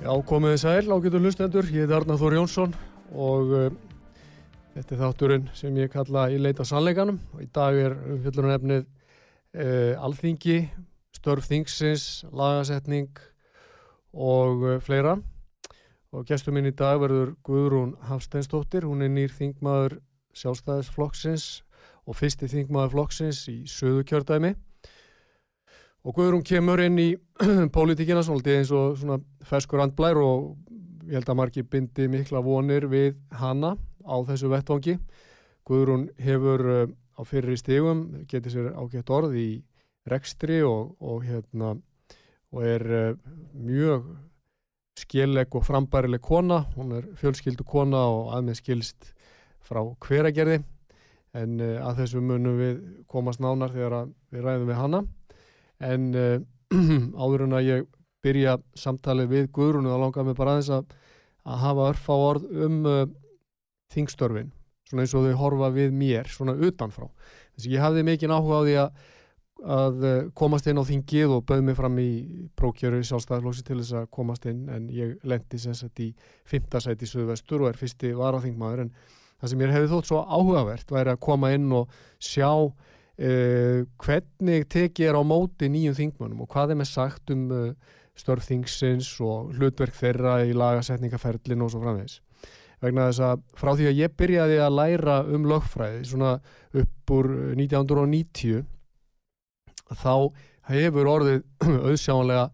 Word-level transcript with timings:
Já, 0.00 0.14
komiði 0.24 0.56
sæl, 0.62 0.86
ágætu 0.88 1.18
hlustendur, 1.20 1.66
ég 1.76 1.84
heit 1.84 1.90
Arnar 1.92 2.16
Þór 2.16 2.38
Jónsson 2.38 2.70
og 3.12 3.50
uh, 3.52 3.66
þetta 4.72 4.94
er 4.96 5.00
þátturinn 5.02 5.50
sem 5.52 5.74
ég 5.76 5.90
kalla 5.92 6.22
í 6.32 6.38
leita 6.40 6.64
sannleikanum. 6.64 7.18
Og 7.36 7.42
í 7.44 7.48
dag 7.52 7.76
er 7.76 7.98
umfjöldunum 8.14 8.54
efnið 8.54 8.86
uh, 8.86 10.00
alþingi, 10.00 10.56
störf 11.18 11.50
þingsins, 11.50 12.06
lagasetning 12.32 13.20
og 14.16 14.64
uh, 14.64 14.78
fleira. 14.80 15.18
Og 16.16 16.24
gestur 16.32 16.56
minn 16.56 16.70
í 16.70 16.72
dag 16.72 16.96
verður 17.04 17.34
Guðrún 17.44 17.92
Hafsteinsdóttir, 18.08 18.88
hún 18.88 19.04
er 19.04 19.12
nýr 19.12 19.36
þingmaður 19.36 19.98
sjálfstæðisflokksins 20.32 21.50
og 22.08 22.16
fyrsti 22.16 22.48
þingmaður 22.48 22.96
flokksins 22.96 23.44
í 23.52 23.60
söðu 23.68 24.08
kjördæmi 24.08 24.54
og 26.04 26.16
Guðrún 26.16 26.44
kemur 26.46 26.80
inn 26.80 26.98
í 27.00 27.10
pólitíkina 27.74 28.22
svolítið 28.24 28.60
eins 28.60 28.72
og 28.72 28.96
svona 29.00 29.18
ferskur 29.46 29.82
andblær 29.84 30.20
og 30.22 30.54
ég 31.10 31.18
held 31.18 31.28
að 31.28 31.40
margir 31.40 31.66
bindi 31.68 32.06
mikla 32.08 32.40
vonir 32.44 32.86
við 32.88 33.18
hana 33.36 33.74
á 34.06 34.16
þessu 34.28 34.50
vettvangi. 34.52 34.96
Guðrún 35.68 36.08
hefur 36.22 36.64
uh, 36.64 36.86
á 36.88 37.22
fyrri 37.28 37.58
stegum 37.60 38.24
getið 38.30 38.54
sér 38.54 38.72
ágætt 38.80 39.12
orð 39.12 39.36
í 39.36 39.50
rekstri 40.08 40.62
og, 40.64 40.96
og, 41.04 41.20
hérna, 41.26 41.74
og 42.54 42.64
er 42.64 42.86
uh, 42.88 43.14
mjög 43.52 44.08
skilleg 45.00 45.52
og 45.52 45.66
frambærileg 45.68 46.24
kona. 46.24 46.64
Hún 46.76 46.96
er 46.96 47.08
fjölskyldu 47.20 47.66
kona 47.68 48.06
og 48.08 48.32
aðeins 48.38 48.64
skilst 48.64 49.12
frá 49.60 49.82
hveragerði 50.06 50.62
en 51.36 51.60
uh, 51.60 51.76
að 51.90 52.04
þessu 52.04 52.24
munum 52.24 52.56
við 52.56 52.84
komast 53.10 53.42
nánar 53.44 53.76
þegar 53.76 54.14
við 54.32 54.46
ræðum 54.48 54.70
við 54.72 54.80
hana 54.80 55.06
en 55.80 56.10
uh, 56.14 56.36
áður 57.22 57.46
en 57.46 57.58
að 57.58 57.68
ég 57.68 57.90
byrja 58.24 58.58
samtalið 58.76 59.30
við 59.34 59.50
Guðrúnu 59.56 59.92
þá 59.92 60.00
langar 60.02 60.26
mér 60.28 60.38
bara 60.38 60.56
aðeins 60.56 60.72
að, 60.76 60.96
að 61.48 61.62
hafa 61.64 61.86
örf 61.92 62.08
á 62.12 62.16
orð 62.16 62.48
um 62.66 62.80
uh, 62.88 63.04
þingstörfin 63.94 64.50
svona 64.90 65.06
eins 65.06 65.14
og 65.14 65.28
þau 65.28 65.38
horfa 65.44 65.70
við 65.74 65.94
mér 65.94 66.28
svona 66.30 66.56
utanfrá. 66.58 67.06
Þess 67.54 67.66
að 67.66 67.74
ég 67.74 67.84
hafði 67.84 68.04
mikið 68.08 68.34
áhuga 68.34 68.58
á 68.58 68.62
því 68.66 68.76
að, 68.82 69.00
að 69.76 70.04
uh, 70.08 70.18
komast 70.40 70.68
inn 70.70 70.82
á 70.82 70.84
þingið 70.88 71.34
og 71.36 71.44
bauð 71.46 71.64
mig 71.68 71.78
fram 71.78 71.98
í 72.02 72.10
prókjöru 72.58 73.00
sjálfstæðarlósi 73.06 73.64
til 73.66 73.78
þess 73.80 73.96
að 74.02 74.10
komast 74.18 74.46
inn 74.50 74.66
en 74.72 74.88
ég 74.94 75.16
lendi 75.22 75.62
sem 75.62 75.76
sagt 75.78 76.02
í 76.02 76.10
fymtasæti 76.50 77.06
í 77.06 77.12
Suðvestur 77.12 77.64
og 77.64 77.70
er 77.70 77.80
fyrsti 77.80 78.12
varaþingmaður. 78.18 78.86
En 78.86 78.94
það 79.40 79.52
sem 79.52 79.64
ég 79.64 79.74
hefði 79.76 79.92
þótt 79.94 80.10
svo 80.10 80.22
áhugavert 80.26 80.96
væri 80.96 81.14
að 81.14 81.22
koma 81.28 81.52
inn 81.54 81.70
og 81.76 82.00
sjá 82.18 82.50
Uh, 83.20 83.84
hvernig 84.00 84.64
tekið 84.72 85.10
er 85.10 85.18
á 85.18 85.22
móti 85.26 85.68
nýjum 85.68 85.96
þingmannum 85.98 86.46
og 86.46 86.48
hvað 86.54 86.72
er 86.72 86.78
með 86.80 86.88
sagt 86.88 87.32
um 87.34 87.42
uh, 87.52 87.96
störf 88.16 88.46
þingsins 88.48 89.10
og 89.20 89.50
hlutverk 89.58 89.92
þeirra 89.92 90.38
í 90.48 90.54
lagasetningaferlin 90.56 91.60
og 91.60 91.72
svo 91.72 91.82
framvegs 91.82 92.20
vegna 92.80 93.10
þess 93.10 93.22
að 93.26 93.42
frá 93.60 93.70
því 93.76 93.88
að 93.90 93.98
ég 94.00 94.14
byrjaði 94.16 94.58
að 94.64 94.76
læra 94.78 95.16
um 95.28 95.44
lögfræði 95.50 96.04
svona 96.08 96.32
upp 96.80 97.12
úr 97.12 97.28
1990 97.58 98.64
þá 100.00 100.14
hefur 100.70 101.10
orðið 101.10 101.42
auðsjáanlega 101.90 102.46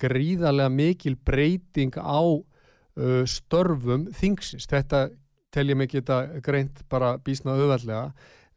gríðarlega 0.00 0.72
mikil 0.72 1.14
breyting 1.16 1.94
á 2.00 2.22
uh, 2.24 3.22
störfum 3.28 4.08
þingsins. 4.14 4.66
Þetta 4.70 5.08
tel 5.54 5.68
ég 5.70 5.78
mig 5.78 5.92
geta 5.92 6.24
greint 6.42 6.82
bara 6.90 7.14
bísna 7.22 7.54
auðveldlega 7.54 8.08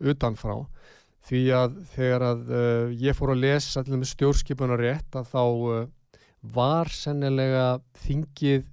utanfrá 0.02 0.64
því 1.28 1.42
að 1.56 1.78
þegar 1.94 2.26
að 2.30 2.50
uh, 2.56 2.96
ég 2.96 3.18
fór 3.18 3.34
að 3.34 3.44
lesa 3.44 3.82
allir 3.82 4.00
með 4.00 4.12
stjórnskipunar 4.14 4.82
rétt 4.82 5.18
að 5.20 5.32
þá 5.34 5.44
uh, 5.44 5.86
var 6.56 6.92
sennilega 6.94 7.68
þingið 8.06 8.68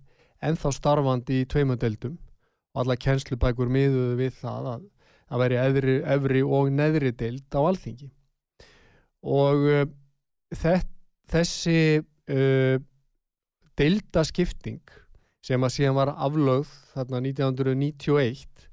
enþá 0.45 0.73
starfandi 0.77 1.41
í 1.43 1.49
tveimundeldum 1.51 2.17
og 2.75 2.83
alla 2.83 2.99
kjenslubækur 3.01 3.73
miðuðu 3.73 4.19
við 4.21 4.37
það 4.43 4.73
að 4.75 4.91
að 5.35 5.41
veri 5.41 5.57
efri, 5.59 5.95
efri 6.15 6.43
og 6.45 6.69
neðri 6.71 7.11
deild 7.17 7.57
á 7.57 7.61
alþingi. 7.65 8.11
Og 9.25 9.63
uh, 9.73 9.87
þess, 10.55 10.91
þessi 11.33 11.79
deildaskipting 13.77 14.81
sem 15.45 15.65
að 15.67 15.73
síðan 15.75 15.97
var 15.99 16.13
aflögð 16.25 16.71
þarna 16.95 17.21
1991 17.21 18.69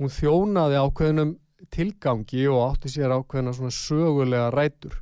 hún 0.00 0.10
þjónaði 0.10 0.80
ákveðnum 0.80 1.34
tilgangi 1.72 2.46
og 2.52 2.62
átti 2.70 2.92
sér 2.92 3.14
ákveðna 3.16 3.54
svona 3.56 3.72
sögulega 3.74 4.50
rætur 4.54 4.96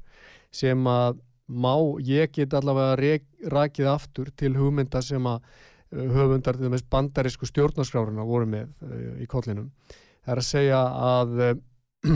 sem 0.54 0.86
að 0.86 1.18
má, 1.48 1.74
ég 2.00 2.32
get 2.32 2.54
allavega 2.54 3.18
rækið 3.52 3.90
aftur 3.90 4.30
til 4.38 4.54
hugmynda 4.56 5.02
sem 5.04 5.26
að 5.28 5.42
uh, 5.42 6.06
höfundar 6.14 6.58
til 6.58 6.70
þess 6.72 6.86
bandarísku 6.92 7.48
stjórnarskráurina 7.50 8.24
voru 8.26 8.48
með 8.48 8.70
uh, 8.86 9.18
í 9.20 9.28
kollinum. 9.30 9.72
Það 10.24 10.32
er 10.32 10.40
að 10.40 10.48
segja 10.48 10.80
að 11.10 11.34
uh, 11.42 11.52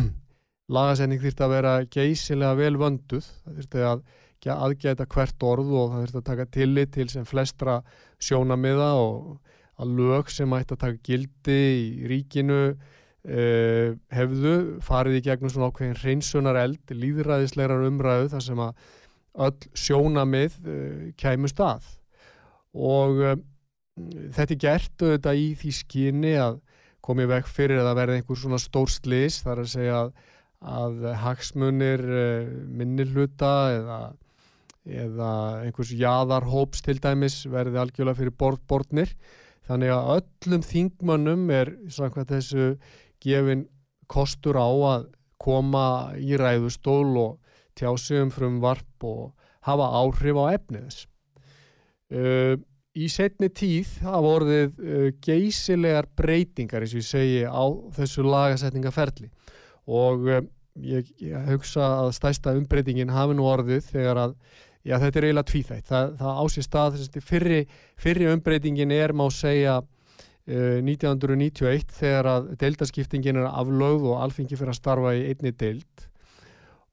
lagasetning 0.78 1.20
þýrt 1.22 1.44
að 1.44 1.55
vera 1.56 1.75
geysilega 1.91 2.59
vel 2.62 2.81
vönduð, 2.81 3.28
það 3.44 3.60
þýrt 3.60 3.78
að 3.82 4.06
aðgæta 4.55 5.05
hvert 5.10 5.44
orð 5.44 5.72
og 5.75 5.88
það 5.93 6.03
þurft 6.03 6.19
að 6.20 6.28
taka 6.28 6.50
tillit 6.55 6.93
til 6.94 7.09
sem 7.10 7.25
flestra 7.26 7.81
sjónamiða 8.22 8.93
og 9.03 9.41
að 9.78 9.94
lög 9.99 10.31
sem 10.31 10.55
ætti 10.55 10.76
að 10.76 10.82
taka 10.84 11.03
gildi 11.06 11.59
í 11.59 12.06
ríkinu 12.10 12.60
Uh, 13.27 13.97
hefðu 14.15 14.79
farið 14.87 15.19
í 15.19 15.23
gegnum 15.27 15.51
svona 15.51 15.73
ákveðin 15.73 15.99
hreinsunar 15.99 16.56
eld, 16.61 16.93
líðræðislegar 16.95 17.83
umræðu 17.89 18.29
þar 18.31 18.45
sem 18.45 18.61
að 18.62 18.84
öll 19.45 19.79
sjónamið 19.83 20.55
uh, 20.62 21.01
kæmu 21.19 21.51
stað. 21.51 21.89
Og 22.79 23.19
uh, 23.19 23.34
þetta 24.37 24.55
er 24.55 24.61
gert 24.62 25.03
auðvitað 25.03 25.41
í 25.43 25.49
því 25.59 25.73
skyni 25.81 26.33
að 26.39 26.61
komið 27.09 27.31
vekk 27.33 27.51
fyrir 27.51 27.83
að 27.83 27.89
það 27.89 27.99
verði 27.99 28.21
einhver 28.21 28.41
svona 28.45 28.61
stór 28.62 28.95
slis 28.95 29.41
þar 29.43 29.65
að 29.65 29.69
segja 29.73 29.99
að, 30.05 30.15
að 30.77 31.05
hagsmunir 31.25 32.05
minnilhuta 32.79 33.53
eða, 33.75 33.99
eða 34.85 35.33
einhvers 35.65 35.93
jaðarhóps 35.97 36.85
til 36.87 36.99
dæmis 37.03 37.41
verði 37.50 37.81
algjörlega 37.83 38.21
fyrir 38.21 38.37
borðborðnir 38.45 39.15
þannig 39.69 39.95
að 39.95 40.11
öllum 40.19 40.65
þingmannum 40.69 41.49
er 41.56 41.73
samkvæmt 41.93 42.37
þessu 42.37 42.69
gefin 43.25 43.67
kostur 44.09 44.59
á 44.59 44.69
að 44.69 45.09
koma 45.39 46.15
í 46.19 46.37
ræðustól 46.39 47.12
og 47.21 47.55
tjá 47.79 47.93
sig 48.01 48.23
um 48.23 48.33
frum 48.34 48.59
varp 48.62 49.06
og 49.06 49.33
hafa 49.67 49.87
áhrif 50.01 50.39
á 50.41 50.45
efniðis. 50.56 51.05
Uh, 52.09 52.56
í 52.97 53.06
setni 53.12 53.51
tíð 53.53 53.99
hafa 54.03 54.23
vorðið 54.25 54.79
uh, 54.81 55.09
geysilegar 55.23 56.09
breytingar 56.17 56.84
eins 56.84 56.95
og 56.97 57.03
ég 57.03 57.09
segi 57.09 57.43
á 57.45 57.65
þessu 57.99 58.25
lagasetningaferli 58.25 59.29
og 59.87 60.25
uh, 60.25 60.41
ég, 60.81 61.12
ég 61.21 61.50
hugsa 61.53 61.85
að 62.06 62.14
stæsta 62.17 62.56
umbreytingin 62.56 63.12
hafi 63.12 63.37
nú 63.37 63.47
orðið 63.50 63.85
þegar 63.93 64.23
að 64.25 64.35
já, 64.88 64.97
þetta 64.97 65.21
er 65.21 65.29
eiginlega 65.29 65.50
tvíþægt. 65.53 65.87
Það, 65.88 66.11
það 66.23 66.43
ásýr 66.43 66.67
stað 66.67 66.97
þessi 66.97 67.25
fyrri, 67.25 67.61
fyrri 68.00 68.29
umbreytingin 68.32 68.94
er 68.94 69.14
má 69.17 69.26
segja 69.35 69.79
1991 70.49 71.69
eh, 71.69 71.83
þegar 71.93 72.29
að 72.31 72.47
deildaskiptingin 72.61 73.37
er 73.37 73.49
aflögð 73.50 74.06
og 74.09 74.23
alþingi 74.25 74.56
fyrir 74.56 74.73
að 74.73 74.79
starfa 74.81 75.12
í 75.19 75.27
einni 75.29 75.53
deild. 75.53 76.06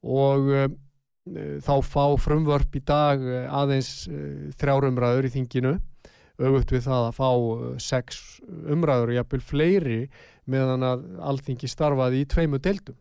Og 0.06 0.50
uh, 0.52 0.66
þá 1.64 1.74
fá 1.82 2.04
frumvörp 2.20 2.76
í 2.76 2.82
dag 2.86 3.24
aðeins 3.48 4.06
uh, 4.10 4.52
þrjárumræður 4.60 5.30
í 5.30 5.32
þinginu. 5.38 5.74
Auðvögt 6.36 6.74
við 6.76 6.84
það 6.84 7.06
að 7.06 7.16
fá 7.16 7.30
uh, 7.32 7.64
sex 7.80 8.20
umræður 8.44 9.14
og 9.14 9.18
jafnvel 9.22 9.42
fleiri 9.48 10.00
meðan 10.52 10.84
að 10.84 11.08
alþingi 11.32 11.70
starfaði 11.72 12.22
í 12.22 12.30
tveimu 12.30 12.60
deildum. 12.62 12.98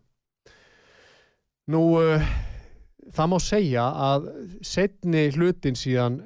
Nú 1.69 1.81
það 3.13 3.29
má 3.31 3.39
segja 3.41 3.83
að 4.13 4.27
setni 4.65 5.27
hlutin 5.33 5.77
síðan 5.77 6.19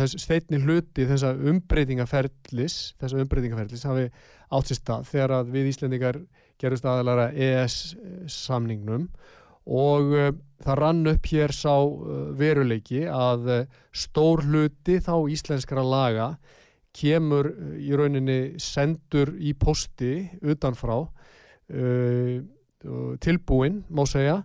þess 0.00 0.22
steitni 0.24 0.60
hluti 0.62 1.06
þessa 1.08 1.34
umbreytingaferðlis 1.36 2.76
þessa 3.00 3.20
umbreytingaferðlis 3.22 3.86
hafi 3.88 4.06
átsista 4.50 5.00
þegar 5.06 5.36
að 5.40 5.52
við 5.54 5.68
Íslendingar 5.74 6.20
gerust 6.60 6.86
aðalara 6.88 7.30
ES 7.32 7.76
samningnum 8.30 9.08
og 9.70 10.14
uh, 10.16 10.30
það 10.64 10.80
rann 10.80 11.10
upp 11.12 11.28
hér 11.30 11.54
sá 11.54 11.74
uh, 11.76 12.30
veruleiki 12.36 13.04
að 13.06 13.50
uh, 13.50 13.60
stór 13.92 14.44
hluti 14.46 14.98
þá 15.04 15.14
íslenskara 15.30 15.84
laga 15.84 16.32
kemur 16.96 17.52
í 17.78 17.92
rauninni 17.94 18.58
sendur 18.58 19.36
í 19.38 19.52
posti 19.54 20.24
utanfrá 20.42 21.04
tilbúin 23.22 23.76
má 23.94 24.00
segja 24.10 24.40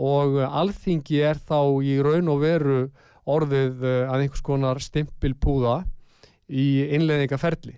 og 0.00 0.38
alþingi 0.40 1.18
er 1.28 1.36
þá 1.36 1.76
í 1.84 1.98
raun 2.00 2.30
og 2.32 2.40
veru 2.40 2.78
orðið 3.28 3.84
að 3.84 4.24
einhvers 4.24 4.44
konar 4.44 4.80
stimpilpúða 4.82 5.82
í 6.50 6.66
innleðingaferli 6.96 7.76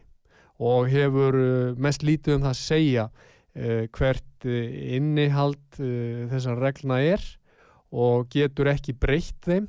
og 0.63 0.89
hefur 0.93 1.39
mest 1.83 2.05
lítið 2.07 2.37
um 2.37 2.45
það 2.45 2.53
að 2.53 2.61
segja 2.61 3.07
uh, 3.09 3.85
hvert 3.93 4.47
eh, 4.47 4.97
innihald 4.99 5.79
þessar 6.31 6.61
regluna 6.61 7.01
er 7.05 7.25
og 7.93 8.29
getur 8.33 8.71
ekki 8.73 8.95
breytt 8.97 9.41
þeim 9.45 9.69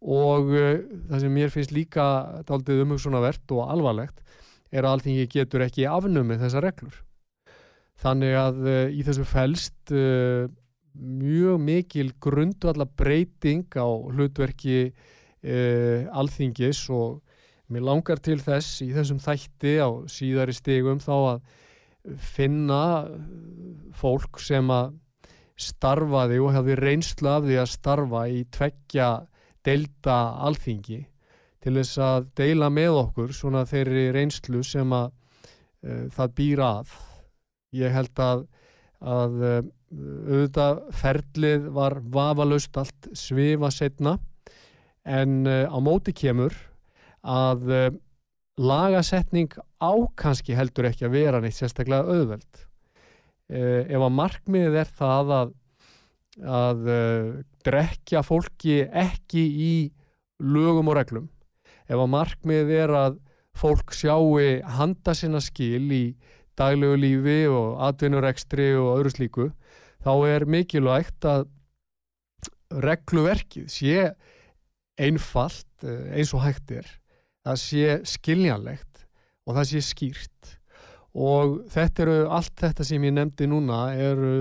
og 0.00 0.48
það 0.50 1.22
sem 1.22 1.34
mér 1.34 1.52
finnst 1.52 1.74
líka 1.76 2.04
daldið 2.48 2.86
umhugsunavert 2.86 3.52
og 3.52 3.68
alvarlegt 3.68 4.22
er 4.72 4.86
að 4.86 4.96
alltingi 4.96 5.26
getur 5.30 5.66
ekki 5.66 5.84
afnumið 5.90 6.40
þessar 6.46 6.64
reglur. 6.64 6.94
Þannig 8.00 8.36
að 8.40 8.68
í 8.96 9.04
þessu 9.04 9.26
fælst 9.28 9.92
mjög 10.94 11.60
mikil 11.62 12.12
grundvalla 12.20 12.86
breyting 12.86 13.66
á 13.78 13.86
hlutverki 13.86 14.92
alþingis 15.40 16.82
og 16.92 17.22
mér 17.72 17.86
langar 17.86 18.20
til 18.20 18.36
þess 18.42 18.82
í 18.84 18.90
þessum 18.92 19.20
þætti 19.22 19.78
á 19.80 19.88
síðari 20.10 20.52
stegum 20.52 21.00
þá 21.00 21.14
að 21.16 21.38
finna 22.20 22.82
fólk 23.96 24.40
sem 24.42 24.68
að 24.74 24.92
starfaði 25.60 26.40
og 26.40 26.54
hefði 26.56 26.76
reynslu 26.80 27.30
af 27.30 27.44
því 27.44 27.58
að 27.60 27.72
starfa 27.74 28.24
í 28.32 28.42
tveggja 28.52 29.08
delta 29.66 30.16
alþingi 30.46 31.00
til 31.60 31.74
þess 31.76 32.00
að 32.00 32.30
deila 32.40 32.70
með 32.72 32.96
okkur 33.02 33.34
svona 33.36 33.66
þeirri 33.68 34.06
reynslu 34.16 34.62
sem 34.64 34.92
að 34.96 35.10
uh, 35.10 36.06
það 36.14 36.32
býra 36.38 36.70
að. 36.80 36.94
Ég 37.76 37.92
held 37.94 38.22
að, 38.24 38.46
að 39.04 39.36
auðvitað 39.90 40.82
ferlið 40.94 41.66
var 41.74 41.98
vafalaust 42.14 42.76
allt 42.78 43.10
svifa 43.18 43.72
setna 43.74 44.16
en 45.08 45.42
uh, 45.48 45.66
á 45.66 45.78
móti 45.82 46.14
kemur 46.14 46.54
að 47.20 47.66
lagasetning 48.60 49.52
ákanski 49.80 50.54
heldur 50.56 50.88
ekki 50.88 51.04
að 51.08 51.16
vera 51.18 51.40
neitt 51.42 51.58
sérstaklega 51.58 52.06
auðveld. 52.08 52.62
Uh, 53.50 53.82
ef 53.90 53.98
að 53.98 54.14
markmiðið 54.16 54.78
er 54.80 54.92
það 55.00 55.32
að, 55.36 55.54
að 56.60 56.90
drekja 57.66 58.22
fólki 58.24 58.84
ekki 58.86 59.42
í 59.42 59.74
lögum 60.40 60.88
og 60.88 60.96
reglum, 60.96 61.26
ef 61.90 61.98
að 61.98 62.12
markmiðið 62.14 62.76
er 62.86 62.94
að 62.96 63.18
fólk 63.58 63.92
sjáu 63.92 64.38
handa 64.78 65.14
sinna 65.16 65.40
skil 65.42 65.90
í 65.92 66.04
daglegu 66.58 66.98
lífi 67.00 67.40
og 67.50 67.80
atvinnurekstri 67.88 68.72
og 68.78 68.98
öðru 68.98 69.12
slíku, 69.14 69.48
þá 70.00 70.12
er 70.30 70.46
mikilvægt 70.48 71.26
að 71.28 71.48
regluverkið 72.70 73.68
sé 73.72 74.10
einfalt 75.00 75.84
eh, 75.84 76.16
eins 76.16 76.34
og 76.36 76.44
hægt 76.44 76.72
er 76.76 76.88
það 77.44 77.60
sé 77.60 77.94
skiljanlegt 78.08 79.04
og 79.48 79.56
það 79.56 79.70
sé 79.70 79.84
skýrt. 79.84 80.56
Og 81.10 81.56
þetta 81.72 82.04
eru 82.04 82.18
allt 82.30 82.60
þetta 82.60 82.86
sem 82.86 83.06
ég 83.08 83.16
nefndi 83.16 83.48
núna 83.50 83.88
eru 83.98 84.34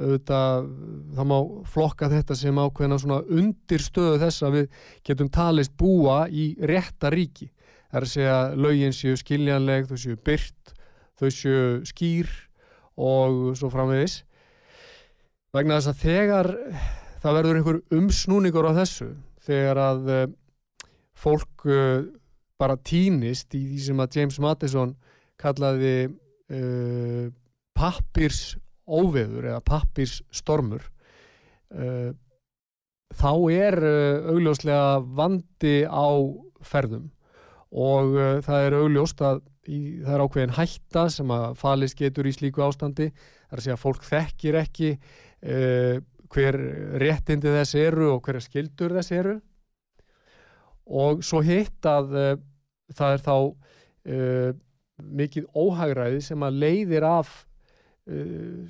auðvitað, 0.00 0.68
það 1.14 1.28
má 1.28 1.36
flokka 1.68 2.08
þetta 2.10 2.36
sem 2.36 2.58
ákveðna 2.58 2.98
svona 3.00 3.20
undirstöðu 3.28 4.20
þess 4.22 4.44
að 4.44 4.56
við 4.56 4.78
getum 5.08 5.30
talist 5.32 5.74
búa 5.78 6.24
í 6.28 6.52
rétta 6.68 7.12
ríki. 7.12 7.50
Það 7.92 7.98
er 7.98 8.06
að 8.06 8.12
segja 8.14 8.38
lögin 8.56 8.96
séu 8.96 9.18
skiljanleg 9.20 9.88
þau 9.88 9.98
séu 10.00 10.18
byrt, 10.26 10.74
þau 11.20 11.28
séu 11.28 11.64
skýr 11.88 12.30
og 12.96 13.52
svo 13.56 13.70
framvegis 13.72 14.22
vegna 15.52 15.78
þess 15.78 15.90
að 15.90 16.02
þegar 16.06 16.48
það 17.22 17.36
verður 17.38 17.58
einhver 17.58 17.78
umsnúningur 17.98 18.68
á 18.72 18.78
þessu 18.80 19.10
þegar 19.44 19.80
að 19.82 20.10
uh, 20.10 20.24
fólk 21.18 21.66
uh, 21.68 22.08
bara 22.60 22.78
týnist 22.80 23.54
í 23.58 23.62
því 23.68 23.84
sem 23.86 24.02
að 24.02 24.18
James 24.18 24.38
Madison 24.42 24.96
kallaði 25.40 25.96
uh, 26.08 27.28
pappirs 27.76 28.56
óveður 28.86 29.50
eða 29.52 29.62
pappirs 29.64 30.20
stormur 30.34 30.88
þá 31.72 33.30
er 33.48 33.76
augljóslega 34.28 34.98
vandi 35.16 35.86
á 35.88 36.10
ferðum. 36.60 37.06
Og 37.72 38.18
það 38.44 38.66
er 38.66 38.76
augljóst 38.76 39.22
að 39.24 39.40
í, 39.64 39.78
það 40.02 40.12
er 40.12 40.24
ákveðin 40.26 40.54
hætta 40.58 41.06
sem 41.14 41.32
að 41.32 41.46
falist 41.62 41.96
getur 41.96 42.28
í 42.28 42.34
slíku 42.36 42.60
ástandi. 42.66 43.08
Þar 43.48 43.62
að 43.62 43.64
segja 43.64 43.78
að 43.78 43.82
fólk 43.86 44.04
þekkir 44.10 44.58
ekki 44.60 44.90
hver 45.42 46.58
réttindi 47.02 47.50
þess 47.50 47.74
eru 47.80 48.12
og 48.14 48.22
hverja 48.24 48.44
skildur 48.44 48.94
þess 48.94 49.14
eru. 49.16 49.36
Og 50.86 51.22
svo 51.26 51.40
hitt 51.44 51.86
að 51.88 52.14
það 52.92 53.16
er 53.16 53.24
þá 53.24 53.34
uh, 53.36 54.52
mikið 55.02 55.48
óhagræði 55.56 56.20
sem 56.22 56.44
að 56.46 56.60
leiðir 56.62 57.06
af 57.08 57.32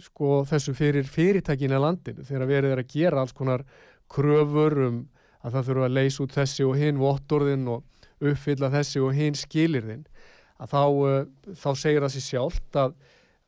sko, 0.02 0.42
þessu 0.44 0.74
fyrir 0.76 1.06
fyrirtækinu 1.08 1.78
í 1.78 1.80
landinu 1.80 2.24
þegar 2.28 2.50
verið 2.50 2.74
er 2.74 2.82
að 2.82 2.90
gera 2.92 3.22
alls 3.22 3.32
konar 3.32 3.64
kröfur 4.12 4.76
um 4.86 4.98
að 5.42 5.56
það 5.56 5.68
þurfa 5.68 5.86
að 5.86 5.96
leysa 5.96 6.22
út 6.24 6.36
þessi 6.36 6.66
og 6.66 6.76
hinn 6.78 7.00
vottorðin 7.00 7.70
og 7.72 8.02
uppfylla 8.22 8.70
þessi 8.72 9.02
og 9.02 9.16
hinn 9.16 9.38
skilirðin 9.38 10.04
að 10.62 10.74
þá, 10.74 10.82
þá 11.58 11.70
segir 11.80 12.04
það 12.04 12.14
sér 12.14 12.26
sjálft 12.26 12.78
að, 12.78 12.92
að 12.92 12.94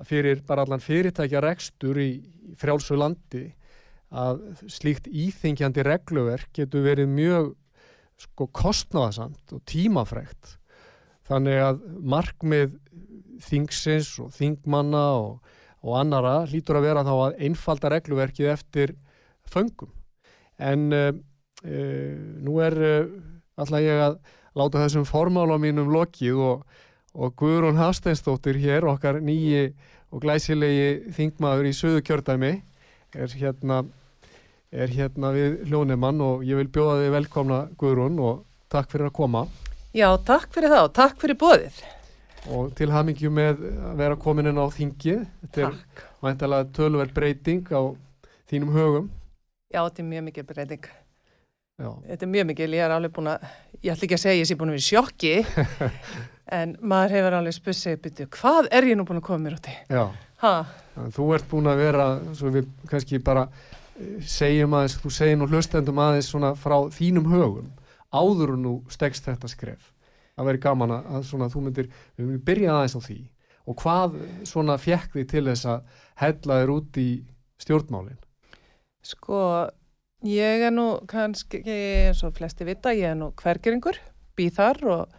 fyrir 0.06 0.42
bara 0.46 0.64
allan 0.64 0.82
fyrirtækja 0.82 1.42
rekstur 1.44 2.00
í, 2.00 2.10
frjálsu 2.60 2.96
landi 2.98 3.46
að 4.14 4.42
slíkt 4.70 5.08
íþingjandi 5.10 5.84
regluverk 5.86 6.52
getur 6.54 6.84
verið 6.84 7.10
mjög 7.10 7.54
sko 8.20 8.46
kostnáðasamt 8.54 9.56
og 9.56 9.64
tímafregt 9.66 10.58
þannig 11.28 11.60
að 11.64 11.82
markmið 12.14 12.76
þingsins 13.44 14.12
og 14.22 14.32
þingmanna 14.36 15.04
og, 15.18 15.52
og 15.84 15.98
annara 15.98 16.44
hlýtur 16.48 16.78
að 16.78 16.86
vera 16.88 17.04
þá 17.06 17.14
að 17.14 17.38
einfalda 17.48 17.90
regluverkið 17.92 18.50
eftir 18.52 18.94
föngum. 19.50 19.90
En 20.62 20.86
uh, 20.94 21.10
uh, 21.64 22.14
nú 22.44 22.58
er 22.62 22.78
uh, 22.78 23.12
alltaf 23.58 23.84
ég 23.84 24.02
að 24.06 24.18
láta 24.54 24.84
þessum 24.84 25.06
formála 25.08 25.58
mínum 25.60 25.90
lokið 25.92 26.40
og, 26.44 26.64
og 27.14 27.34
Guðrún 27.38 27.78
Hafsteinstóttir 27.78 28.58
hér 28.62 28.86
okkar 28.90 29.20
nýji 29.22 29.68
og 30.10 30.22
glæsilegi 30.22 31.12
þingmaður 31.14 31.70
í 31.70 31.74
söðu 31.74 32.02
kjördæmi 32.06 32.54
er 33.14 33.36
hérna, 33.38 33.84
er 34.74 34.90
hérna 34.90 35.30
við 35.34 35.60
hljónemann 35.68 36.22
og 36.24 36.42
ég 36.46 36.58
vil 36.58 36.70
bjóða 36.74 37.04
þig 37.04 37.14
velkomna 37.14 37.60
Guðrún 37.78 38.18
og 38.18 38.42
takk 38.72 38.90
fyrir 38.90 39.12
að 39.12 39.16
koma 39.20 39.46
Já, 39.94 40.08
takk 40.26 40.48
fyrir 40.50 40.72
það 40.72 40.84
og 40.88 40.94
takk 40.98 41.20
fyrir 41.22 41.36
bóðið. 41.38 41.76
Og 42.50 42.72
til 42.74 42.88
hafmyggju 42.90 43.28
með 43.30 43.60
að 43.62 44.00
vera 44.00 44.16
komin 44.18 44.50
inn 44.50 44.58
á 44.58 44.66
þingið. 44.74 45.20
Þetta 45.44 45.68
takk. 45.68 46.00
er 46.02 46.24
mæntalega 46.26 46.66
tölverð 46.74 47.12
breyting 47.14 47.70
á 47.70 47.94
þínum 48.50 48.72
högum. 48.74 49.06
Já, 49.70 49.84
þetta 49.86 50.02
er 50.02 50.08
mjög 50.08 50.24
mikil 50.26 50.46
breyting. 50.48 50.88
Já. 51.78 51.88
Þetta 52.08 52.26
er 52.26 52.32
mjög 52.32 52.48
mikil, 52.50 52.68
ég 52.74 52.82
er 52.88 52.96
alveg 52.96 53.14
búin 53.14 53.30
að, 53.36 53.46
ég 53.84 53.94
ætla 53.94 54.08
ekki 54.08 54.18
að 54.18 54.22
segja 54.24 54.40
ég 54.40 54.50
sé 54.50 54.58
búin 54.58 54.74
að 54.74 54.76
vera 54.80 54.86
sjokki, 54.88 55.32
en 56.52 56.74
maður 56.84 57.16
hefur 57.18 57.38
alveg 57.38 57.56
spussið, 57.56 58.00
byrju, 58.04 58.28
hvað 58.36 58.68
er 58.74 58.88
ég 58.90 58.98
nú 58.98 59.06
búin 59.08 59.22
að 59.22 59.26
koma 59.28 59.44
mér 59.46 59.56
úti? 59.58 59.76
Já, 59.88 60.04
ha? 60.42 60.54
þú 61.14 61.30
ert 61.36 61.48
búin 61.50 61.70
að 61.70 61.80
vera, 61.84 62.08
svo 62.36 62.52
við 62.54 62.68
kannski 62.90 63.20
bara 63.24 63.46
eh, 63.48 64.18
segjum 64.20 64.76
aðeins, 64.76 64.98
þú 65.00 65.14
segir 65.16 65.40
nú 65.40 65.48
hlustendum 65.48 66.02
aðeins 66.04 66.30
svona 66.32 66.52
frá 66.58 66.76
þínum 66.94 67.30
högum 67.32 67.72
áður 68.14 68.54
nú 68.60 68.74
stegst 68.92 69.26
þetta 69.26 69.50
skref 69.50 69.90
að 70.38 70.50
veri 70.50 70.62
gaman 70.62 70.96
að 70.96 71.22
svona 71.28 71.50
þú 71.50 71.68
myndir 71.68 71.88
við 72.16 72.26
myndum 72.26 72.44
byrja 72.46 72.74
aðeins 72.74 72.98
á 72.98 73.00
því 73.06 73.20
og 73.64 73.80
hvað 73.80 74.18
svona 74.48 74.76
fjekk 74.80 75.14
því 75.14 75.24
til 75.30 75.44
þess 75.48 75.68
að 75.70 76.02
hella 76.20 76.60
þér 76.60 76.72
út 76.74 77.00
í 77.00 77.08
stjórnmálin 77.62 78.20
Sko 79.04 79.40
ég 80.24 80.64
er 80.68 80.72
nú 80.72 80.88
kannski 81.08 81.60
eins 81.66 82.22
og 82.24 82.34
flesti 82.38 82.66
vita, 82.66 82.94
ég 82.96 83.12
er 83.12 83.18
nú 83.18 83.30
hvergeringur 83.40 83.98
býð 84.38 84.58
þar 84.58 84.82
og, 84.90 85.18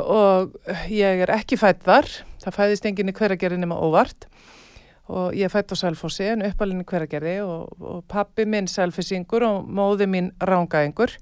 og 0.00 0.54
ég 0.90 1.24
er 1.24 1.32
ekki 1.34 1.58
fætt 1.60 1.84
þar. 1.86 2.10
Það 2.44 2.58
fæðist 2.58 2.86
enginn 2.88 3.12
í 3.12 3.16
hverjargerði 3.16 3.60
nema 3.62 3.78
óvart. 3.80 4.28
Og 5.12 5.34
ég 5.36 5.52
fætt 5.52 5.72
á 5.72 5.76
Sælfossi 5.76 6.24
en 6.32 6.44
uppalinni 6.46 6.86
hverjargerði 6.88 7.40
og, 7.44 7.74
og 7.80 8.04
pappi 8.08 8.46
minn 8.48 8.68
Sælfossingur 8.70 9.44
og 9.44 9.66
móði 9.68 10.08
mín 10.08 10.30
Rángaengur 10.40 11.12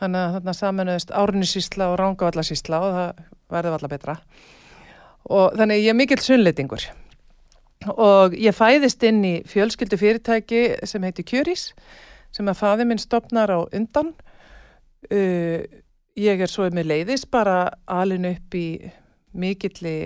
Þannig 0.00 0.20
að 0.20 0.34
þarna 0.36 0.54
saminuðist 0.58 1.14
Árnisísla 1.14 1.88
og 1.92 1.96
Rángavallasísla 2.00 2.80
og 2.82 2.94
það 2.96 3.22
verði 3.54 3.74
valla 3.74 3.90
betra. 3.92 4.16
og 5.24 5.54
þannig 5.56 5.80
ég 5.80 5.88
er 5.88 5.96
mikill 5.96 6.20
sunnleitingur 6.20 6.82
og 7.96 8.34
ég 8.36 8.52
fæðist 8.52 9.02
inn 9.08 9.22
í 9.24 9.34
fjölskyldu 9.48 9.96
fyrirtæki 9.96 10.60
sem 10.84 11.02
heitir 11.02 11.24
Curis 11.24 11.72
sem 12.34 12.48
að 12.48 12.58
faði 12.58 12.84
minn 12.88 12.98
stopnar 12.98 13.48
á 13.48 13.60
undan. 13.72 14.12
Uh, 15.12 15.62
ég 16.18 16.40
er 16.40 16.50
svo 16.50 16.68
með 16.70 16.90
leiðis 16.90 17.26
bara 17.30 17.72
alin 17.90 18.28
upp 18.28 18.54
í 18.54 18.68
mikilli 19.34 19.96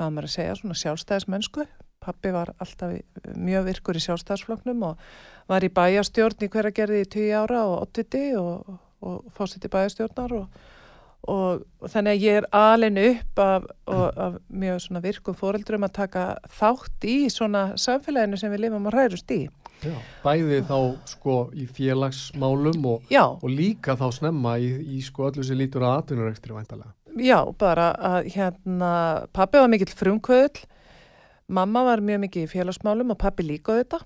hvað 0.00 0.12
maður 0.14 0.28
að 0.28 0.34
segja, 0.34 0.56
svona 0.56 0.78
sjálfstæðismennsku. 0.80 1.66
Pappi 2.00 2.32
var 2.32 2.54
alltaf 2.64 2.94
mjög 3.36 3.66
virkur 3.68 3.98
í 4.00 4.04
sjálfstæðisfloknum 4.06 4.84
og 4.88 5.02
var 5.50 5.66
í 5.66 5.72
bæjastjórn 5.76 6.46
í 6.46 6.48
hverja 6.52 6.76
gerði 6.78 7.02
í 7.04 7.08
10 7.12 7.34
ára 7.42 7.64
og 7.68 7.82
80 7.90 8.38
og, 8.40 8.78
og 9.04 9.34
fósitt 9.36 9.66
í 9.68 9.72
bæjastjórnar 9.72 10.36
og 10.38 10.62
og, 11.28 11.64
og 11.80 11.92
þannig 11.92 12.16
að 12.16 12.24
ég 12.24 12.38
er 12.40 12.46
alin 12.56 12.98
upp 13.02 13.42
af, 13.44 13.66
af 13.90 14.38
mjög 14.48 14.82
svona 14.84 15.02
virkum 15.04 15.36
fóreldrum 15.36 15.84
að 15.86 15.96
taka 15.98 16.24
þátt 16.60 17.06
í 17.08 17.16
svona 17.32 17.64
samfélaginu 17.80 18.40
sem 18.40 18.52
við 18.54 18.64
lifum 18.66 18.88
að 18.88 18.96
hræðust 18.96 19.34
í. 19.36 19.40
Já, 19.80 19.96
bæði 20.24 20.60
þá 20.68 20.78
sko 21.08 21.36
í 21.56 21.66
félagsmálum 21.76 22.88
og, 22.90 23.12
og 23.30 23.48
líka 23.48 23.96
þá 24.00 24.08
snemma 24.16 24.56
í, 24.60 24.72
í 24.96 25.00
sko 25.04 25.30
öllu 25.30 25.44
sem 25.46 25.60
lítur 25.60 25.86
að 25.88 26.02
atvinnurekstri 26.02 26.56
væntalega. 26.56 26.92
Já, 27.20 27.40
bara 27.58 27.90
að 27.96 28.30
hérna 28.36 28.92
pappi 29.34 29.60
var 29.60 29.72
mikill 29.72 29.96
frumkvöðl, 29.98 30.62
mamma 31.50 31.82
var 31.88 32.04
mjög 32.04 32.24
mikið 32.26 32.46
í 32.46 32.50
félagsmálum 32.52 33.16
og 33.16 33.20
pappi 33.20 33.46
líka 33.48 33.80
þetta 33.80 34.04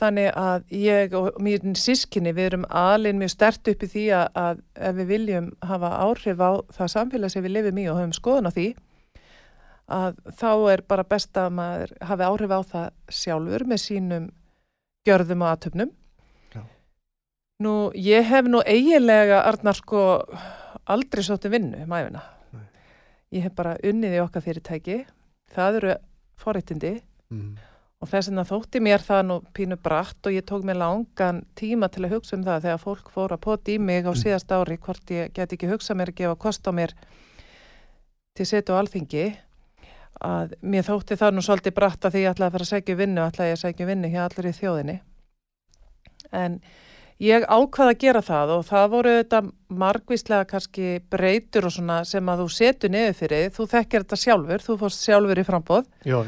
Þannig 0.00 0.30
að 0.38 0.62
ég 0.72 1.14
og 1.18 1.34
mér 1.44 1.64
sískinni 1.76 2.32
við 2.32 2.46
erum 2.50 2.62
alin 2.72 3.18
mjög 3.20 3.34
stert 3.34 3.68
upp 3.68 3.82
í 3.84 3.88
því 3.92 4.04
að, 4.16 4.30
að 4.40 4.62
ef 4.88 4.96
við 4.96 5.10
viljum 5.10 5.50
hafa 5.68 5.90
áhrif 6.06 6.40
á 6.40 6.50
það 6.72 6.92
samfélag 6.94 7.32
sem 7.34 7.44
við 7.44 7.54
lifum 7.58 7.80
í 7.82 7.84
og 7.90 7.98
höfum 7.98 8.14
skoðun 8.16 8.48
á 8.48 8.52
því 8.56 8.66
að 9.90 10.18
þá 10.40 10.50
er 10.72 10.84
bara 10.88 11.04
best 11.10 11.36
að 11.36 11.52
maður 11.58 11.94
hafi 12.08 12.28
áhrif 12.30 12.56
á 12.56 12.60
það 12.72 13.14
sjálfur 13.20 13.66
með 13.68 13.82
sínum 13.84 14.28
gjörðum 15.08 15.44
og 15.44 15.52
aðtöfnum. 15.52 15.94
Nú 17.60 17.72
ég 17.92 18.24
hef 18.24 18.46
nú 18.48 18.62
eiginlega 18.64 19.42
Arnar 19.44 19.76
sko 19.76 20.02
aldrei 20.88 21.26
sótti 21.26 21.50
vinnu 21.52 21.82
um 21.84 21.92
æfina. 21.92 22.22
Nei. 22.56 22.68
Ég 23.36 23.44
hef 23.44 23.56
bara 23.58 23.76
unnið 23.84 24.16
í 24.16 24.22
okkar 24.22 24.46
fyrirtæki, 24.46 25.02
það 25.52 25.82
eru 25.82 25.98
forrættindi 26.40 26.94
mm 27.28 27.58
og 28.00 28.08
þess 28.08 28.30
vegna 28.30 28.46
þótti 28.48 28.80
mér 28.80 29.02
það 29.04 29.20
nú 29.28 29.36
pínu 29.56 29.76
bratt 29.84 30.28
og 30.28 30.32
ég 30.32 30.46
tók 30.48 30.64
mér 30.64 30.78
langan 30.80 31.42
tíma 31.58 31.90
til 31.92 32.06
að 32.06 32.14
hugsa 32.16 32.38
um 32.38 32.46
það 32.46 32.64
þegar 32.64 32.82
fólk 32.84 33.12
fór 33.12 33.34
að 33.36 33.42
poti 33.44 33.76
í 33.76 33.82
mig 33.82 34.08
á 34.08 34.12
mm. 34.12 34.20
síðast 34.22 34.54
ári 34.56 34.78
hvort 34.80 35.12
ég 35.12 35.34
get 35.36 35.52
ekki 35.52 35.68
hugsa 35.68 35.96
mér 35.98 36.14
að 36.14 36.22
gefa 36.22 36.38
kost 36.40 36.64
á 36.64 36.72
mér 36.72 36.94
til 38.36 38.48
setu 38.48 38.72
og 38.72 38.80
alþingi. 38.80 39.26
Að 40.24 40.56
mér 40.64 40.88
þótti 40.88 41.16
það 41.20 41.36
nú 41.36 41.44
svolítið 41.44 41.76
bratt 41.76 42.04
að 42.04 42.16
því 42.16 42.24
ég 42.24 42.32
ætlaði 42.32 42.48
að 42.48 42.56
fara 42.56 42.68
að 42.68 42.72
segja 42.72 43.00
vinnu 43.00 43.20
og 43.20 43.30
ætlaði 43.30 43.52
að 43.52 43.62
segja 43.66 43.90
vinnu 43.92 44.12
hjá 44.12 44.20
allir 44.24 44.48
í 44.48 44.56
þjóðinni. 44.56 44.98
En 46.40 46.58
ég 47.20 47.48
ákvaði 47.48 47.94
að 47.94 48.02
gera 48.04 48.24
það 48.24 48.52
og 48.56 48.68
það 48.68 48.92
voru 48.96 49.16
þetta 49.20 49.40
margvíslega 49.80 50.48
kannski 50.48 50.92
breytur 51.12 51.68
og 51.68 51.76
svona 51.76 52.04
sem 52.08 52.32
að 52.32 52.46
þú 52.46 52.52
setu 52.56 52.92
niður 52.92 53.18
fyrir. 53.20 53.50
Þú 53.56 53.72
þekkir 53.74 54.06
þetta 54.06 54.24
sjálfur, 54.24 54.64
þú 54.68 54.84
fórst 54.84 55.04
sjálfur 55.04 55.40
í 55.40 55.50
frambóð 55.50 55.90
Jó 56.08 56.24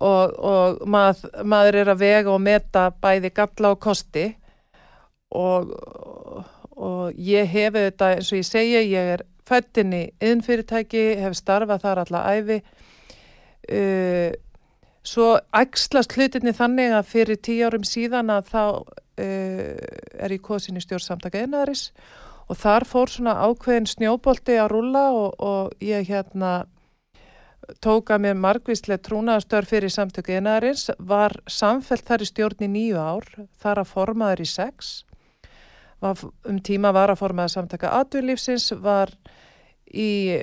og, 0.00 0.34
og 0.38 0.82
mað, 0.88 1.22
maður 1.44 1.80
er 1.82 1.92
að 1.92 2.02
vega 2.02 2.32
og 2.32 2.42
meta 2.44 2.88
bæði 3.02 3.32
galla 3.36 3.72
og 3.74 3.80
kosti. 3.80 4.26
Og, 5.36 5.72
og 6.76 7.16
ég 7.18 7.48
hef 7.50 7.74
þetta 7.76 8.12
eins 8.14 8.32
og 8.32 8.40
ég 8.40 8.48
segja, 8.48 8.82
ég 8.84 9.14
er 9.16 9.24
fættin 9.46 9.94
í 9.94 10.02
yðnfyrirtæki, 10.22 11.06
hef 11.22 11.36
starfað 11.38 11.84
þar 11.84 12.02
alla 12.04 12.22
æfi 12.34 12.60
uh, 13.70 14.30
svo 15.06 15.32
ægslast 15.54 16.14
hlutinni 16.16 16.54
þannig 16.56 16.94
að 16.96 17.10
fyrir 17.10 17.42
tíu 17.42 17.66
árum 17.68 17.86
síðan 17.86 18.32
að 18.34 18.52
þá 18.52 18.62
uh, 18.66 19.74
er 20.18 20.34
ég 20.34 20.42
kosin 20.42 20.78
í 20.78 20.84
stjórnsamtaka 20.84 21.44
einaðaris 21.44 21.90
og 22.46 22.58
þar 22.60 22.86
fór 22.86 23.10
svona 23.10 23.36
ákveðin 23.42 23.88
snjóbolti 23.90 24.58
að 24.60 24.72
rulla 24.74 25.08
og, 25.14 25.38
og 25.42 25.82
ég 25.82 26.06
hérna 26.10 26.66
tóka 27.82 28.18
mér 28.22 28.36
margvíslega 28.38 29.02
trúnaðastör 29.02 29.66
fyrir 29.68 29.92
samtöku 29.92 30.36
einaðarins, 30.36 30.88
var 30.98 31.34
samfellt 31.50 32.06
þar 32.06 32.24
í 32.24 32.28
stjórn 32.30 32.64
í 32.66 32.70
nýju 32.72 33.00
ár, 33.00 33.26
þar 33.62 33.82
að 33.82 33.90
formaður 33.92 34.42
í 34.44 34.48
sex, 34.50 34.92
var, 36.02 36.20
um 36.46 36.60
tíma 36.62 36.92
var 36.94 37.12
að 37.12 37.22
formaður 37.24 37.54
samtöka 37.56 37.92
atvinnlífsins, 38.00 38.70
var 38.82 39.12
í, 39.90 40.38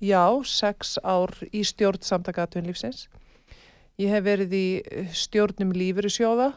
já, 0.00 0.24
sex 0.46 0.96
ár 1.04 1.34
í 1.52 1.64
stjórn 1.66 2.02
samtöka 2.06 2.46
atvinnlífsins. 2.48 3.06
Ég 4.00 4.12
hef 4.14 4.24
verið 4.24 4.56
í 4.56 4.66
stjórnum 5.12 5.74
lífyrirsjóða 5.76 6.54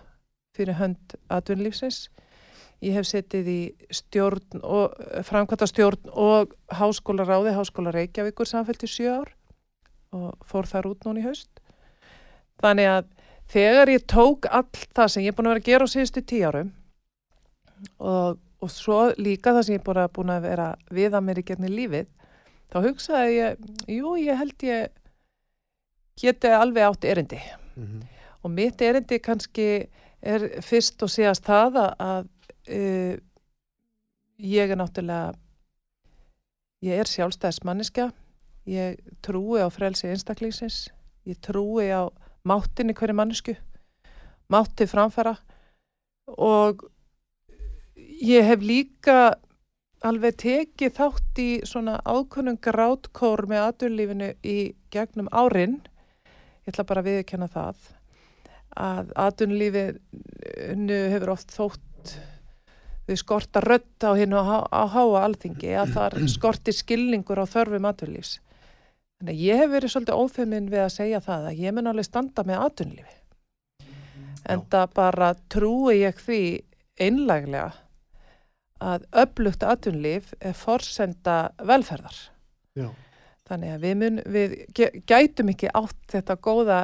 fyrir 0.55 0.77
hönd 0.79 1.17
atvinnlífsins. 1.33 2.07
Ég 2.83 2.97
hef 2.97 3.07
setið 3.07 3.47
í 3.47 3.59
stjórn 3.95 4.59
og 4.63 4.95
framkvæmta 5.23 5.67
stjórn 5.69 6.09
og 6.19 6.53
háskólaráði, 6.75 7.53
háskóla 7.55 7.93
Reykjavíkur 7.95 8.49
samfélti 8.49 8.89
sjö 8.91 9.13
ár 9.21 9.29
og 10.13 10.33
fór 10.47 10.67
þar 10.67 10.89
út 10.91 11.05
núna 11.07 11.21
í 11.21 11.27
haust. 11.27 11.61
Þannig 12.61 12.89
að 12.91 13.05
þegar 13.53 13.91
ég 13.93 14.07
tók 14.09 14.49
allt 14.51 14.89
það 14.95 15.13
sem 15.13 15.25
ég 15.25 15.33
er 15.33 15.37
búin 15.37 15.49
að 15.49 15.55
vera 15.55 15.63
að 15.63 15.69
gera 15.69 15.87
á 15.87 15.93
síðustu 15.93 16.23
tíu 16.27 16.49
árum 16.49 16.73
og, 17.99 18.41
og 18.63 18.71
svo 18.71 18.99
líka 19.19 19.55
það 19.55 19.65
sem 19.67 19.77
ég 19.77 19.87
er 19.95 20.11
búin 20.17 20.33
að 20.35 20.45
vera 20.49 20.67
við 20.91 21.15
að 21.15 21.25
mér 21.27 21.41
í 21.41 21.45
gerni 21.47 21.71
lífið, 21.71 22.11
þá 22.71 22.77
hugsaði 22.87 23.37
ég, 23.37 23.65
jú 23.95 24.15
ég 24.19 24.39
held 24.39 24.67
ég 24.67 24.91
geti 26.19 26.51
alveg 26.51 26.89
átt 26.89 27.07
erindi. 27.09 27.39
Mm 27.75 27.85
-hmm. 27.85 28.07
Og 28.43 28.51
mitt 28.51 28.81
erindi 28.81 29.19
kannski 29.19 29.87
er 30.21 30.61
fyrst 30.61 31.03
og 31.03 31.09
síðast 31.09 31.45
það 31.45 31.79
að 31.99 32.27
uh, 32.69 33.15
ég 34.37 34.73
er 34.73 34.79
náttúrulega 34.79 35.33
ég 36.83 36.99
er 36.99 37.09
sjálfstæðismanniska 37.09 38.11
ég 38.69 38.99
trúi 39.21 39.59
á 39.59 39.67
frelsi 39.71 40.07
einstaklingsins. 40.07 40.89
Ég 41.27 41.39
trúi 41.39 41.91
á 41.91 42.07
máttinni 42.43 42.93
hverju 42.95 43.15
mannesku 43.15 43.55
mátti 44.51 44.87
framfæra 44.87 45.37
og 46.27 46.83
ég 48.23 48.43
hef 48.43 48.59
líka 48.63 49.35
alveg 50.03 50.35
tekið 50.43 50.95
þátt 50.97 51.39
í 51.39 51.49
svona 51.67 51.95
ákunnum 52.03 52.59
grátkór 52.59 53.47
með 53.47 53.67
aturlífinu 53.69 54.33
í 54.43 54.75
gegnum 54.91 55.31
árin. 55.31 55.79
Ég 56.63 56.73
ætla 56.73 56.87
bara 56.87 57.03
að 57.03 57.09
viðkjanna 57.09 57.47
það 57.51 57.77
að 58.83 59.13
aturlífinu 59.23 60.99
hefur 61.13 61.33
oft 61.35 61.55
þótt 61.55 62.17
við 63.07 63.19
skorta 63.19 63.61
rött 63.63 64.05
á 64.05 64.11
hinn 64.15 64.35
og 64.37 64.49
á 64.71 64.83
háa 64.87 65.23
alþingi 65.25 65.75
að 65.79 65.93
þar 65.97 66.17
skorti 66.31 66.75
skilningur 66.75 67.43
á 67.43 67.45
þörfum 67.49 67.89
aturlífs. 67.89 68.37
Þannig 69.19 69.35
að 69.35 69.43
ég 69.45 69.61
hef 69.61 69.71
verið 69.71 69.93
svolítið 69.93 70.21
ófeminn 70.23 70.71
við 70.71 70.83
að 70.83 70.95
segja 70.97 71.21
það 71.23 71.49
að 71.49 71.61
ég 71.63 71.75
mun 71.75 71.91
alveg 71.91 72.07
standa 72.07 72.45
með 72.47 72.65
aturlífi. 72.67 73.15
En 74.51 74.65
það 74.67 74.89
bara 74.97 75.29
trúi 75.51 76.01
ég 76.01 76.19
því 76.19 76.41
einlæglega 76.99 77.69
að 78.83 79.05
öflugt 79.23 79.63
aturlíf 79.63 80.33
er 80.43 80.57
forsenda 80.59 81.37
velferðar. 81.63 82.17
Já. 82.75 82.89
Þannig 83.47 83.71
að 83.75 83.85
við, 83.85 83.95
mun, 84.01 84.19
við 84.33 84.57
gætum 85.07 85.51
ekki 85.53 85.71
átt 85.75 86.03
þetta 86.11 86.35
góða 86.43 86.81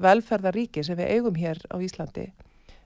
velferðaríki 0.00 0.84
sem 0.84 0.98
við 0.98 1.14
eigum 1.16 1.36
hér 1.40 1.60
á 1.72 1.76
Íslandi 1.80 2.26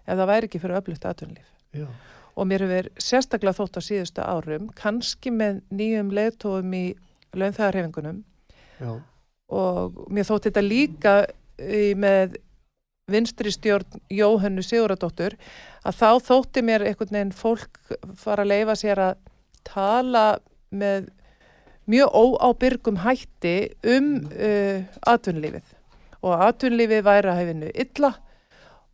ef 0.05 0.15
það 0.15 0.31
væri 0.31 0.49
ekki 0.51 0.61
fyrir 0.63 0.79
öflugt 0.79 1.07
aturlíf. 1.11 1.51
Já 1.75 1.89
og 2.35 2.49
mér 2.51 2.67
hefur 2.67 2.91
sérstaklega 2.99 3.59
þótt 3.59 3.79
á 3.79 3.83
síðustu 3.87 4.25
árum, 4.25 4.71
kannski 4.77 5.33
með 5.35 5.63
nýjum 5.75 6.13
leðtóum 6.15 6.73
í 6.77 6.85
launþæðarhefingunum 7.35 8.23
og 9.55 10.01
mér 10.13 10.27
þótt 10.29 10.49
þetta 10.49 10.65
líka 10.65 11.15
með 11.99 12.39
vinstri 13.11 13.53
stjórn 13.53 14.01
Jóhannu 14.13 14.65
Siguradóttur 14.65 15.37
að 15.85 15.99
þá 16.01 16.09
þótti 16.29 16.65
mér 16.65 16.87
einhvern 16.89 17.13
veginn 17.13 17.37
fólk 17.37 17.81
fara 18.17 18.45
að 18.45 18.53
leifa 18.55 18.77
sér 18.81 19.03
að 19.11 19.19
tala 19.67 20.25
með 20.75 21.11
mjög 21.91 22.17
óábyrgum 22.17 23.03
hætti 23.05 23.57
um 23.85 24.15
uh, 24.33 24.85
atvinnlífið 25.05 25.75
og 26.25 26.45
atvinnlífið 26.49 27.05
væri 27.05 27.31
að 27.31 27.41
hefinu 27.43 27.73
illa 27.85 28.15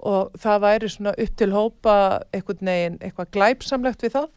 og 0.06 0.32
það 0.40 0.62
væri 0.64 0.88
svona 0.88 1.14
upp 1.24 1.36
til 1.36 1.50
hópa 1.52 1.96
eitthvað 2.32 2.64
neginn, 2.68 2.98
eitthvað 3.00 3.32
glæpsamlegt 3.36 4.02
við 4.06 4.16
það. 4.16 4.30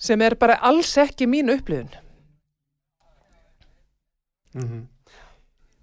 Sem 0.00 0.22
er 0.22 0.36
bara 0.40 0.60
alls 0.64 0.94
ekki 0.98 1.26
mín 1.26 1.52
upplifun. 1.52 1.90
Mm 4.54 4.68
-hmm. 4.68 4.86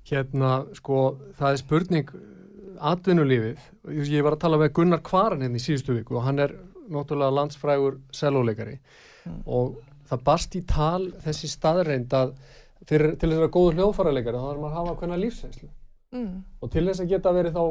Hérna 0.10 0.66
sko 0.74 1.18
það 1.38 1.52
er 1.52 1.58
spurning 1.58 2.10
atvinnulífið, 2.80 3.60
ég 4.06 4.24
var 4.24 4.36
að 4.36 4.44
tala 4.44 4.58
með 4.58 4.74
Gunnar 4.74 5.02
Kvaran 5.06 5.42
hérna 5.42 5.60
í 5.60 5.64
síðustu 5.64 5.96
viku 5.98 6.18
og 6.20 6.24
hann 6.28 6.40
er 6.40 6.54
náttúrulega 6.92 7.36
landsfrægur 7.36 8.00
selóleikari 8.16 8.78
mm. 8.78 9.42
og 9.46 9.78
það 10.08 10.24
barst 10.30 10.56
í 10.56 10.64
tal 10.68 11.10
þessi 11.24 11.50
staðreind 11.52 12.14
að 12.16 12.34
fyrir, 12.88 13.16
til 13.16 13.30
þess 13.30 13.34
að 13.34 13.42
vera 13.42 13.54
góður 13.58 13.80
hljóðfæraleikari 13.80 14.40
þá 14.40 14.48
þarf 14.48 14.62
maður 14.62 14.72
að 14.72 14.80
hafa 14.80 14.96
hvernig 15.02 15.22
lífsæslu 15.24 15.70
mm, 16.16 16.34
og 16.62 16.74
til 16.74 16.86
þess 16.88 17.04
að 17.04 17.14
geta 17.14 17.36
verið 17.36 17.58
þá 17.58 17.64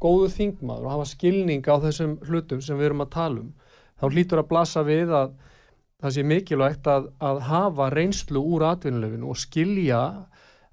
góður 0.00 0.32
þingmaður 0.36 0.86
og 0.86 0.94
hafa 0.96 1.08
skilning 1.12 1.66
á 1.68 1.76
þessum 1.82 2.18
hlutum 2.28 2.62
sem 2.64 2.78
við 2.78 2.90
erum 2.90 3.04
að 3.04 3.14
tala 3.16 3.42
um 3.42 3.50
þá 4.02 4.08
hlýtur 4.10 4.42
að 4.42 4.48
blasa 4.50 4.82
við 4.86 5.12
að 5.14 5.34
það 6.02 6.14
sé 6.16 6.24
mikilvægt 6.26 6.88
að, 6.90 7.08
að 7.22 7.40
hafa 7.46 7.88
reynslu 7.94 8.42
úr 8.42 8.66
atvinnulefinu 8.72 9.28
og 9.30 9.38
skilja 9.38 10.00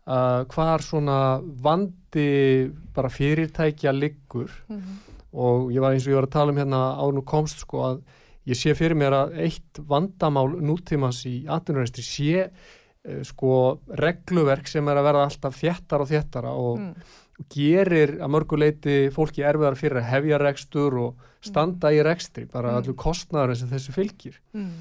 uh, 0.10 0.42
hvar 0.50 0.82
svona 0.82 1.20
vandi 1.62 2.72
bara 2.96 3.12
fyrirtækja 3.14 3.94
liggur. 3.94 4.50
Mm, 4.72 4.98
og 5.38 5.70
ég 5.76 5.84
var 5.84 5.94
eins 5.94 6.08
og 6.08 6.16
ég 6.16 6.18
var 6.18 6.26
að 6.26 6.36
tala 6.40 6.56
um 6.56 6.58
hérna 6.58 6.82
ánum 6.98 7.28
komst 7.30 7.62
sko 7.62 7.84
að 7.92 8.02
ég 8.50 8.58
sé 8.58 8.74
fyrir 8.74 8.98
mér 8.98 9.14
að 9.14 9.38
eitt 9.46 9.82
vandamál 9.86 10.48
nútímans 10.58 11.22
í 11.30 11.44
atvinnuræstri 11.46 12.06
sé 12.06 12.48
uh, 12.50 13.22
sko 13.30 13.54
regluverk 14.02 14.72
sem 14.72 14.90
er 14.90 14.98
að 14.98 15.12
verða 15.12 15.28
alltaf 15.30 15.62
þéttar 15.62 16.06
og 16.06 16.10
þéttara 16.10 16.56
og 16.58 16.82
mm, 16.82 17.10
gerir 17.54 18.18
að 18.20 18.32
mörguleiti 18.36 18.96
fólki 19.16 19.44
erfiðar 19.48 19.78
fyrir 19.80 20.02
að 20.02 20.10
hefja 20.12 20.40
rekstur 20.42 20.98
og 21.00 21.26
standa 21.46 21.92
í 21.96 22.02
rekstri, 22.04 22.46
bara 22.52 22.74
Mm. 22.74 22.78
allur 22.82 22.96
kostnæður 23.00 23.56
sem 23.58 23.70
þessu 23.70 23.94
fylgir. 23.96 24.36
mm, 24.54 24.72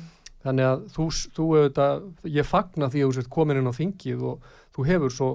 Þannig 0.45 0.65
að 0.65 0.83
þú, 0.95 1.05
þú 1.35 1.45
auðvitað, 1.59 2.03
ég 2.31 2.47
fagna 2.47 2.87
því 2.89 3.01
að 3.03 3.09
þú 3.09 3.15
sett 3.15 3.31
komin 3.31 3.57
inn 3.59 3.67
á 3.67 3.75
þingið 3.75 4.23
og 4.23 4.41
þú 4.75 4.85
hefur 4.87 5.11
svo 5.11 5.31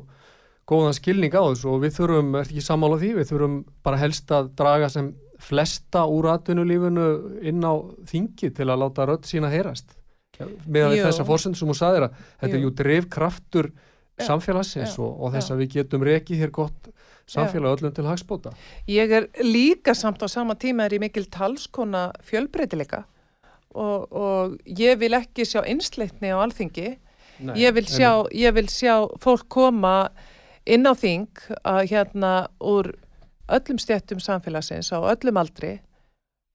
góðan 0.68 0.94
skilning 0.96 1.34
á 1.36 1.44
þessu 1.44 1.68
og 1.74 1.82
við 1.84 1.92
þurfum, 1.98 2.36
ert 2.40 2.50
ekki 2.52 2.64
sammála 2.64 3.00
því, 3.02 3.10
við 3.20 3.28
þurfum 3.32 3.58
bara 3.84 3.98
helst 3.98 4.32
að 4.32 4.56
draga 4.56 4.90
sem 4.90 5.14
flesta 5.40 6.06
úr 6.08 6.30
atvinnulífinu 6.32 7.44
inn 7.44 7.60
á 7.68 7.74
þingið 8.08 8.56
til 8.56 8.66
að 8.72 8.80
láta 8.80 9.06
rödd 9.06 9.24
sína 9.28 9.52
heyrast. 9.52 9.92
Með 10.40 10.96
Jú. 10.98 11.04
þessa 11.06 11.26
fórsend 11.28 11.56
sem 11.60 11.68
þú 11.68 11.76
sagðir 11.78 12.04
að 12.08 12.16
þetta 12.42 12.54
er 12.56 12.60
Jú. 12.64 12.64
Já, 14.18 14.26
samfélagsins 14.26 14.98
og, 15.00 15.22
og 15.22 15.34
þess 15.34 15.52
að 15.52 15.58
við 15.58 15.70
getum 15.74 16.02
rekið 16.08 16.38
hér 16.38 16.52
gott 16.52 16.88
samfélag 17.30 17.78
öllum 17.78 17.94
til 17.96 18.06
hagspóta. 18.08 18.54
Ég 18.90 19.12
er 19.12 19.30
líka 19.44 19.96
samt 19.96 20.24
á 20.24 20.28
sama 20.28 20.56
tíma 20.56 20.86
er 20.88 20.98
ég 20.98 21.04
mikil 21.04 21.26
talskona 21.32 22.12
fjölbreytileika 22.24 23.04
og, 23.74 24.12
og 24.12 24.58
ég 24.66 25.00
vil 25.02 25.16
ekki 25.18 25.46
sjá 25.48 25.64
einsleitni 25.64 26.34
á 26.34 26.38
alþingi. 26.44 26.98
Nei, 27.44 27.56
Ég 27.58 27.74
vil, 27.74 27.86
sjá, 27.90 28.28
ég 28.30 28.54
vil 28.54 28.68
sjá 28.70 29.08
fólk 29.24 29.48
koma 29.50 30.12
inn 30.70 30.86
á 30.86 30.94
þing 30.94 31.32
að 31.66 31.88
hérna 31.90 32.34
úr 32.62 32.94
öllum 33.52 33.80
stjættum 33.82 34.22
samfélagsins 34.24 34.94
á 34.94 35.02
öllum 35.02 35.40
aldri. 35.42 35.80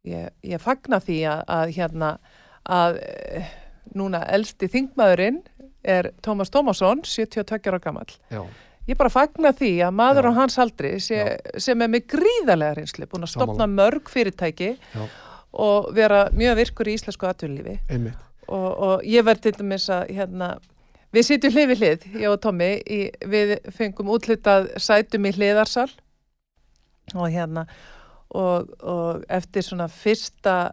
Ég, 0.07 0.31
ég 0.47 0.63
fagna 0.63 1.01
því 1.03 1.19
að, 1.29 1.43
að 1.51 1.75
hérna 1.77 2.13
að 2.69 3.01
eh, 3.03 3.51
núna 3.99 4.23
elsti 4.31 4.69
þingmaðurinn 4.71 5.43
er 5.89 6.13
Tómas 6.25 6.53
Tómasson, 6.55 7.03
72 7.05 7.69
ára 7.71 7.81
gamall. 7.83 8.11
Ég 8.89 8.97
bara 8.97 9.13
fagna 9.13 9.53
því 9.53 9.73
að 9.85 9.97
maður 9.99 10.31
á 10.33 10.39
hans 10.39 10.57
aldri 10.63 10.95
sé, 11.05 11.21
sem 11.61 11.83
er 11.85 11.91
með 11.93 12.07
gríðarlega 12.15 12.79
reynslu, 12.79 13.09
búin 13.11 13.27
að 13.27 13.35
stopna 13.35 13.67
Sammála. 13.67 13.75
mörg 13.83 14.09
fyrirtæki 14.09 14.71
Já. 14.81 15.03
og 15.53 15.91
vera 15.97 16.23
mjög 16.33 16.57
virkur 16.63 16.89
í 16.89 16.95
íslensku 16.97 17.29
einmitt. 17.29 18.17
og, 18.49 18.71
og 18.89 19.05
ég 19.05 19.27
verð 19.29 19.45
til 19.45 19.53
dæmis 19.59 19.89
að 19.93 20.09
hérna, 20.17 20.49
við 21.13 21.27
sitjum 21.29 21.53
hlið 21.53 21.69
við 21.69 21.83
hlið, 21.83 22.07
ég 22.23 22.33
og 22.33 22.41
Tommy, 22.41 22.71
í, 22.89 23.01
við 23.29 23.59
fengum 23.77 24.09
útlitað 24.09 24.71
sætum 24.81 25.29
í 25.29 25.35
hliðarsal 25.37 25.91
og 27.15 27.29
hérna 27.29 27.67
og, 28.31 28.73
og 28.81 29.25
eftir 29.29 29.65
svona 29.65 29.89
fyrsta 29.89 30.71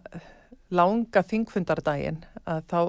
langa 0.72 1.24
þingfundardaginn 1.24 2.24
að 2.48 2.64
þá, 2.72 2.80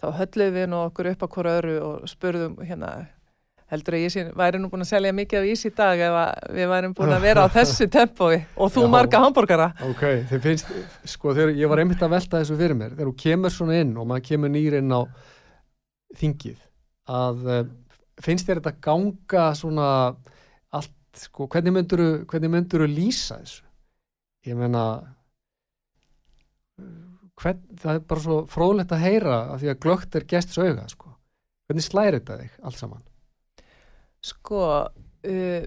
þá 0.00 0.06
höllum 0.20 0.54
við 0.54 0.68
nú 0.68 0.82
okkur 0.84 1.10
upp 1.14 1.24
á 1.24 1.28
hverju 1.32 1.56
öru 1.60 1.74
og 1.86 2.12
spurðum 2.12 2.60
hérna 2.60 2.92
heldur 3.70 3.96
að 3.96 4.04
ég 4.04 4.12
sé, 4.12 4.24
væri 4.36 4.58
nú 4.58 4.70
búin 4.70 4.82
að 4.84 4.90
selja 4.90 5.12
mikið 5.14 5.40
af 5.40 5.48
ís 5.52 5.62
í 5.68 5.70
dag 5.76 6.00
ef 6.06 6.16
við 6.56 6.70
værim 6.72 6.94
búin 6.96 7.14
að 7.14 7.26
vera 7.26 7.44
á 7.46 7.48
þessu 7.56 7.86
tempói 7.92 8.40
og 8.56 8.72
þú 8.74 8.86
Já. 8.86 8.90
marga 8.94 9.20
hambúrgara 9.22 9.68
Ok, 9.86 10.02
þeir 10.30 10.42
finnst, 10.46 10.72
sko, 11.14 11.34
þegar 11.36 11.54
ég 11.58 11.70
var 11.70 11.82
einmitt 11.82 12.02
að 12.02 12.14
velta 12.16 12.40
þessu 12.40 12.58
fyrir 12.58 12.78
mér, 12.78 12.96
þegar 12.96 13.12
þú 13.12 13.16
kemur 13.24 13.54
svona 13.54 13.78
inn 13.84 13.92
og 13.94 14.08
maður 14.10 14.26
kemur 14.30 14.52
nýr 14.54 14.78
inn 14.80 14.90
á 14.90 15.00
þingið, 16.20 16.58
að 17.14 17.46
uh, 17.46 17.62
finnst 18.24 18.48
þér 18.48 18.60
þetta 18.60 18.74
ganga 18.88 19.46
svona 19.58 19.88
allt, 20.74 20.96
sko, 21.22 21.46
hvernig 21.50 21.76
mynduru, 21.76 22.10
hvernig 22.30 22.54
mynduru 22.56 22.88
lýsa 22.90 23.38
þessu? 23.38 23.62
Ég 24.48 24.56
meina, 24.56 24.84
hvern, 27.40 27.62
það 27.78 27.98
er 27.98 28.04
bara 28.08 28.24
svo 28.24 28.40
fróðlegt 28.50 28.94
að 28.96 29.04
heyra 29.04 29.38
af 29.52 29.62
því 29.62 29.72
að 29.72 29.80
glögt 29.84 30.16
er 30.16 30.26
gests 30.28 30.58
auga, 30.58 30.86
sko. 30.88 31.14
Hvernig 31.68 31.86
slæri 31.86 32.18
þetta 32.18 32.38
þig 32.40 32.54
allt 32.66 32.80
saman? 32.80 33.02
Sko, 34.24 34.64
uh, 34.84 35.62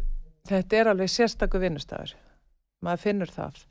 þetta 0.50 0.80
er 0.80 0.92
alveg 0.92 1.12
sérstakur 1.12 1.64
vinnustafur. 1.64 2.14
Maður 2.84 3.04
finnur 3.06 3.34
það. 3.34 3.64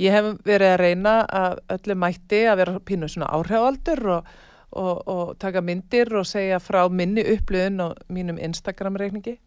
Ég 0.00 0.12
hef 0.12 0.28
verið 0.44 0.72
að 0.74 0.82
reyna 0.82 1.14
að 1.24 1.58
öllu 1.76 1.96
mætti 1.96 2.42
að 2.50 2.58
vera 2.60 2.80
pínu 2.84 3.08
svona 3.08 3.30
áhrifaldur 3.32 4.02
og, 4.18 4.30
og, 4.76 4.96
og 5.08 5.32
taka 5.40 5.62
myndir 5.64 6.12
og 6.18 6.28
segja 6.28 6.60
frá 6.60 6.82
minni 6.92 7.24
upplöðun 7.36 7.84
og 7.86 8.12
mínum 8.12 8.40
Instagram-reikningi. 8.40 9.38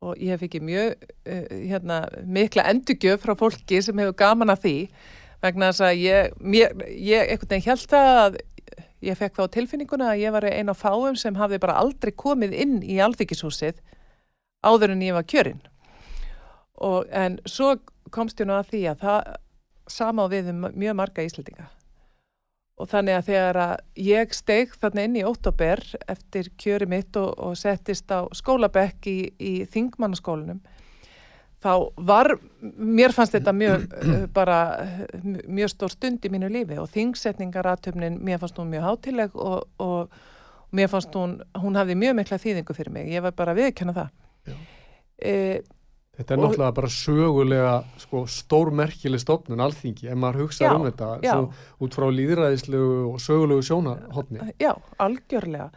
Og 0.00 0.16
ég 0.16 0.32
hef 0.32 0.46
ekki 0.46 0.62
mjög 0.64 0.94
uh, 1.28 1.56
hérna, 1.70 2.02
mikla 2.24 2.66
endugjöf 2.72 3.22
frá 3.26 3.36
fólki 3.38 3.82
sem 3.84 3.98
hefur 4.00 4.16
gaman 4.18 4.54
að 4.54 4.64
því 4.64 4.76
vegna 5.40 5.70
þess 5.70 5.84
að 5.84 6.00
ég, 6.02 6.34
mér, 6.40 6.74
ég 6.88 7.30
einhvern 7.32 7.52
veginn 7.54 7.68
held 7.68 7.86
það 7.88 8.10
að 8.22 8.38
ég 9.04 9.18
fekk 9.18 9.38
þá 9.38 9.44
tilfinninguna 9.56 10.12
að 10.12 10.22
ég 10.24 10.34
var 10.34 10.46
einn 10.48 10.72
af 10.72 10.82
fáum 10.82 11.16
sem 11.18 11.36
hafði 11.38 11.60
bara 11.62 11.78
aldrei 11.80 12.12
komið 12.12 12.56
inn 12.64 12.78
í 12.82 13.00
alþykishúsið 13.00 13.80
áður 14.66 14.94
en 14.94 15.04
ég 15.04 15.16
var 15.16 15.26
kjörinn. 15.28 15.60
En 17.12 17.38
svo 17.48 17.74
komst 18.12 18.40
ég 18.40 18.48
nú 18.48 18.56
að 18.56 18.72
því 18.72 18.82
að 18.92 19.04
það 19.04 19.36
sama 19.90 20.24
á 20.24 20.32
við 20.32 20.50
um 20.52 20.66
mjög 20.68 20.96
marga 21.00 21.24
íslendinga. 21.26 21.68
Og 22.80 22.88
þannig 22.88 23.18
að 23.18 23.26
þegar 23.28 23.58
að 23.60 23.74
ég 24.00 24.32
steig 24.32 24.76
þarna 24.80 25.02
inn 25.04 25.16
í 25.20 25.24
óttober 25.28 25.82
eftir 26.08 26.48
kjöri 26.60 26.88
mitt 26.88 27.16
og, 27.20 27.34
og 27.36 27.58
settist 27.60 28.08
á 28.08 28.24
skólabekk 28.32 29.08
í, 29.10 29.18
í 29.36 29.52
þingmannaskólanum, 29.68 30.62
þá 31.60 31.72
var, 32.08 32.32
mér 32.60 33.12
fannst 33.12 33.34
þetta 33.36 33.52
mjög, 33.52 33.86
uh, 34.00 34.26
bara 34.32 34.58
uh, 34.80 35.24
mjög 35.48 35.72
stór 35.74 35.92
stund 35.92 36.24
í 36.24 36.30
mínu 36.32 36.48
lífi 36.52 36.78
og 36.80 36.88
þingsetningaratöfnin, 36.94 38.16
mér 38.24 38.40
fannst 38.40 38.56
hún 38.60 38.70
mjög 38.72 38.86
hátileg 38.88 39.34
og, 39.36 39.66
og 39.78 40.08
mér 40.72 40.88
fannst 40.92 41.14
hún, 41.18 41.38
hún 41.60 41.76
hafði 41.76 41.98
mjög 42.00 42.16
mikla 42.20 42.38
þýðingu 42.40 42.76
fyrir 42.78 42.94
mig, 42.94 43.10
ég 43.12 43.22
var 43.26 43.32
bara 43.36 43.52
að 43.52 43.62
viðkjanna 43.64 43.96
það. 43.96 44.56
E, 45.20 45.36
Þetta 46.20 46.34
er 46.34 46.38
Og- 46.40 46.42
náttúrulega 46.50 46.74
bara 46.76 46.88
sögulega 46.92 47.74
sko, 48.02 48.26
stórmerkileg 48.28 49.20
stofnun 49.22 49.60
alþingi 49.64 50.08
ef 50.10 50.18
maður 50.20 50.42
hugsa 50.42 50.66
Já, 50.66 50.72
um 50.76 50.82
þetta 50.84 51.06
svo, 51.22 51.46
út 51.86 51.94
frá 51.96 52.06
líðræðislegu 52.12 52.90
og 53.14 53.20
sögulegu 53.24 53.62
sjónarhotni. 53.64 54.50
já, 54.60 54.74
algjörlega. 55.00 55.70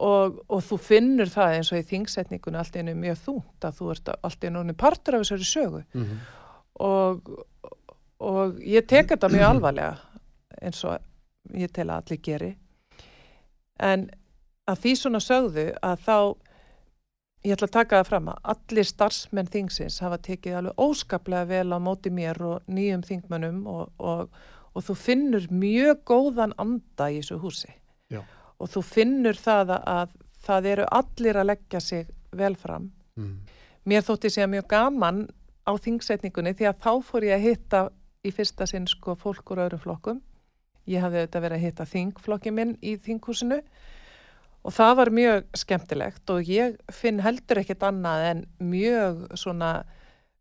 Og, 0.00 0.38
og 0.48 0.62
þú 0.64 0.76
finnur 0.80 1.28
það 1.28 1.54
eins 1.58 1.70
og 1.74 1.80
í 1.82 1.88
þingsetningunni 1.90 2.56
allt 2.56 2.76
einu 2.76 2.94
mjög 2.96 3.18
þúnt 3.26 3.66
að 3.68 3.80
þú 3.80 3.88
ert 3.92 4.12
allt 4.16 4.44
einu 4.44 4.74
partur 4.74 5.18
af 5.18 5.26
þessari 5.26 5.48
sögu. 5.48 5.82
Mm 5.92 6.04
-hmm. 6.04 6.20
og, 6.80 7.30
og 8.18 8.60
ég 8.64 8.86
tek 8.86 9.08
þetta 9.12 9.28
mjög 9.28 9.48
alvarlega 9.48 9.96
eins 10.62 10.84
og 10.84 10.98
ég 11.56 11.72
tel 11.72 11.90
að 11.90 11.96
allir 11.96 12.20
geri 12.24 12.50
en 13.80 14.06
að 14.70 14.84
því 14.84 14.94
svona 14.98 15.20
sögðu 15.24 15.66
að 15.82 16.06
þá 16.06 16.16
ég 17.46 17.54
ætla 17.56 17.68
að 17.70 17.76
taka 17.76 18.00
það 18.00 18.10
fram 18.10 18.30
að 18.32 18.40
allir 18.52 18.88
starfsmenn 18.90 19.50
þingsins 19.54 20.00
hafa 20.04 20.20
tekið 20.26 20.58
alveg 20.58 20.82
óskaplega 20.84 21.48
vel 21.48 21.72
á 21.72 21.78
móti 21.80 22.12
mér 22.12 22.42
og 22.44 22.66
nýjum 22.68 23.04
þingmönnum 23.06 23.62
og, 23.70 23.92
og, 23.96 24.28
og 24.74 24.86
þú 24.86 24.96
finnur 25.06 25.48
mjög 25.48 26.04
góðan 26.10 26.54
anda 26.60 27.08
í 27.08 27.20
þessu 27.22 27.40
húsi 27.40 27.72
Já. 28.12 28.20
Og 28.60 28.70
þú 28.70 28.84
finnur 28.84 29.38
það 29.40 29.74
að, 29.76 29.84
að 29.96 30.16
það 30.46 30.70
eru 30.74 30.88
allir 31.00 31.40
að 31.40 31.50
leggja 31.52 31.80
sig 31.80 32.08
vel 32.36 32.54
fram 32.56 32.90
mm. 33.16 33.36
mér 33.88 34.04
þótti 34.06 34.30
sér 34.32 34.50
mjög 34.52 34.68
gaman 34.70 35.24
á 35.66 35.72
þingsetningunni 35.76 36.54
því 36.56 36.68
að 36.70 36.82
þá 36.84 36.92
fór 37.06 37.26
ég 37.28 37.36
að 37.36 37.46
hitta 37.46 37.82
í 38.26 38.32
fyrsta 38.34 38.66
sinn 38.68 38.88
sko 38.90 39.14
fólk 39.18 39.52
úr 39.52 39.64
öðrum 39.66 39.82
flokkum. 39.84 40.20
Ég 40.90 41.04
hafði 41.04 41.22
auðvitað 41.22 41.44
verið 41.44 41.58
að 41.58 41.64
hitta 41.66 41.86
þingflokki 41.88 42.52
minn 42.56 42.74
í 42.82 42.96
þinghúsinu 43.00 43.60
og 44.60 44.74
það 44.76 44.94
var 44.98 45.10
mjög 45.16 45.46
skemmtilegt 45.56 46.32
og 46.32 46.48
ég 46.50 46.76
finn 46.92 47.22
heldur 47.24 47.62
ekkert 47.62 47.86
annað 47.88 48.26
en 48.30 48.42
mjög 48.72 49.22
svona, 49.40 49.70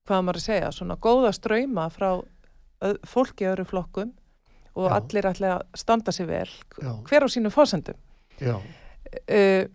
hvað 0.07 0.25
maður 0.25 0.41
að 0.41 0.47
segja, 0.47 0.71
svona 0.75 0.99
góða 0.99 1.31
ströyma 1.35 1.87
frá 1.93 2.09
fólki 3.07 3.47
öðrum 3.47 3.67
flokkum 3.67 4.11
og 4.79 4.87
Já. 4.87 4.95
allir 4.95 5.27
ætla 5.27 5.53
að 5.57 5.79
standa 5.79 6.15
sér 6.15 6.29
vel, 6.29 6.51
Já. 6.79 6.91
hver 7.07 7.25
á 7.25 7.27
sínum 7.31 7.53
fórsendum. 7.53 7.99
Já. 8.41 8.55
Uh, 9.29 9.65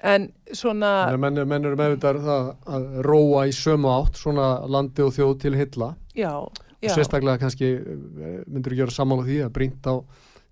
en 0.00 0.28
svona... 0.54 0.92
Að 1.10 1.18
menn, 1.24 1.40
menn 1.50 1.64
eru 1.66 1.76
meðvitað 1.76 2.20
það 2.24 2.48
að 2.76 2.84
róa 3.08 3.46
í 3.50 3.52
sömu 3.56 3.90
átt 3.90 4.16
svona 4.20 4.46
landi 4.70 5.02
og 5.02 5.12
þjóð 5.16 5.34
til 5.42 5.54
hylla 5.58 5.88
Já, 6.14 6.30
og 6.38 6.54
já. 6.80 6.92
sérstaklega 6.94 7.40
kannski 7.42 7.72
eh, 7.74 8.40
myndur 8.46 8.76
gera 8.78 8.94
sammála 8.94 9.26
því 9.26 9.40
að 9.44 9.52
brínt 9.58 9.88
á 9.90 9.94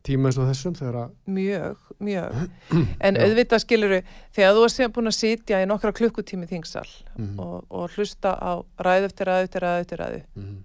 tíma 0.07 0.29
eins 0.31 0.37
og 0.39 0.47
þessum 0.51 0.75
þegar 0.79 0.99
að 1.05 1.15
mjög, 1.39 1.79
mjög 2.07 2.35
en 3.07 3.17
Já. 3.19 3.23
auðvitað 3.27 3.63
skiluru 3.65 4.01
þegar 4.37 4.53
þú 4.59 4.65
er 4.67 4.75
sem 4.75 4.93
búin 4.99 5.11
að 5.11 5.17
sitja 5.21 5.63
í 5.63 5.67
nokkra 5.71 5.95
klukkutími 5.99 6.47
þingsal 6.51 6.87
Mhm. 7.17 7.39
og, 7.41 7.65
og 7.71 7.95
hlusta 7.97 8.35
á 8.39 8.53
ræðu 8.83 9.09
eftir 9.13 9.31
ræðu 9.31 9.47
eftir 9.49 9.63
ræðu 9.67 9.81
eftir 9.87 10.03
ræðu 10.03 10.21
Mhm. 10.37 10.59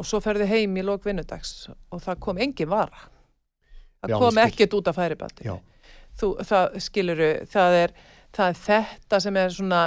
og 0.00 0.04
svo 0.08 0.20
ferði 0.24 0.48
heim 0.50 0.74
í 0.80 0.82
lók 0.84 1.04
vinnudags 1.06 1.68
og 1.92 2.00
það 2.02 2.18
kom 2.24 2.38
engin 2.40 2.68
vara 2.72 3.04
það 4.02 4.10
Já, 4.10 4.18
kom 4.18 4.40
ekkert 4.48 4.74
út 4.80 4.88
af 4.88 4.96
Já. 5.44 5.56
Þú, 6.20 6.28
það 6.50 6.76
skiluru 6.84 7.30
það 7.50 7.78
er, 7.82 7.94
það 8.34 8.48
er 8.52 8.60
þetta 8.66 9.20
sem 9.24 9.36
er 9.42 9.50
svona 9.54 9.80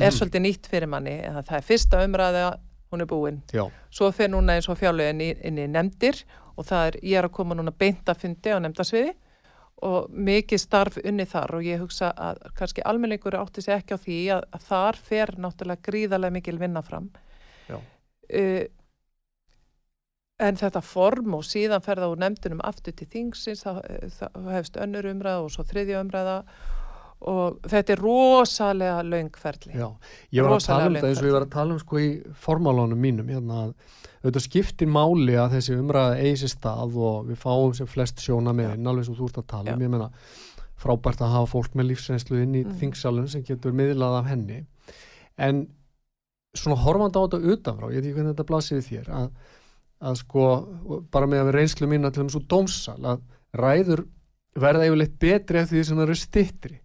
er 0.00 0.14
svolítið 0.16 0.44
nýtt 0.46 0.70
fyrir 0.72 0.90
manni 0.92 1.18
eða 1.26 1.42
það 1.48 1.58
er 1.60 1.66
fyrsta 1.68 2.02
umræða, 2.06 2.46
hún 2.92 3.04
er 3.04 3.08
búin. 3.10 3.38
Já, 3.52 3.64
svo 3.90 4.10
fer 4.14 4.28
núna 4.32 4.56
eins 4.56 4.68
og 4.72 4.78
fjárlögin 4.80 5.20
í- 5.24 5.36
inn 5.48 5.58
í 5.58 5.68
nefndir 5.68 6.22
og 6.56 6.64
það 6.68 6.86
er, 6.90 6.98
ég 7.02 7.18
er 7.20 7.28
að 7.28 7.34
koma 7.36 7.54
núna 7.58 7.72
beint 7.76 8.08
að 8.08 8.20
fundi 8.24 8.52
á 8.52 8.58
nefndasviði 8.62 9.14
og 9.86 10.06
mikið 10.08 10.60
starf 10.62 10.94
unni 11.04 11.26
þar 11.28 11.58
og 11.58 11.66
ég 11.66 11.82
hugsa 11.82 12.08
að 12.16 12.38
kannski 12.56 12.80
almenningur 12.88 13.34
átti 13.36 13.60
sig 13.60 13.74
ekki 13.76 13.92
á 13.92 14.00
því 14.00 14.20
að, 14.32 14.46
að 14.56 14.62
þar 14.70 14.96
fer 15.08 15.32
náttúrulega 15.36 15.84
gríðarlega 15.90 16.32
mikil 16.38 16.56
vinna 16.62 16.80
fram. 16.86 17.10
Já. 17.68 17.76
uh, 17.76 18.62
en 20.38 20.56
þetta 20.60 20.82
form 20.84 21.34
og 21.38 21.44
síðan 21.48 21.80
ferða 21.84 22.10
úr 22.12 22.18
nefndunum 22.20 22.60
aftur 22.64 22.92
til 22.96 23.06
þingsins 23.12 23.62
þá, 23.64 23.78
þá 24.18 24.26
hefst 24.52 24.76
önnur 24.80 25.06
umræða 25.08 25.44
og 25.46 25.52
svo 25.54 25.64
þriðja 25.64 26.02
umræða. 26.04 26.40
Og 27.26 27.54
þetta 27.72 27.94
er 27.94 28.00
rosalega 28.04 28.98
löngferðli 29.08 29.72
já. 29.80 29.86
Ég 30.36 30.44
var 30.44 30.58
að 30.58 30.66
tala 30.66 30.88
um 30.90 30.96
þetta 30.98 31.08
eins 31.08 31.22
og 31.22 31.28
ég 31.30 31.32
var 31.38 31.46
að 31.46 31.54
tala 31.54 31.72
um 31.72 31.78
sko 31.80 32.00
í 32.04 32.10
formálunum 32.44 33.00
mínum 33.00 33.30
hérna 33.32 33.62
að 33.62 33.70
auðvitað 34.20 34.44
skiptir 34.44 34.90
máli 34.92 35.38
að 35.40 35.54
þessi 35.56 35.78
umræða 35.80 36.18
eigi 36.20 36.42
sér 36.42 36.52
stað 36.52 36.98
og 37.08 37.30
við 37.30 37.40
fáum 37.40 37.72
sem 37.78 37.88
flest 37.88 38.20
sjóna 38.20 38.52
með 38.52 38.74
inn 38.76 38.90
alveg 38.92 39.08
sem 39.08 39.16
þú 39.16 39.30
ert 39.30 39.40
að 39.40 39.48
tala 39.54 39.72
um, 39.78 39.84
ég 39.86 39.92
meina 39.94 40.10
frábært 40.76 41.22
að 41.24 41.32
hafa 41.38 41.50
fólk 41.54 41.78
með 41.80 41.88
lífsreynslu 41.94 42.42
inn 42.44 42.54
í 42.60 42.64
Mm. 42.66 42.76
þingsalun 42.82 43.28
sem 43.32 43.42
getur 43.48 43.72
miðlað 43.72 44.18
af 44.20 44.26
henni. 44.28 44.58
En 45.40 45.66
svona 46.52 46.76
horfandi 46.84 47.16
á 47.16 47.24
þetta 47.24 47.54
utanfrá, 47.54 47.88
ég 47.92 48.02
veit 48.02 48.10
ekki 48.10 48.18
hvernig 48.18 48.34
þetta 48.36 48.48
blasir 48.52 48.84
þér 48.84 49.08
að, 49.22 49.30
að 50.00 50.18
sko 50.20 50.46
bara 51.12 51.28
með 51.30 51.40
að 51.42 51.48
við 51.50 51.56
reynslu 51.56 51.88
mína 51.88 52.10
til 52.12 52.26
þess 52.26 52.38
að 52.40 52.48
dómsal 52.52 52.98
að 53.12 53.22
ræður 53.56 54.02
verða 54.56 54.88
yfirleitt 54.88 55.16
betri 55.22 55.60
eftir 55.62 55.78
því 55.78 55.84
sem 55.88 55.96
það 56.00 56.06
eru 56.06 56.18
stittri 56.20 56.76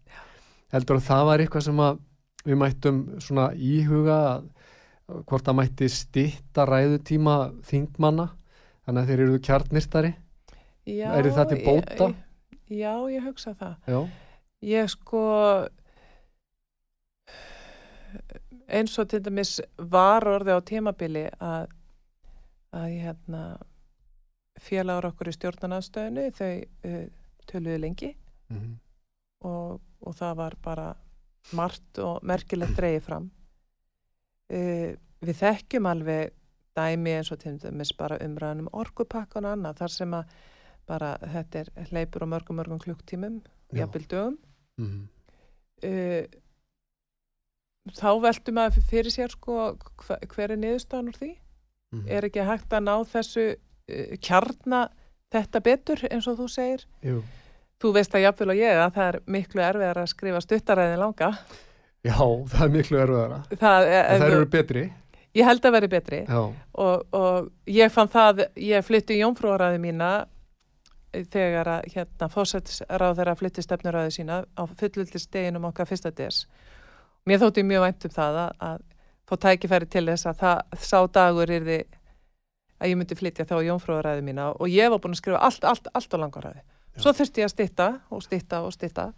heldur 0.71 0.99
að 0.99 1.07
það 1.09 1.25
var 1.27 1.43
eitthvað 1.43 1.65
sem 1.67 1.81
að 1.83 1.99
við 2.47 2.57
mættum 2.61 2.99
svona 3.21 3.49
íhuga 3.53 4.17
að, 4.31 4.45
hvort 5.27 5.45
það 5.45 5.57
mætti 5.59 5.89
stitta 5.91 6.65
ræðutíma 6.69 7.35
þingmanna 7.67 8.29
þannig 8.85 9.01
að 9.03 9.11
þeir 9.11 9.23
eru 9.27 9.41
kjarnistari 9.49 10.13
Já, 10.81 11.11
Er 11.13 11.27
það 11.29 11.51
til 11.51 11.59
bóta? 11.61 12.07
Ég, 12.09 12.79
já, 12.81 12.93
ég 13.13 13.25
hugsa 13.27 13.51
það. 13.59 13.75
já, 13.85 13.99
Ég 14.65 14.87
sko 14.89 15.21
eins 18.71 18.95
og 19.01 19.09
til 19.11 19.21
dæmis 19.25 19.59
var 19.91 20.25
orði 20.31 20.55
á 20.55 20.59
tímabili 20.65 21.25
að 21.37 21.67
að 22.75 22.87
hérna 23.03 23.41
félagur 24.61 25.09
okkur 25.11 25.31
í 25.31 25.35
stjórnarnaðstöðinu 25.35 26.25
þau 26.37 26.51
uh, 26.87 27.03
töluðu 27.49 27.83
lengi. 27.85 28.15
Mm 28.51 28.79
og, 29.41 29.79
og 30.05 30.13
það 30.13 30.35
var 30.37 30.55
bara 30.61 30.83
margt 31.57 31.97
og 31.97 32.19
merkilegt 32.29 32.75
dreigið 32.77 33.05
fram. 33.07 33.23
Uh, 34.51 34.91
við 35.25 35.39
þekkjum 35.39 35.87
alveg 35.89 36.35
dæmi 36.77 37.15
eins 37.17 37.31
og 37.33 37.39
til 37.41 37.55
dæmis 37.57 37.89
bara 37.97 38.19
umræðan 38.21 38.61
um 38.65 38.69
orkupakkan 38.83 39.47
og 39.49 39.55
annað 39.55 39.81
þar 39.81 39.93
sem 39.95 40.13
að 40.13 40.35
bara 40.91 41.09
þetta 41.33 41.63
er 41.63 41.89
hleypur 41.89 42.25
á 42.25 42.31
mörgum 42.35 42.59
mörgum 42.61 42.83
klukktímum 42.83 43.41
jafnvel 43.73 44.05
dögum. 44.05 44.37
Mm 44.77 45.09
uh, 45.87 46.23
þá 47.97 48.09
veltum 48.21 48.59
maður 48.59 48.83
fyrir 48.91 49.13
sér 49.13 49.31
sko 49.33 49.71
hver 50.05 50.53
er 50.53 50.59
niðurstaðan 50.59 51.09
úr 51.09 51.17
því 51.17 51.31
-hmm. 51.91 52.07
er 52.07 52.27
ekki 52.27 52.47
hægt 52.47 52.73
að 52.73 52.85
ná 52.87 52.95
þessu 53.11 53.45
uh, 53.51 54.17
kjarna 54.21 54.89
þetta 55.31 55.59
betur 55.63 55.99
eins 56.09 56.27
og 56.27 56.39
þú 56.39 56.47
segir? 56.51 56.87
Jú. 57.03 57.21
þú 57.81 57.93
veist 57.93 58.15
að 58.15 58.25
jafnvel 58.27 58.49
og 58.53 58.59
ég 58.59 58.77
að 58.77 58.91
það 58.95 59.07
er 59.07 59.19
miklu 59.25 59.61
erfiðar 59.61 59.97
að 59.97 60.11
skrifa 60.11 60.41
stuttaræðin 60.41 60.99
langa. 61.01 61.29
Já, 62.05 62.19
það 62.51 62.65
er 62.65 62.69
miklu 62.69 62.99
erfiðara. 63.01 63.39
Það 63.57 63.87
er, 63.87 64.19
það 64.21 64.35
eru 64.35 64.49
betri. 64.53 64.83
Ég 65.33 65.47
held 65.47 65.65
að 65.65 65.73
veri 65.73 65.87
betri. 65.87 66.19
Og, 66.29 67.07
og 67.15 67.49
ég 67.65 67.89
fann 67.89 68.11
það 68.11 68.43
ég 68.55 68.85
flytti 68.85 69.17
jómfrúaræði 69.17 69.79
mína 69.81 70.11
þegar 71.11 71.67
að 71.67 71.87
hérna 71.95 72.29
fósættisráð 72.31 73.17
þeirra 73.17 73.35
flytti 73.39 73.63
stefnuræði 73.65 74.13
sína 74.15 74.43
á 74.55 74.63
fullvildisdeginum 74.69 75.65
okkar 75.71 75.89
fyrsta 75.89 76.11
des 76.15 76.45
mér 77.27 77.41
þótti 77.41 77.63
mjög 77.67 77.85
vænt 77.85 78.07
um 78.07 78.13
það 78.15 78.39
að, 78.43 78.51
að 78.67 78.85
fá 79.31 79.37
tækifæri 79.47 79.89
til 79.91 80.05
þess 80.11 80.29
að 80.29 80.43
það, 80.43 80.77
sá 80.83 80.97
dagur 81.17 81.55
yrði 81.57 81.79
að 82.81 82.91
ég 82.91 82.99
myndi 82.99 83.17
flytja 83.17 83.47
þá 83.47 83.57
jómfrúaræði 83.69 84.25
mína 84.27 84.51
og 84.53 84.69
ég 84.71 84.91
var 84.91 85.01
búin 85.01 85.15
að 85.15 85.21
skrifa 85.23 85.41
allt, 85.47 85.65
allt, 85.67 85.91
allt 85.95 86.15
á 86.15 86.17
langaræði 86.21 86.63
svo 86.99 87.13
þurfti 87.15 87.43
ég 87.43 87.47
að 87.47 87.53
stitta 87.55 87.89
og 88.11 88.23
stitta 88.25 88.63
og 88.65 88.73
stitta 88.75 89.11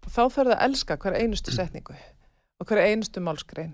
og 0.00 0.10
þá 0.10 0.22
ferði 0.32 0.56
að 0.56 0.64
elska 0.68 0.98
hver 1.00 1.16
einustu 1.20 1.54
setningu 1.54 1.96
og 2.60 2.68
hver 2.68 2.82
einustu 2.84 3.22
málskrein 3.24 3.72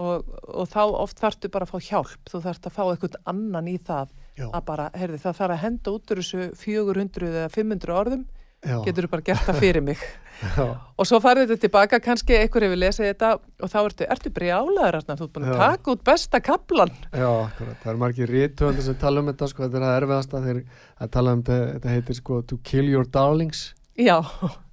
og, 0.00 0.30
og 0.50 0.68
þá 0.70 0.82
oft 0.84 1.20
þarftu 1.22 1.50
bara 1.54 1.66
að 1.66 1.74
fá 1.74 1.88
hjálp. 1.88 2.30
Þú 2.30 2.40
þarft 2.46 2.68
að 2.68 2.76
fá 2.76 2.82
eitthvað 2.84 3.18
annan 3.30 3.70
í 3.70 3.76
það 3.78 4.14
já, 4.34 4.46
að 4.48 4.64
bara, 4.70 4.88
heyrði, 4.98 5.20
það 5.22 5.38
þarf 5.40 5.56
að 5.56 5.62
henda 5.64 5.94
út 5.94 6.14
úr 6.14 6.22
þessu 6.22 6.48
400 6.60 7.30
eða 7.30 7.52
500 7.54 7.94
orðum 8.00 8.24
getur 8.64 9.06
þú 9.06 9.10
bara 9.12 9.26
gert 9.26 9.48
það 9.48 9.60
fyrir 9.62 9.84
mig. 9.84 10.02
Og 10.98 11.06
svo 11.08 11.20
farið 11.22 11.52
þetta 11.52 11.64
tilbaka, 11.64 12.00
kannski 12.02 12.36
einhver 12.36 12.66
hefur 12.66 12.80
lesið 12.80 13.06
þetta 13.12 13.30
og 13.38 13.70
þá 13.70 13.76
ertu, 13.80 14.06
ertu 14.14 14.32
brjálaður 14.34 14.98
Arnar, 14.98 15.20
þú 15.20 15.28
ert 15.28 15.34
búin 15.36 15.46
að 15.48 15.60
taka 15.62 15.92
út 15.94 16.02
besta 16.04 16.40
kaplan 16.44 16.92
já, 17.12 17.28
akkurat. 17.28 17.78
Það 17.82 17.90
eru 17.92 18.02
margir 18.02 18.32
rítuðandi 18.34 18.84
sem 18.84 18.98
tala 19.00 19.22
um 19.22 19.30
þetta 19.30 19.48
sko, 19.52 19.64
þetta 19.64 19.78
er 19.78 19.86
það 19.86 19.96
erfiðasta. 20.00 20.42
Þeir 20.44 20.60
að 21.06 21.12
tala 21.16 21.34
um 21.36 21.44
þetta, 21.46 21.72
þetta 21.76 21.94
heitir 21.94 22.18
sko 22.18 22.40
to 22.50 22.58
kill 22.66 22.90
your 22.90 23.08
darlings. 23.14 23.62
Já, 23.94 24.16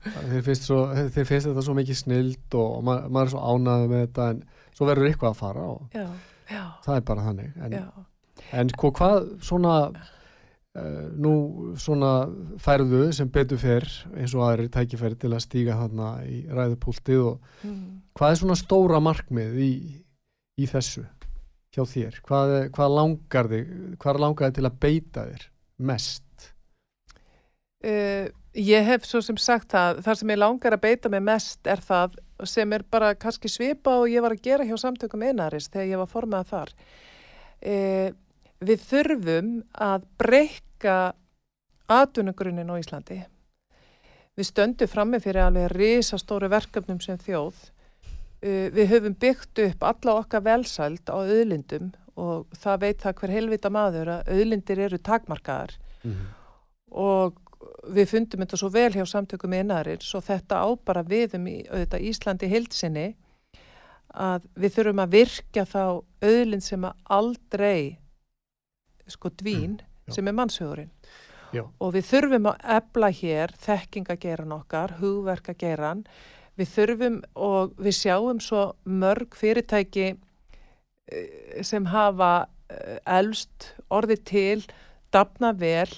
þeir 0.01 0.45
finnst, 0.47 0.65
svo, 0.65 0.79
þeir 1.13 1.27
finnst 1.29 1.51
þetta 1.51 1.65
svo 1.67 1.75
mikið 1.77 1.99
snild 1.99 2.55
og 2.57 2.79
ma 2.87 2.97
maður 3.05 3.27
er 3.27 3.33
svo 3.35 3.43
ánæður 3.51 3.91
með 3.91 4.07
þetta 4.07 4.29
en 4.33 4.39
svo 4.73 4.87
verður 4.89 5.11
eitthvað 5.11 5.35
að 5.35 5.41
fara 5.43 5.67
og 5.69 5.93
já, 5.93 6.07
já, 6.49 6.63
það 6.87 6.95
er 6.95 7.05
bara 7.11 7.27
þannig. 7.27 7.51
En, 7.61 7.75
en 8.63 8.73
sko 8.73 8.91
hvað 8.97 9.29
svona 9.45 9.75
nú 10.71 11.33
svona 11.75 12.29
færðu 12.63 13.09
sem 13.11 13.27
betur 13.27 13.59
fer 13.59 13.83
eins 14.15 14.31
og 14.37 14.45
aðri 14.47 14.69
tækifæri 14.71 15.17
til 15.19 15.33
að 15.33 15.43
stíga 15.43 15.75
þarna 15.75 16.11
í 16.23 16.45
ræðupúltið 16.47 17.23
og 17.25 17.65
mm. 17.67 17.81
hvað 18.15 18.31
er 18.31 18.39
svona 18.39 18.59
stóra 18.59 19.01
markmið 19.03 19.57
í, 19.59 19.73
í 20.63 20.69
þessu 20.71 21.03
hjá 21.75 21.83
þér? 21.83 22.21
Hvað, 22.23 22.53
hvað 22.75 22.95
langar 22.95 23.51
þig 23.51 23.75
hvað 23.99 24.21
langar 24.23 24.47
þig 24.47 24.61
til 24.61 24.69
að 24.69 24.79
beita 24.85 25.27
þér 25.27 25.45
mest? 25.91 26.47
Uh, 27.81 28.31
ég 28.55 28.87
hef 28.87 29.07
svo 29.09 29.19
sem 29.25 29.39
sagt 29.41 29.73
það, 29.75 30.03
það 30.05 30.19
sem 30.21 30.35
ég 30.35 30.39
langar 30.39 30.77
að 30.77 30.83
beita 30.87 31.11
mig 31.11 31.23
mest 31.25 31.67
er 31.67 31.83
það 31.83 32.15
sem 32.47 32.73
er 32.73 32.87
bara 32.87 33.11
kannski 33.19 33.51
svipa 33.51 33.99
og 33.99 34.09
ég 34.11 34.23
var 34.23 34.37
að 34.37 34.43
gera 34.47 34.65
hjá 34.65 34.77
samtökum 34.79 35.27
einaris 35.27 35.67
þegar 35.67 35.89
ég 35.89 36.01
var 36.05 36.11
formað 36.15 36.51
þar. 36.55 36.75
Uh, 37.59 38.11
við 38.61 38.85
þurfum 38.87 39.51
að 39.73 40.07
breyka 40.21 40.97
atvinnugrunin 41.91 42.71
á 42.71 42.75
Íslandi. 42.79 43.19
Við 44.37 44.47
stöndum 44.47 44.89
frammi 44.89 45.19
fyrir 45.19 45.43
alveg 45.43 45.73
risastóru 45.75 46.49
verkefnum 46.51 47.01
sem 47.03 47.19
þjóð. 47.19 47.57
Uh, 48.41 48.69
við 48.73 48.93
höfum 48.95 49.17
byggt 49.21 49.59
upp 49.67 49.83
alla 49.85 50.17
okkar 50.23 50.45
velsæld 50.45 51.09
á 51.11 51.17
auðlindum 51.19 51.91
og 52.21 52.47
það 52.57 52.81
veit 52.81 53.03
það 53.03 53.17
hver 53.19 53.33
helvita 53.35 53.69
maður 53.69 54.13
að 54.15 54.31
auðlindir 54.35 54.85
eru 54.87 54.97
takmarkaðar 54.97 55.77
Mm 56.03 56.11
-hmm. 56.11 56.29
og 56.97 57.35
við 57.93 58.09
fundum 58.09 58.41
þetta 58.41 58.57
svo 58.57 58.69
vel 58.69 58.91
hjá 58.93 59.05
samtökum 59.05 59.53
innarins 59.53 60.15
og 60.15 60.23
þetta 60.23 60.61
á 60.65 60.67
bara 60.85 61.03
við 61.03 61.35
um 61.37 61.47
í, 61.47 61.57
Íslandi 62.09 62.47
heilsinni 62.47 63.15
að 64.13 64.41
við 64.55 64.73
þurfum 64.75 65.03
að 65.03 65.11
virkja 65.11 65.65
þá 65.65 66.03
auðlind 66.21 66.63
sem 66.63 66.85
aldrei 67.03 67.97
sko 69.11 69.31
dvín 69.41 69.79
já. 69.81 70.15
sem 70.15 70.27
er 70.27 70.37
mannshugurinn 70.37 70.91
Já. 71.51 71.65
og 71.83 71.95
við 71.97 72.07
þurfum 72.07 72.47
að 72.53 72.61
ebla 72.77 73.09
hér 73.11 73.51
þekkingageran 73.59 74.53
okkar, 74.55 74.95
hugverkageran 75.01 76.05
við 76.59 76.69
þurfum 76.75 77.17
og 77.35 77.73
við 77.81 77.97
sjáum 77.97 78.39
svo 78.43 78.63
mörg 78.85 79.35
fyrirtæki 79.35 80.13
eh, 80.13 81.59
sem 81.65 81.89
hafa 81.91 82.47
eh, 82.71 82.99
elst 83.19 83.73
orðið 83.91 84.23
til 84.31 84.63
dafna 85.11 85.51
vel 85.57 85.89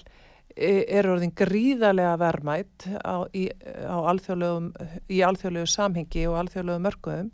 e- 0.56 0.86
er 0.88 1.10
orðin 1.10 1.36
gríðarlega 1.38 2.18
verðmætt 2.22 2.88
á, 3.06 3.26
í, 3.34 3.48
á 3.86 3.98
alþjóðlegum, 4.10 4.72
í 5.10 5.22
alþjóðlegu 5.26 5.70
samhengi 5.70 6.28
og 6.30 6.42
alþjóðlegu 6.44 6.84
mörgum. 6.84 7.32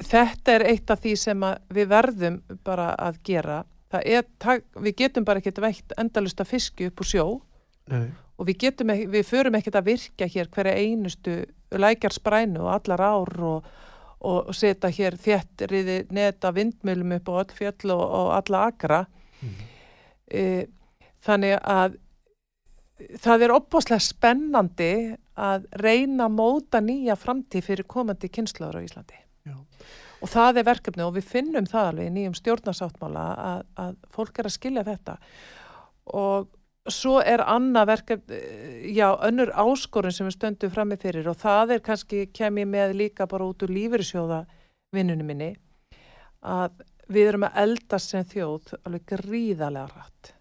Þetta 0.00 0.54
er 0.54 0.64
eitt 0.70 0.90
af 0.90 1.02
því 1.02 1.14
sem 1.18 1.42
við 1.74 1.90
verðum 1.90 2.38
bara 2.64 2.92
að 2.94 3.18
gera. 3.26 3.58
Það 3.90 4.06
er, 4.06 4.26
við 4.86 4.96
getum 5.02 5.26
bara 5.26 5.42
ekkert 5.42 5.60
veitt 5.64 5.94
endalust 5.98 6.40
að 6.42 6.52
fiski 6.54 6.90
upp 6.90 7.00
úr 7.02 7.08
sjó 7.10 7.24
Nei. 7.90 8.10
og 8.38 8.46
við 8.48 8.58
getum 8.66 8.92
við 8.94 9.24
förum 9.26 9.56
ekkert 9.58 9.80
að 9.80 9.88
virka 9.90 10.28
hér 10.30 10.50
hverja 10.54 10.74
einustu 10.78 11.38
lækjar 11.70 12.14
sprænu 12.14 12.62
og 12.64 12.72
allar 12.74 13.02
ár 13.02 13.32
og, 13.46 13.70
og, 14.20 14.38
og 14.50 14.54
setja 14.54 14.90
hér 14.94 15.16
þéttriði 15.18 16.04
neta 16.14 16.52
vindmjölum 16.54 17.16
upp 17.18 17.28
á 17.30 17.32
all 17.42 17.56
fjöll 17.56 17.94
og, 17.96 18.04
og 18.20 18.34
alla 18.40 18.66
akra 18.72 19.06
Mm. 19.40 19.54
e, 20.28 20.42
þannig 21.24 21.54
að 21.64 21.94
það 23.24 23.44
er 23.46 23.52
opbáslega 23.54 24.04
spennandi 24.04 24.88
að 25.40 25.64
reyna 25.80 26.26
að 26.26 26.34
móta 26.36 26.82
nýja 26.84 27.16
framtíð 27.16 27.64
fyrir 27.64 27.88
komandi 27.88 28.28
kynnslóður 28.28 28.76
á 28.76 28.84
Íslandi 28.84 29.16
Já. 29.48 29.54
Og 30.20 30.28
það 30.28 30.60
er 30.60 30.68
verkefni 30.68 31.04
og 31.06 31.14
við 31.16 31.28
finnum 31.32 31.66
það 31.70 31.90
alveg 31.90 32.08
í 32.10 32.14
nýjum 32.14 32.38
stjórnarsáttmála 32.38 33.26
að, 33.50 33.60
að 33.84 33.94
fólk 34.14 34.40
er 34.42 34.48
að 34.50 34.56
skilja 34.56 34.86
þetta 34.88 35.16
og 36.20 36.48
svo 36.90 37.18
er 37.20 37.42
annað 37.44 37.90
verkefni, 37.92 38.38
já, 38.96 39.08
önnur 39.28 39.52
áskorun 39.52 40.14
sem 40.16 40.26
við 40.28 40.36
stöndum 40.38 40.72
frammi 40.74 40.96
fyrir 41.00 41.28
og 41.30 41.36
það 41.40 41.76
er 41.76 41.82
kannski 41.84 42.22
kem 42.34 42.60
ég 42.62 42.68
með 42.70 42.94
líka 42.98 43.28
bara 43.30 43.46
út 43.48 43.62
úr 43.66 43.72
lífyrirsjóða 43.76 44.44
vinnunum 44.96 45.28
minni 45.28 45.50
að 46.40 46.80
við 47.10 47.28
erum 47.32 47.44
að 47.48 47.60
eldast 47.64 48.12
sem 48.14 48.24
þjóð 48.30 48.72
alveg 48.86 49.06
gríðarlega 49.12 49.90
rætt 49.92 50.32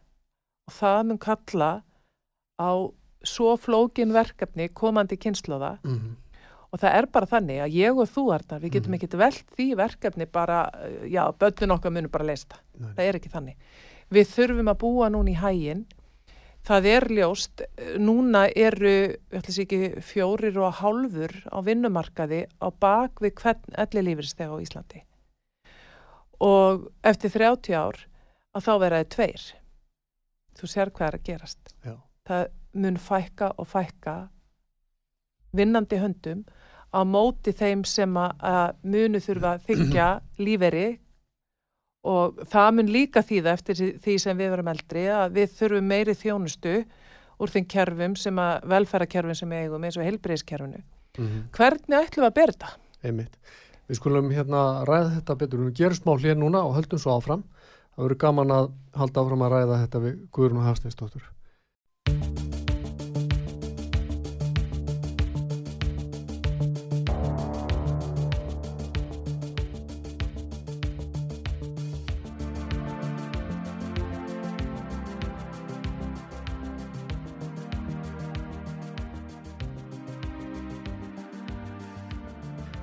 og 0.70 0.76
það 0.80 1.00
mun 1.10 1.22
kalla 1.22 1.70
á 2.60 2.72
svo 3.26 3.56
flókin 3.60 4.14
verkefni 4.16 4.70
komandi 4.74 5.18
kynnslóða 5.20 5.78
Mm. 5.84 6.16
Og 6.72 6.80
það 6.80 6.96
er 7.00 7.06
bara 7.12 7.26
þannig 7.26 7.62
að 7.64 7.76
ég 7.80 7.98
og 8.04 8.10
þú 8.10 8.24
Arnar, 8.36 8.60
við 8.62 8.72
getum 8.76 8.92
Mhm. 8.94 9.00
ekkert 9.00 9.18
velt 9.18 9.46
því 9.58 9.76
verkefni 9.76 10.26
bara, 10.32 10.70
eh, 10.74 11.10
já, 11.10 11.24
börnun 11.34 11.72
okkar 11.78 11.92
munum 11.92 12.12
bara 12.12 12.26
leista. 12.26 12.56
Nei. 12.78 12.94
Það 12.94 13.06
er 13.10 13.14
ekki 13.20 13.30
þannig. 13.30 13.56
Við 14.12 14.28
þurfum 14.36 14.70
að 14.70 14.78
búa 14.78 15.10
núna 15.10 15.30
í 15.32 15.36
hægin. 15.36 15.86
Það 16.66 16.86
er 16.86 17.02
ljóst, 17.08 17.62
eh, 17.62 17.98
núna 17.98 18.52
eru, 18.56 19.16
ég 19.16 19.18
ætla 19.32 19.50
að 19.50 19.56
sé 19.56 19.66
ekki, 19.66 20.02
fjórir 20.04 20.58
og 20.58 20.74
hálfur 20.74 21.32
á 21.50 21.58
vinnumarkaði 21.64 22.46
á 22.62 22.70
bak 22.80 23.16
við 23.22 23.34
hvern 23.34 23.64
ellilífursteg 23.78 24.50
á 24.50 24.58
Íslandi. 24.62 25.02
Og 26.42 26.92
eftir 27.04 27.30
30 27.32 27.74
ár 27.76 28.06
að 28.56 28.64
þá 28.64 28.74
veraði 28.80 29.10
tveir. 29.10 29.54
Þú 30.60 30.68
sér 30.68 30.92
hvað 30.92 31.08
er 31.08 31.18
að 31.18 31.24
gerast. 31.24 31.74
Já. 31.86 31.96
Það 32.28 32.48
mun 32.74 32.98
fækka 32.98 33.52
og 33.58 33.68
fækka 33.68 34.30
vinnandi 35.56 35.98
höndum 36.00 36.46
á 36.90 37.02
móti 37.06 37.54
þeim 37.54 37.84
sem 37.86 38.18
að, 38.18 38.76
munu 38.84 39.22
þurfa 39.22 39.54
að 39.56 39.68
þykja 39.70 40.08
líferi 40.46 40.88
og 42.10 42.40
það 42.50 42.70
mun 42.78 42.92
líka 42.94 43.24
þýða 43.26 43.54
eftir 43.58 43.80
því- 44.00 44.18
sem 44.24 44.38
við 44.40 44.54
verum 44.56 44.72
eldri 44.72 45.06
að 45.12 45.34
við 45.36 45.56
þurfum 45.60 45.90
meiri 45.92 46.16
þjónustu 46.16 46.76
úr 47.40 47.54
þeim 47.54 47.68
kerfum 47.72 48.16
sem 48.20 48.40
að 48.42 48.68
velferðarkerfum 48.74 49.36
sem 49.38 49.52
við 49.54 49.66
eigum 49.66 49.88
eins 49.88 49.98
og 50.00 50.08
heilbreyðskerfinu. 50.08 50.82
Mm. 51.20 51.42
Hvernig 51.56 52.00
ætlum 52.00 52.24
við 52.24 52.30
að 52.30 52.38
bera 52.40 52.56
þetta? 52.56 52.72
Einmitt. 53.04 53.38
Við 53.90 54.00
skulum 54.00 54.30
hérna 54.32 54.64
ræða 54.88 55.16
þetta 55.18 55.38
betur. 55.40 55.64
Við 55.70 55.80
gerum 55.80 56.00
smá 56.00 56.12
hlýr 56.20 56.38
núna 56.40 56.66
og 56.68 56.76
höldum 56.78 57.02
svo 57.02 57.16
áfram. 57.16 57.44
Það 57.96 58.06
verður 58.06 58.22
gaman 58.26 58.56
að 58.56 58.70
halda 59.02 59.24
áfram 59.24 59.48
að 59.48 59.56
ræða 59.56 59.82
þetta 59.86 60.04
við 60.06 60.22
Guðrún 60.36 60.62
og 60.62 60.70
Hafsteinsdóttur. 60.70 62.49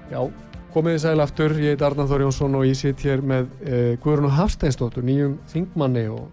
Já, 0.06 0.20
komið 0.70 0.92
þið 0.94 1.00
sæl 1.02 1.20
aftur, 1.24 1.52
ég 1.58 1.72
heit 1.74 1.80
Arnar 1.82 2.06
Þór 2.06 2.22
Jónsson 2.22 2.52
og 2.54 2.62
ég 2.68 2.76
sitt 2.78 3.00
hér 3.02 3.24
með 3.26 3.48
eh, 3.66 3.94
Guðrún 3.98 4.28
og 4.28 4.36
Hafsteinsdóttur, 4.36 5.02
nýjum 5.02 5.32
þingmanni 5.50 6.04
og 6.14 6.28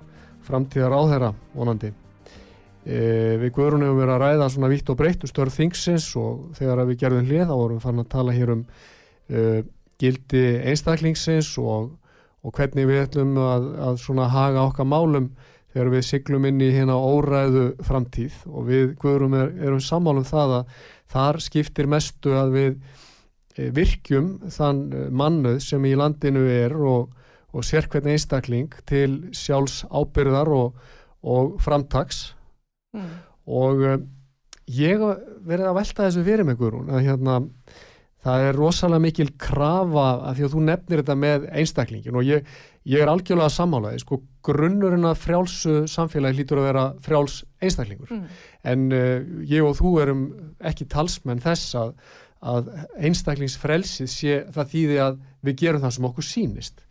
framtíðar 0.45 0.93
áþæra 0.93 1.31
vonandi. 1.57 1.89
Eh, 2.85 3.33
við 3.41 3.49
Guðrún 3.55 3.81
hefum 3.87 3.97
verið 3.97 4.13
að 4.13 4.21
ræða 4.21 4.49
svona 4.53 4.69
vitt 4.69 4.91
og 4.93 4.99
breytt 4.99 5.25
um 5.25 5.31
störð 5.31 5.57
þingsins 5.57 6.05
og 6.21 6.43
þegar 6.59 6.83
við 6.85 6.99
gerðum 7.01 7.25
hlið 7.31 7.41
þá 7.49 7.53
vorum 7.55 7.79
við 7.79 7.87
farin 7.87 8.03
að 8.03 8.11
tala 8.11 8.35
hér 8.35 8.51
um 8.53 8.61
eh, 9.33 9.59
gildi 10.03 10.43
einstaklingsins 10.69 11.49
og, 11.63 11.87
og 12.45 12.53
hvernig 12.53 12.85
við 12.91 13.01
ætlum 13.07 13.31
að, 13.41 13.65
að 13.87 13.97
svona 14.03 14.27
haga 14.35 14.67
okkar 14.67 14.85
málum 14.91 15.31
þegar 15.73 15.89
við 15.95 16.05
siglum 16.11 16.45
inn 16.45 16.61
í 16.61 16.69
hérna 16.75 16.99
óræðu 17.01 17.71
framtíð 17.81 18.37
og 18.51 18.69
við 18.69 18.93
Guðrún 19.01 19.33
er, 19.39 19.49
erum 19.65 19.81
sammálum 19.81 20.29
það 20.29 20.59
að 20.59 20.77
þar 21.15 21.41
skiptir 21.47 21.89
mestu 21.89 22.37
að 22.37 22.53
við 22.59 22.77
virkjum 23.75 24.31
þann 24.49 24.79
eh, 24.93 25.09
mannuð 25.13 25.59
sem 25.61 25.85
í 25.85 25.93
landinu 25.99 26.43
er 26.49 26.73
og, 26.75 27.13
og 27.53 27.63
sér 27.67 27.85
hvernig 27.91 28.15
einstakling 28.17 28.73
til 28.89 29.29
sjálfs 29.37 29.83
ábyrðar 29.93 30.49
og, 30.53 30.75
og 31.23 31.57
framtaks 31.63 32.33
Mm. 32.93 33.07
og 33.49 33.79
uh, 33.81 33.95
ég 34.69 34.99
verið 35.47 35.65
að 35.65 35.77
velta 35.79 36.03
þessu 36.05 36.21
fyrir 36.27 36.45
mig 36.45 36.59
Guðrún 36.59 36.91
að 36.93 37.07
hérna 37.07 37.39
það 38.21 38.43
er 38.51 38.53
rosalega 38.59 39.01
mikil 39.01 39.31
krafa 39.41 40.03
af 40.29 40.37
því 40.37 40.45
að 40.45 40.53
þú 40.53 40.61
nefnir 40.67 41.01
þetta 41.01 41.15
með 41.17 41.47
einstaklingin 41.57 42.19
og 42.21 42.27
ég, 42.29 42.45
ég 42.85 43.01
er 43.01 43.09
algjörlega 43.09 43.49
sammálaði 43.49 44.03
sko 44.03 44.19
grunnurinn 44.45 45.09
að 45.09 45.17
frjálsu 45.23 45.73
samfélagi 45.89 46.37
hlýtur 46.37 46.61
að 46.61 46.67
vera 46.69 46.85
frjáls 47.01 47.39
einstaklingur 47.65 48.13
Mm. 48.13 48.27
en 48.75 48.85
uh, 48.93 49.25
ég 49.49 49.65
og 49.65 49.73
þú 49.81 49.95
erum 50.05 50.23
ekki 50.61 50.85
talsmenn 50.93 51.41
þess 51.41 51.73
að, 51.81 51.95
að 52.43 52.69
einstaklingsfrelsið 53.07 54.09
sé 54.11 54.33
það 54.53 54.71
þýði 54.73 54.97
að 55.05 55.19
við 55.47 55.57
gerum 55.63 55.83
það 55.83 55.95
sem 55.97 56.07
okkur 56.09 56.27
sýnist. 56.27 56.83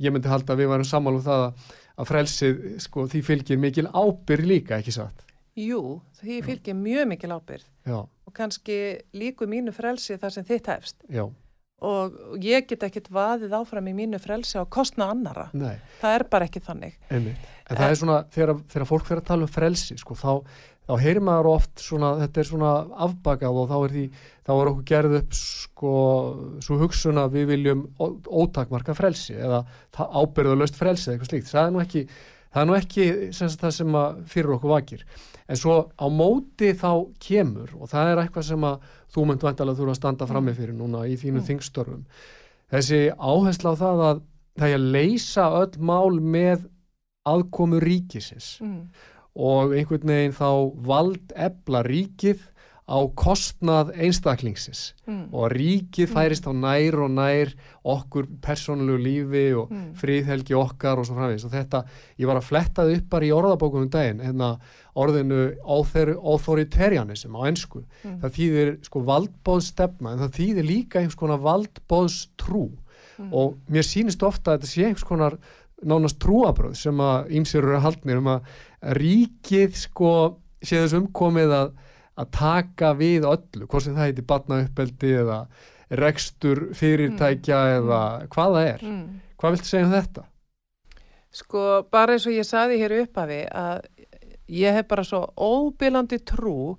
Ég 0.00 0.14
myndi 0.14 0.30
halda 0.32 0.54
að 0.54 0.62
við 0.62 0.70
varum 0.72 0.88
sammála 0.88 1.20
um 1.20 1.24
það 1.26 1.42
að, 1.46 2.06
frelsið, 2.08 2.62
sko, 2.86 3.04
því 3.10 3.20
fylgir 3.26 3.60
mikil 3.60 3.86
ábyrg 3.92 4.46
líka, 4.48 4.78
ekki 4.80 4.94
satt? 4.96 5.26
Jú, 5.60 5.98
því 6.22 6.38
fylgir 6.46 6.78
mjög 6.78 7.08
mikil 7.10 7.34
ábyrð 7.34 7.66
já, 7.90 7.98
og 8.00 8.32
kannski 8.36 8.76
líku 9.18 9.48
mínu 9.50 9.74
frelsi 9.76 10.16
þar 10.16 10.32
sem 10.32 10.46
þitt 10.48 10.70
hefst. 10.72 10.96
Já, 11.12 11.26
og 11.84 12.16
ég 12.44 12.66
get 12.70 12.86
ekkert 12.86 13.10
vaðið 13.12 13.54
áfram 13.58 13.88
í 13.90 13.94
mínu 13.96 14.20
frelsi 14.22 14.56
á 14.60 14.64
kostna 14.68 15.10
annara. 15.12 15.48
nei, 15.52 15.76
Það 16.00 16.16
er 16.16 16.24
bara 16.32 16.48
ekki 16.48 16.62
þannig. 16.64 16.96
einmitt. 17.10 17.48
En 17.70 17.76
það 17.76 17.90
er 17.90 18.00
svona, 18.00 18.18
þegar, 18.32 18.54
þegar 18.72 18.88
fólk 18.88 19.06
fyrir 19.08 19.20
að 19.22 19.28
tala 19.30 19.46
um 19.46 19.52
frelsi 19.52 19.96
sko, 20.00 20.14
þá, 20.18 20.32
þá 20.90 20.94
heyrir 21.04 21.22
maður 21.22 21.48
oft 21.52 21.78
svona, 21.84 22.08
þetta 22.24 22.42
er 22.42 22.48
svona 22.50 22.70
afbakað 23.06 23.60
og 23.62 23.68
þá 23.70 23.76
er 23.86 23.94
því, 23.94 24.04
þá 24.42 24.50
er 24.56 24.70
okkur 24.72 24.86
gerð 24.90 25.16
upp 25.20 25.36
sko, 25.38 25.92
svo 26.66 26.78
hugsun 26.82 27.20
að 27.22 27.36
við 27.38 27.46
viljum 27.54 27.84
ótakmarka 28.26 28.96
frelsi 28.98 29.36
eða 29.38 29.62
ábyrðalöst 29.94 30.78
frelsi 30.80 31.12
eða 31.12 31.16
eitthvað 31.20 31.30
slíkt, 31.30 31.50
það 31.52 31.66
er 31.68 31.74
nú 31.76 31.82
ekki 31.84 32.02
það 32.50 32.62
er 32.64 32.66
nú 32.66 32.74
ekki 32.80 33.04
sem 33.36 33.52
það 33.62 33.74
sem 33.76 33.94
að 34.00 34.16
fyrir 34.32 34.56
okkur 34.56 34.72
vakir. 34.74 35.04
En 35.50 35.58
svo 35.58 35.76
á 35.94 36.06
móti 36.10 36.72
þá 36.78 36.90
kemur 37.22 37.70
og 37.78 37.90
það 37.92 38.10
er 38.10 38.22
eitthvað 38.24 38.48
sem 38.48 38.66
að 38.66 38.88
þú 39.14 39.24
mynd 39.30 39.46
vantalega 39.46 39.78
þurfa 39.78 39.94
að 39.94 40.00
standa 40.00 40.26
frammi 40.30 40.54
fyrir 40.58 40.74
núna 40.74 41.04
í 41.06 41.14
þínu 41.18 41.38
Mm. 41.40 41.46
þingstörfum. 41.46 42.02
Þessi 42.70 43.00
áhersla 43.14 43.70
á 43.74 43.80
það 43.82 44.02
að 44.08 44.20
það 44.58 44.68
er 44.68 44.78
að 44.80 44.90
leysa 44.98 45.46
öll 45.62 45.78
mál 45.78 46.18
með 46.20 46.66
aðkomu 47.30 47.78
ríkisins. 47.82 48.58
Mm. 48.62 48.90
Og 49.36 49.72
einhvern 49.76 50.06
veginn 50.10 50.32
þá 50.36 50.50
vald 50.86 51.32
ebla 51.36 51.82
ríkið 51.86 52.46
á 52.90 52.98
kostnað 53.14 53.92
einstaklingsins 54.02 54.94
Mm. 55.06 55.28
og 55.32 55.52
ríkið 55.52 56.08
færist 56.10 56.46
á 56.46 56.52
nær 56.54 56.96
og 57.04 57.10
nær 57.14 57.52
okkur 57.86 58.26
persónulegu 58.42 58.98
lífi 58.98 59.44
og 59.56 59.70
Mm. 59.70 59.94
friðhelgi 59.94 60.54
okkar 60.58 60.98
og 60.98 61.06
svo 61.06 61.14
framvegis 61.14 61.44
og 61.44 61.52
þetta, 61.52 61.84
ég 62.18 62.26
var 62.26 62.36
að 62.36 62.48
fletta 62.50 62.82
þið 62.82 62.96
upp 62.98 63.08
bara 63.10 63.24
í 63.24 63.30
orðabókum 63.30 63.82
um 63.82 63.88
daginn, 63.88 64.18
hérna 64.20 64.58
orðinu 64.96 65.56
author- 65.64 66.18
authoritarianism 66.18 67.30
á 67.38 67.46
ensku, 67.46 67.84
Mm. 68.04 68.20
það 68.20 68.30
þýðir 68.34 68.84
sko 68.84 69.00
valdbóðstefna, 69.04 70.12
en 70.12 70.18
það 70.18 70.34
þýðir 70.38 70.66
líka 70.66 70.98
einhvers 71.00 71.16
konar 71.16 71.38
valdbóðstrú 71.38 72.70
Mm. 73.20 73.32
og 73.34 73.56
mér 73.70 73.84
sýnist 73.84 74.22
ofta 74.26 74.56
að 74.56 74.60
þetta 74.60 74.66
sé 74.66 74.84
einhvers 74.86 75.04
konar 75.04 75.38
nánast 75.86 76.20
trúabröð 76.22 76.76
sem 76.78 77.00
að 77.02 77.30
ýmsir 77.38 77.64
eru 77.64 77.80
haldnir 77.84 78.20
um 78.20 78.30
að 78.34 78.48
ríkið 79.00 79.76
sko 79.80 80.12
sé 80.60 80.82
þess 80.82 80.96
umkomið 80.98 81.54
að, 81.56 81.70
að 82.20 82.32
taka 82.36 82.92
við 82.98 83.26
öllu, 83.28 83.66
hvort 83.66 83.86
sem 83.86 83.96
það 83.96 84.10
heiti 84.10 84.26
batnauppeldi 84.28 85.12
eða 85.22 85.38
rekstur 86.00 86.68
fyrirtækja 86.76 87.60
eða 87.78 88.02
hvað 88.30 88.56
það 88.56 88.68
er. 88.68 88.84
Mm. 88.86 89.06
Hvað 89.40 89.56
viltu 89.56 89.70
segja 89.70 89.86
um 89.86 89.94
þetta? 89.94 90.26
Sko, 91.30 91.64
bara 91.90 92.16
eins 92.16 92.26
og 92.26 92.34
ég 92.34 92.46
saði 92.46 92.80
hér 92.80 92.96
upphafi 93.00 93.44
að 93.54 93.84
ég 94.50 94.74
hef 94.74 94.88
bara 94.90 95.06
svo 95.06 95.22
óbylandi 95.38 96.18
trú 96.26 96.76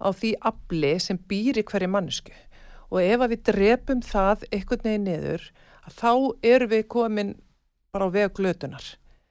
á 0.00 0.08
því 0.14 0.36
afli 0.50 0.94
sem 1.02 1.18
býr 1.18 1.60
í 1.60 1.66
hverju 1.66 1.90
mannesku 1.90 2.34
og 2.90 3.02
ef 3.02 3.22
að 3.22 3.34
við 3.34 3.42
drepum 3.50 4.02
það 4.06 4.46
einhvern 4.50 4.86
veginn 4.86 5.06
niður 5.08 5.46
að 5.86 5.96
þá 5.98 6.12
erum 6.52 6.72
við 6.72 6.84
komin 6.94 7.32
bara 7.92 8.06
á 8.06 8.10
veg 8.10 8.32
glötunar. 8.34 8.84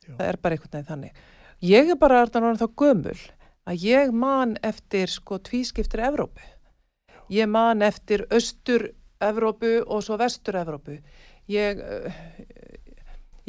Já. 0.04 0.16
það 0.18 0.28
er 0.28 0.38
bara 0.42 0.56
einhvern 0.56 0.74
veginn 0.74 0.90
þannig. 0.90 1.20
Ég 1.62 1.92
er 1.92 2.00
bara 2.00 2.26
þá 2.26 2.68
gömul 2.76 3.20
að 3.70 3.84
ég 3.84 4.12
man 4.12 4.58
eftir 4.64 5.12
sko 5.12 5.40
tvískiptir 5.40 6.02
Evrópu. 6.08 6.42
Ég 7.30 7.48
man 7.48 7.82
eftir 7.82 8.26
austur 8.32 8.90
Evrópu 9.22 9.84
og 9.86 10.04
svo 10.04 10.18
vestur 10.18 10.56
Evrópu 10.56 11.00
ég 11.50 11.82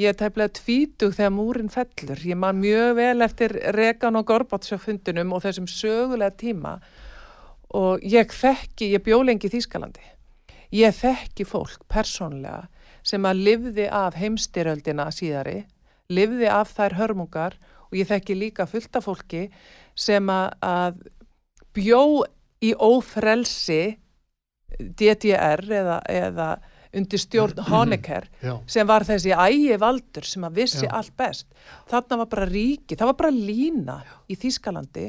ég 0.00 0.08
er 0.08 0.16
tæmlega 0.16 0.54
tvítug 0.56 1.14
þegar 1.16 1.32
múrin 1.34 1.72
fellur. 1.72 2.18
Ég 2.24 2.36
man 2.36 2.60
mjög 2.60 2.94
vel 2.96 3.24
eftir 3.26 3.52
Regan 3.76 4.16
og 4.16 4.26
Gorbatsjófundunum 4.30 5.34
og 5.36 5.44
þessum 5.44 5.68
sögulega 5.68 6.32
tíma. 6.40 6.78
Og 7.76 8.02
ég 8.02 8.32
þekki, 8.32 8.94
ég 8.96 9.04
bjó 9.04 9.20
lengi 9.22 9.46
í 9.46 9.52
Þýskalandi. 9.52 10.02
Ég 10.74 10.94
þekki 10.96 11.44
fólk 11.46 11.84
persónlega 11.90 12.68
sem 13.06 13.26
að 13.26 13.44
livði 13.46 13.86
af 13.92 14.16
heimstyröldina 14.20 15.08
síðari 15.14 15.64
livði 16.10 16.50
af 16.50 16.74
þær 16.76 16.96
hörmungar 16.98 17.56
og 17.90 17.96
ég 17.98 18.08
þekki 18.10 18.36
líka 18.38 18.66
fullta 18.70 19.02
fólki 19.02 19.46
sem 19.98 20.30
að, 20.30 20.52
að 20.62 21.00
bjó 21.76 22.02
í 22.62 22.74
ófrelsi 22.74 23.96
DDR 24.78 25.64
eða, 25.80 25.98
eða 26.08 26.50
undir 26.96 27.22
stjórn 27.22 27.60
Honecker 27.68 28.26
sem 28.70 28.86
var 28.88 29.04
þessi 29.06 29.30
ægi 29.34 29.78
valdur 29.80 30.26
sem 30.26 30.44
að 30.46 30.58
vissi 30.58 30.86
Já. 30.86 30.92
allt 30.98 31.14
best 31.18 31.46
þarna 31.90 32.20
var 32.22 32.30
bara 32.34 32.48
ríki, 32.50 32.96
það 32.98 33.12
var 33.12 33.18
bara 33.22 33.32
lína 33.34 33.96
í 34.30 34.36
Þýskalandi 34.40 35.06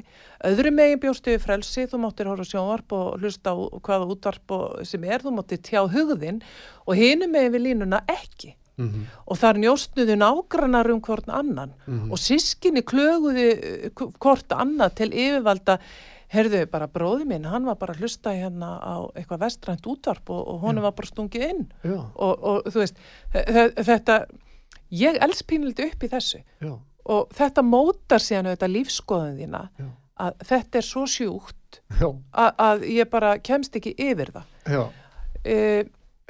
öðru 0.51 0.73
megin 0.77 1.01
bjóstu 1.01 1.33
við 1.33 1.43
frelsi, 1.45 1.87
þú 1.89 2.03
máttir 2.05 2.29
hóra 2.29 2.45
sjónvarp 2.45 2.97
og 2.97 3.19
hlusta 3.21 3.53
á 3.53 3.57
hvaða 3.57 4.09
útvarp 4.13 4.57
sem 4.87 5.03
er, 5.09 5.25
þú 5.25 5.35
máttir 5.37 5.61
tjá 5.65 5.81
hugðinn 5.81 6.41
og 6.85 6.97
hinu 6.97 7.29
megin 7.31 7.55
við 7.57 7.67
línuna 7.69 8.03
ekki 8.09 8.55
Mm 8.81 8.89
-hmm. 8.89 9.05
og 9.25 9.37
þar 9.37 9.57
njóstnuðu 9.57 10.15
nágrannar 10.15 10.91
um 10.91 11.01
hvort 11.01 11.29
annan 11.29 11.73
mm 11.85 11.99
-hmm. 11.99 12.11
og 12.11 12.17
sískinni 12.17 12.81
klöguðu 12.81 13.47
eh, 13.51 13.89
hvort 14.19 14.49
annað 14.49 14.95
til 14.95 15.09
yfirvalda 15.13 15.77
herðu 16.31 16.61
bara 16.71 16.87
bróði 16.91 17.27
minn, 17.27 17.47
hann 17.49 17.67
var 17.67 17.77
bara 17.81 17.95
að 17.95 18.05
hlusta 18.05 18.33
hérna 18.35 18.75
á 18.79 18.95
eitthvað 19.17 19.43
vestrænt 19.45 19.87
útvarp 19.89 20.31
og, 20.31 20.41
og 20.53 20.61
honum 20.65 20.85
var 20.87 20.95
bara 20.97 21.09
stungið 21.09 21.47
inn 21.49 21.65
og, 21.91 22.31
og 22.39 22.69
þú 22.71 22.83
veist 22.83 23.01
þetta, 23.91 24.21
ég 24.95 25.19
elspínildi 25.27 25.89
upp 25.91 26.05
í 26.07 26.11
þessu 26.11 26.41
Já. 26.63 26.73
og 27.15 27.33
þetta 27.35 27.65
mótar 27.67 28.23
síðan 28.23 28.51
auðvitað 28.51 28.75
lífskoðun 28.77 29.39
þína 29.41 29.63
Já. 29.75 29.89
að 30.27 30.45
þetta 30.53 30.81
er 30.81 30.87
svo 30.87 31.05
sjúkt 31.09 31.81
að, 31.99 32.51
að 32.55 32.85
ég 32.91 33.11
bara 33.11 33.35
kemst 33.43 33.75
ekki 33.79 33.95
yfir 33.99 34.31
það 34.37 34.75
Já 34.77 34.83
e, 35.43 35.57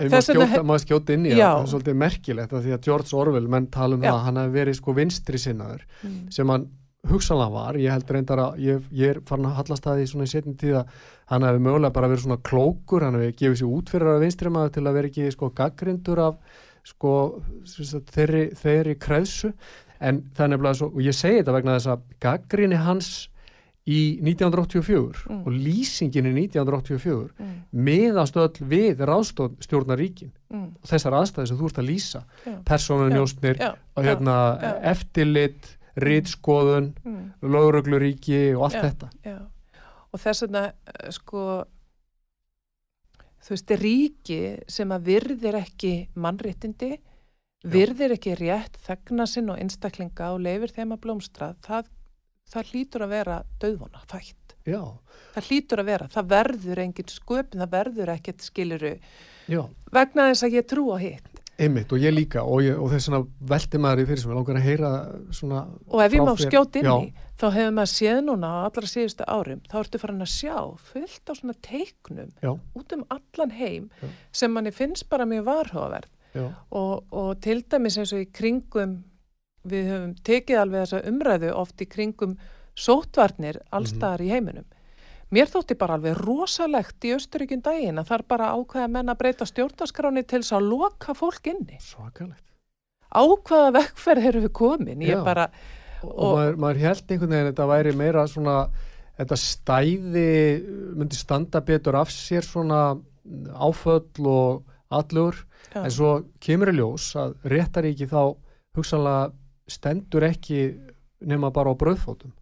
maður 0.02 0.84
skjóta 0.86 1.14
inn 1.16 1.28
í 1.28 1.34
það, 1.36 1.42
það 1.46 1.64
er 1.64 1.72
svolítið 1.76 1.98
merkilegt 2.02 2.54
að 2.56 2.66
því 2.66 2.76
að 2.76 2.86
George 2.88 3.18
Orwell, 3.18 3.48
menn 3.52 3.68
tala 3.74 3.98
um 3.98 4.06
Já. 4.06 4.10
það 4.10 4.20
að 4.20 4.28
hann 4.28 4.40
hefði 4.42 4.58
verið 4.58 4.78
sko 4.80 4.96
vinstri 4.98 5.42
sinnaður 5.42 5.84
mm. 6.02 6.22
sem 6.34 6.54
hann 6.54 6.70
hugsanlega 7.10 7.54
var, 7.54 7.78
ég 7.82 7.94
held 7.94 8.12
reyndar 8.14 8.42
að 8.44 8.60
ég, 8.62 8.90
ég 8.94 9.16
er 9.16 9.22
farin 9.26 9.48
að 9.50 9.58
hallast 9.58 9.88
að 9.90 10.02
því 10.02 10.10
svona 10.12 10.28
í 10.28 10.32
setjum 10.32 10.58
tíð 10.62 10.76
að 10.82 10.98
hann 11.32 11.46
hefði 11.48 11.64
mögulega 11.66 11.96
bara 11.96 12.10
verið 12.12 12.26
svona 12.28 12.42
klókur 12.46 13.06
hann 13.08 13.18
hefði 13.18 13.38
gefið 13.40 13.62
sér 13.62 13.72
út 13.78 13.94
fyrir 13.94 14.12
að 14.12 14.26
vinstri 14.26 14.52
maður 14.54 14.76
til 14.76 14.84
að 14.86 14.98
vera 15.00 15.10
ekki 15.10 15.32
sko 15.34 15.50
gaggrindur 15.58 16.22
af 16.28 16.60
sko 16.86 17.16
þeirri, 18.14 18.44
þeirri 18.58 18.96
kreðsu 19.02 19.52
en 20.02 20.24
nefnilega 20.38 20.78
svo, 20.78 20.92
og 20.94 21.04
ég 21.06 21.18
segi 21.18 21.42
þetta 21.42 21.58
vegna 21.58 21.78
þess 21.78 21.92
að 21.94 22.06
gaggrinni 22.22 22.80
hans 22.82 23.12
í 23.90 24.22
1984 24.22 25.26
mm. 25.26 25.42
og 25.42 25.54
lýsingin 25.58 26.30
í 26.30 26.34
1984 26.46 27.32
mm. 27.34 27.54
meðast 27.88 28.38
öll 28.38 28.68
við 28.70 29.02
ráðstjórnaríkin 29.10 30.30
mm. 30.54 30.68
og 30.78 30.90
þessar 30.92 31.18
aðstæði 31.18 31.50
sem 31.50 31.60
þú 31.60 31.70
ert 31.70 31.82
að 31.82 31.90
lýsa 31.90 32.24
persónunjóstnir 32.68 33.62
og 33.66 34.06
hérna, 34.06 34.36
eftirlit, 34.94 35.74
rítskoðun 36.00 36.92
mm. 37.04 37.22
lögrögluríki 37.44 38.42
og 38.56 38.68
allt 38.70 38.80
já, 38.80 38.84
þetta 38.88 39.10
já. 39.26 39.38
og 40.12 40.24
þess 40.24 40.46
vegna 40.46 40.66
eh, 40.72 41.08
sko 41.16 41.46
þú 43.42 43.56
veist, 43.56 43.74
ríki 43.82 44.42
sem 44.72 44.92
að 44.94 45.08
virðir 45.10 45.58
ekki 45.62 45.96
mannréttindi 46.16 46.94
virðir 47.72 48.16
ekki 48.16 48.36
rétt 48.40 48.78
þegna 48.86 49.28
sinn 49.30 49.52
og 49.54 49.60
einstaklinga 49.62 50.32
og 50.36 50.46
leifir 50.46 50.74
þeim 50.78 50.96
að 50.96 51.04
blómstra 51.06 51.52
það 51.66 51.92
það 52.52 52.72
hlýtur 52.72 53.06
að 53.06 53.14
vera 53.16 53.42
döðvona 53.62 54.06
fætt 54.10 54.56
Já. 54.68 54.82
það 55.34 55.48
hlýtur 55.50 55.82
að 55.82 55.88
vera, 55.90 56.08
það 56.12 56.32
verður 56.36 56.82
engin 56.84 57.10
sköpn, 57.10 57.62
það 57.64 57.72
verður 57.72 58.12
ekkert 58.14 58.46
skiluru 58.46 58.92
Já. 59.50 59.62
vegna 59.94 60.28
þess 60.30 60.46
að 60.46 60.58
ég 60.58 60.68
trú 60.70 60.84
á 60.94 60.98
hitt 61.02 61.41
einmitt 61.62 61.92
og 61.94 62.02
ég 62.02 62.14
líka 62.16 62.44
og, 62.44 62.62
ég, 62.66 62.78
og 62.78 62.92
þess 62.94 63.12
að 63.14 63.28
veldi 63.52 63.82
maður 63.82 64.04
í 64.04 64.08
fyrir 64.10 64.22
sem 64.22 64.32
ég 64.32 64.40
langar 64.40 64.60
að 64.60 64.68
heyra 64.68 64.92
svona 65.38 65.66
og 65.88 66.04
ef 66.06 66.16
ég 66.18 66.26
má 66.26 66.34
skjóta 66.40 66.82
inn 66.82 66.90
í 66.92 67.12
þá 67.42 67.46
hefur 67.58 67.76
maður 67.78 67.94
séð 67.94 68.22
núna 68.28 68.50
á 68.54 68.58
allra 68.68 68.90
síðustu 68.92 69.28
árum 69.28 69.62
þá 69.70 69.78
ertu 69.82 70.02
farin 70.02 70.26
að 70.26 70.34
sjá 70.34 70.58
fullt 70.92 71.32
á 71.32 71.34
svona 71.38 71.58
teiknum 71.68 72.34
Já. 72.42 72.52
út 72.78 72.98
um 72.98 73.06
allan 73.18 73.56
heim 73.58 73.88
sem 74.32 74.54
manni 74.54 74.74
finnst 74.76 75.10
bara 75.10 75.30
mjög 75.30 75.48
varhugaverð 75.50 76.10
og, 76.72 77.04
og 77.12 77.32
til 77.44 77.62
dæmis 77.70 77.98
eins 78.00 78.14
og 78.16 78.24
í 78.24 78.30
kringum 78.32 79.02
við 79.68 79.92
höfum 79.92 80.14
tekið 80.26 80.62
alveg 80.64 80.86
þessa 80.86 81.02
umræðu 81.10 81.54
oft 81.54 81.82
í 81.84 81.88
kringum 81.90 82.38
sótvarnir 82.78 83.60
allstaðar 83.70 84.22
mm 84.22 84.26
-hmm. 84.26 84.30
í 84.30 84.34
heiminum. 84.34 84.66
Mér 85.32 85.48
þótti 85.48 85.78
bara 85.80 85.96
alveg 85.96 86.18
rosalegt 86.20 87.06
í 87.08 87.14
Östuríkjum 87.16 87.62
daginn 87.64 88.00
að 88.02 88.10
það 88.10 88.18
er 88.18 88.24
bara 88.34 88.48
ákveða 88.52 88.88
menn 88.92 89.12
að 89.14 89.20
breyta 89.22 89.46
stjórnaskráni 89.48 90.24
til 90.28 90.42
þess 90.42 90.56
að 90.58 90.66
loka 90.68 91.16
fólk 91.16 91.48
inni. 91.48 91.78
Svakalegt. 91.80 92.44
Ákveða 93.12 93.70
vekkferð 93.78 94.28
eru 94.28 94.42
við 94.44 94.54
komin. 94.60 95.06
Ég 95.08 95.24
bara... 95.24 95.48
Og, 96.02 96.12
og 96.12 96.34
maður, 96.36 96.60
maður 96.64 96.82
held 96.82 97.14
einhvern 97.14 97.32
veginn 97.32 97.46
að 97.46 97.52
þetta 97.52 97.70
væri 97.70 97.94
meira 98.02 98.26
svona, 98.28 98.58
þetta 99.22 99.38
stæði 99.40 100.28
myndi 100.98 101.20
standa 101.20 101.64
betur 101.64 102.00
af 102.02 102.12
sér 102.12 102.48
svona 102.48 102.82
áföll 103.56 104.28
og 104.28 104.64
allur, 104.92 105.38
Já. 105.72 105.86
en 105.86 105.92
svo 105.96 106.12
kemur 106.44 106.74
í 106.74 106.76
ljós 106.76 107.12
að 107.22 107.38
réttaríki 107.54 108.10
þá 108.12 108.34
hugsanlega 108.76 109.32
stendur 109.72 110.28
ekki 110.28 110.66
nema 111.24 111.54
bara 111.56 111.72
á 111.72 111.80
bröðfótum 111.80 112.34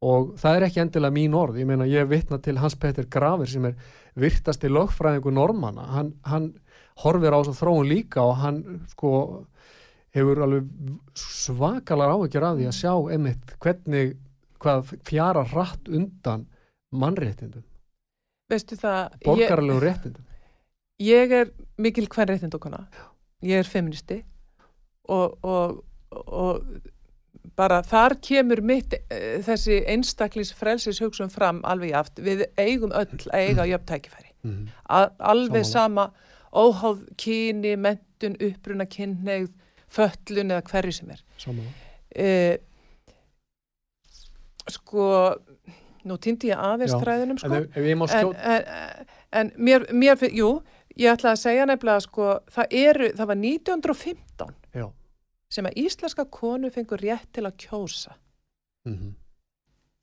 og 0.00 0.34
það 0.40 0.56
er 0.56 0.66
ekki 0.66 0.82
endilega 0.84 1.16
mín 1.16 1.36
orð 1.36 1.60
ég 1.60 1.68
meina 1.68 1.88
ég 1.88 2.08
vittna 2.08 2.38
til 2.40 2.58
Hans 2.60 2.76
Petter 2.80 3.08
Graver 3.10 3.50
sem 3.50 3.66
er 3.68 3.76
virtasti 4.20 4.70
lögfræðingu 4.72 5.32
normanna 5.34 5.86
hann, 5.92 6.14
hann 6.24 6.52
horfir 7.02 7.36
á 7.36 7.40
þess 7.40 7.52
að 7.54 7.60
þróun 7.60 7.90
líka 7.90 8.24
og 8.24 8.38
hann 8.40 8.62
sko 8.92 9.12
hefur 10.16 10.42
alveg 10.46 10.70
svakalar 11.14 12.14
áhugjar 12.16 12.48
af 12.48 12.56
því 12.58 12.70
að 12.70 12.78
sjá 12.80 12.94
einmitt 13.14 13.54
hvernig 13.62 14.16
hvað 14.60 14.96
fjara 15.08 15.44
rætt 15.48 15.88
undan 15.88 16.48
mannréttindum. 16.92 17.62
Veistu 18.50 18.76
það 18.76 19.14
borgarlegu 19.24 19.80
réttindum. 19.84 20.26
Ég 21.00 21.32
er 21.32 21.52
mikil 21.80 22.10
hvern 22.10 22.32
réttind 22.32 22.56
okkona 22.58 22.82
ég 23.46 23.62
er 23.62 23.68
feministi 23.68 24.20
og, 25.08 25.38
og 25.40 25.78
og 26.10 26.64
bara 27.56 27.80
þar 27.86 28.16
kemur 28.24 28.62
mitt 28.64 28.94
uh, 28.96 29.38
þessi 29.46 29.80
einstaklis 29.90 30.52
frelsis 30.56 31.00
hugsun 31.02 31.32
fram 31.32 31.62
alveg 31.68 31.94
aft. 31.98 32.20
Við 32.22 32.46
eigum 32.60 32.92
öll 32.92 33.08
að 33.30 33.36
eiga 33.38 33.68
jöfntækifæri 33.68 34.32
mm 34.42 34.50
-hmm. 34.50 34.68
alveg 35.18 35.64
Samanlega. 35.64 35.64
sama 35.64 36.10
óháð 36.52 37.04
kyni, 37.16 37.76
mentun, 37.76 38.36
uppruna 38.40 38.86
kynneigð, 38.86 39.52
föllun 39.88 40.50
eða 40.50 40.62
hverju 40.62 40.92
sem 40.92 41.10
er. 41.10 41.22
Uh, 42.18 42.56
sko 44.68 45.34
nú 46.04 46.16
týndi 46.16 46.50
ég 46.50 46.58
aðeins 46.58 46.94
þræðinum 46.96 47.38
sko. 47.38 47.54
En, 47.54 47.68
en, 47.74 48.34
en, 48.34 49.06
en 49.32 49.52
mér, 49.56 49.86
mér, 49.92 50.16
jú 50.32 50.62
ég 51.00 51.12
ætla 51.12 51.34
að 51.34 51.42
segja 51.42 51.66
nefnilega 51.68 52.04
sko 52.04 52.30
það, 52.50 52.74
eru, 52.84 53.10
það 53.16 53.30
var 53.30 53.40
1915 53.40 54.54
já 54.54 54.59
sem 55.50 55.66
að 55.66 55.80
íslenska 55.82 56.24
konu 56.30 56.70
fengur 56.70 57.02
rétt 57.02 57.32
til 57.32 57.46
að 57.46 57.56
kjósa. 57.64 58.14
Mm 58.84 58.96
-hmm. 58.96 59.12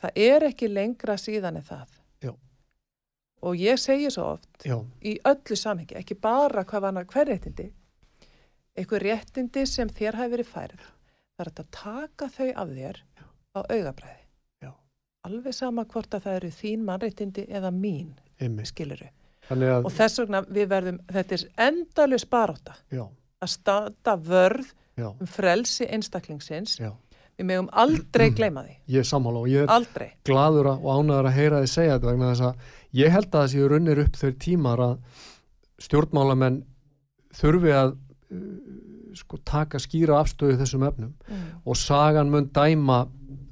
Það 0.02 0.12
er 0.16 0.44
ekki 0.44 0.67
lengra 0.67 1.17
síðan 1.17 1.56
en 1.58 1.63
það. 1.63 1.90
Já. 2.21 2.34
Og 3.42 3.56
ég 3.56 3.80
segi 3.80 4.12
svo 4.12 4.24
oft 4.24 4.65
Já. 4.65 4.86
í 5.02 5.19
öllu 5.24 5.56
samhengi, 5.56 5.96
ekki 5.96 6.15
bara 6.15 6.63
hvað 6.63 6.82
var 6.82 7.06
hver 7.06 7.28
réttindi, 7.28 7.74
eitthvað 8.76 9.02
réttindi 9.02 9.65
sem 9.65 9.90
þér 9.90 10.15
hafi 10.15 10.32
verið 10.32 10.46
færð. 10.46 10.80
Það 11.38 11.46
er 11.46 11.52
að 11.52 11.71
taka 11.71 12.28
þau 12.28 12.54
af 12.56 12.69
þér 12.69 13.04
Já. 13.17 13.24
á 13.58 13.60
augabræði. 13.69 14.28
Alveg 15.28 15.56
sama 15.56 15.84
hvort 15.90 16.13
að 16.15 16.28
það 16.28 16.40
eru 16.40 16.50
þín 16.56 16.84
mannréttindi 16.88 17.46
eða 17.50 17.71
mín, 17.74 18.13
skiluru. 18.67 19.10
Að... 19.50 19.86
Og 19.86 19.92
þess 19.96 20.21
vegna 20.21 20.42
við 20.44 20.67
verðum, 20.71 21.00
þetta 21.12 21.38
er 21.38 21.46
endalus 21.67 22.26
baróta 22.28 22.76
að 22.92 23.52
standa 23.52 24.15
vörð 24.19 24.74
Já. 24.98 25.12
um 25.13 25.27
frelsi 25.29 25.85
einstaklingsins 25.85 26.77
Já. 26.81 26.91
við 27.37 27.45
meðum 27.52 27.69
aldrei 27.71 28.29
gleyma 28.37 28.63
því 28.65 28.75
ég 28.95 29.04
er 29.06 29.10
samhála 29.12 29.43
og 29.43 29.52
ég 29.52 29.63
er 29.67 29.73
aldrei. 29.73 30.10
gladur 30.25 30.71
og 30.73 30.87
ánæður 30.98 31.29
að 31.31 31.37
heyra 31.37 31.62
þið 31.63 31.71
segja 31.75 31.98
þetta 31.98 32.12
vegna 32.12 32.31
þess 32.33 32.48
að 32.50 33.00
ég 33.04 33.13
held 33.13 33.27
að 33.29 33.39
það 33.41 33.52
séu 33.54 33.69
runnir 33.73 34.04
upp 34.06 34.17
þau 34.21 34.31
tímar 34.48 34.83
að 34.87 34.98
stjórnmálamenn 35.87 36.62
þurfi 37.37 37.73
að 37.77 37.93
uh, 37.93 38.43
sko 39.17 39.37
taka 39.45 39.79
skýra 39.81 40.19
afstöðu 40.21 40.58
þessum 40.60 40.83
efnum 40.87 41.13
mm. 41.27 41.45
og 41.65 41.77
sagan 41.77 42.29
mun 42.33 42.50
dæma 42.54 43.04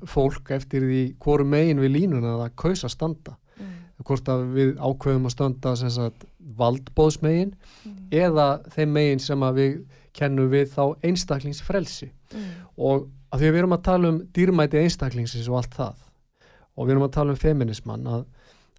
fólk 0.05 0.51
eftir 0.53 0.83
því 0.85 1.01
hvoru 1.21 1.45
megin 1.49 1.81
við 1.81 1.95
línuna 1.99 2.35
að 2.45 2.93
standa 2.93 3.37
Mm. 3.55 4.03
hvort 4.03 4.27
að 4.27 4.41
við 4.51 4.71
ákveðum 4.83 5.25
að 5.29 5.31
standa 5.31 5.71
sagt 5.79 6.25
valdbóðsmegin 6.59 7.53
Mm. 7.85 7.93
eða 8.11 8.47
þeim 8.73 8.91
megin 8.91 9.19
sem 9.23 9.39
að 9.47 9.53
við 9.55 9.77
kennum 10.15 10.49
við 10.51 10.71
þá 10.75 10.83
einstaklingsfrelsi 11.09 12.11
Mm. 12.35 12.45
og 12.81 13.03
að 13.31 13.39
því 13.39 13.47
að 13.47 13.53
við 13.53 13.59
erum 13.61 13.73
að 13.75 13.83
tala 13.85 14.09
um 14.11 14.15
dýrmæti 14.35 14.79
einstaklingsins 14.81 15.47
og 15.51 15.59
allt 15.59 15.75
það 15.77 15.99
og 16.75 16.87
við 16.87 16.91
erum 16.95 17.05
að 17.05 17.11
tala 17.15 17.31
um 17.35 17.37
feminismann 17.39 18.07
að 18.11 18.23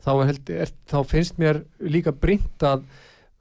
þá, 0.04 0.10
held- 0.28 0.50
er, 0.50 0.72
þá 0.90 0.96
finnst 1.08 1.38
mér 1.40 1.60
líka 1.80 2.12
brínt 2.12 2.66
að, 2.66 2.82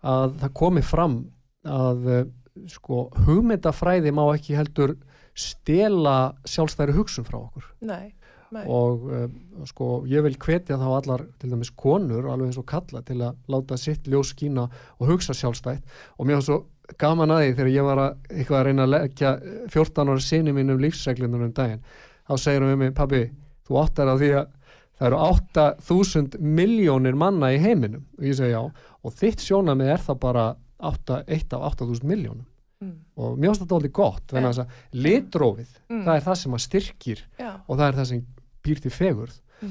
að 0.06 0.38
það 0.44 0.54
komi 0.62 0.84
fram 0.86 1.18
að 1.66 2.08
eh, 2.14 2.24
sko 2.72 3.02
hugmyndafræði 3.26 4.14
má 4.16 4.24
ekki 4.38 4.56
heldur 4.56 4.94
stela 5.36 6.36
sjálfstæri 6.48 6.96
hugsun 6.96 7.26
frá 7.28 7.40
okkur 7.42 7.66
Nei, 7.90 8.14
nei. 8.56 8.64
og 8.72 9.04
uh, 9.10 9.26
sko 9.68 9.90
ég 10.08 10.24
vil 10.24 10.38
hvetja 10.40 10.78
þá 10.80 10.86
allar 11.02 11.26
til 11.42 11.52
dæmis 11.52 11.74
konur 11.76 12.30
alveg 12.32 12.54
eins 12.54 12.62
og 12.62 12.68
kalla 12.70 13.02
til 13.06 13.20
að 13.26 13.36
láta 13.52 13.78
sitt 13.82 14.08
ljós 14.08 14.32
skína 14.36 14.70
og 15.00 15.10
hugsa 15.12 15.36
sjálfstætt 15.36 15.84
og 16.16 16.26
mér 16.30 16.40
var 16.40 16.48
svo 16.48 16.62
gaman 17.02 17.32
að 17.36 17.42
því 17.44 17.54
þegar 17.58 17.72
ég 17.74 17.84
var 17.88 18.02
að, 18.04 18.18
að 18.60 18.66
reyna 18.68 18.84
að 18.86 18.94
leggja 18.96 19.32
14 19.74 20.10
ára 20.14 20.20
sinni 20.26 20.54
mín 20.56 20.72
um 20.74 20.80
lífsreglunum 20.84 21.46
um 21.48 21.54
daginn 21.58 21.82
þá 22.30 22.34
segir 22.42 22.62
hún 22.66 22.74
við 22.74 22.78
mig, 22.84 22.94
pabbi, 22.98 23.22
þú 23.68 23.80
áttar 23.82 24.12
á 24.12 24.16
því 24.18 24.30
að 24.40 24.48
það 24.96 25.08
eru 25.10 25.22
8000 25.30 26.38
miljónir 26.40 27.16
manna 27.20 27.50
í 27.56 27.60
heiminum 27.60 28.06
og 28.18 28.24
ég 28.30 28.38
segi 28.38 28.54
já, 28.54 28.62
og 29.04 29.16
þitt 29.20 29.44
sjónamið 29.44 29.92
er 29.96 30.04
það 30.06 30.20
bara 30.24 30.46
8, 30.80 31.24
1 31.28 31.56
af 31.58 31.72
8000 31.74 32.10
miljónum 32.12 32.46
Mm. 32.84 32.92
og 33.16 33.38
þetta 33.40 33.76
alveg 33.78 33.92
gott 33.96 34.28
þannig 34.28 34.50
að 34.50 34.58
litrófið, 34.92 35.70
Mm. 35.90 36.02
það 36.04 36.16
er 36.18 36.24
það 36.26 36.36
sem 36.42 36.52
að 36.58 36.64
styrkir 36.66 37.20
Já. 37.40 37.52
og 37.70 37.78
það 37.80 37.88
er 37.88 37.94
það 37.96 38.06
sem 38.10 38.26
býr 38.66 38.82
til 38.84 38.92
fegurð 38.92 39.38
Mm. 39.64 39.70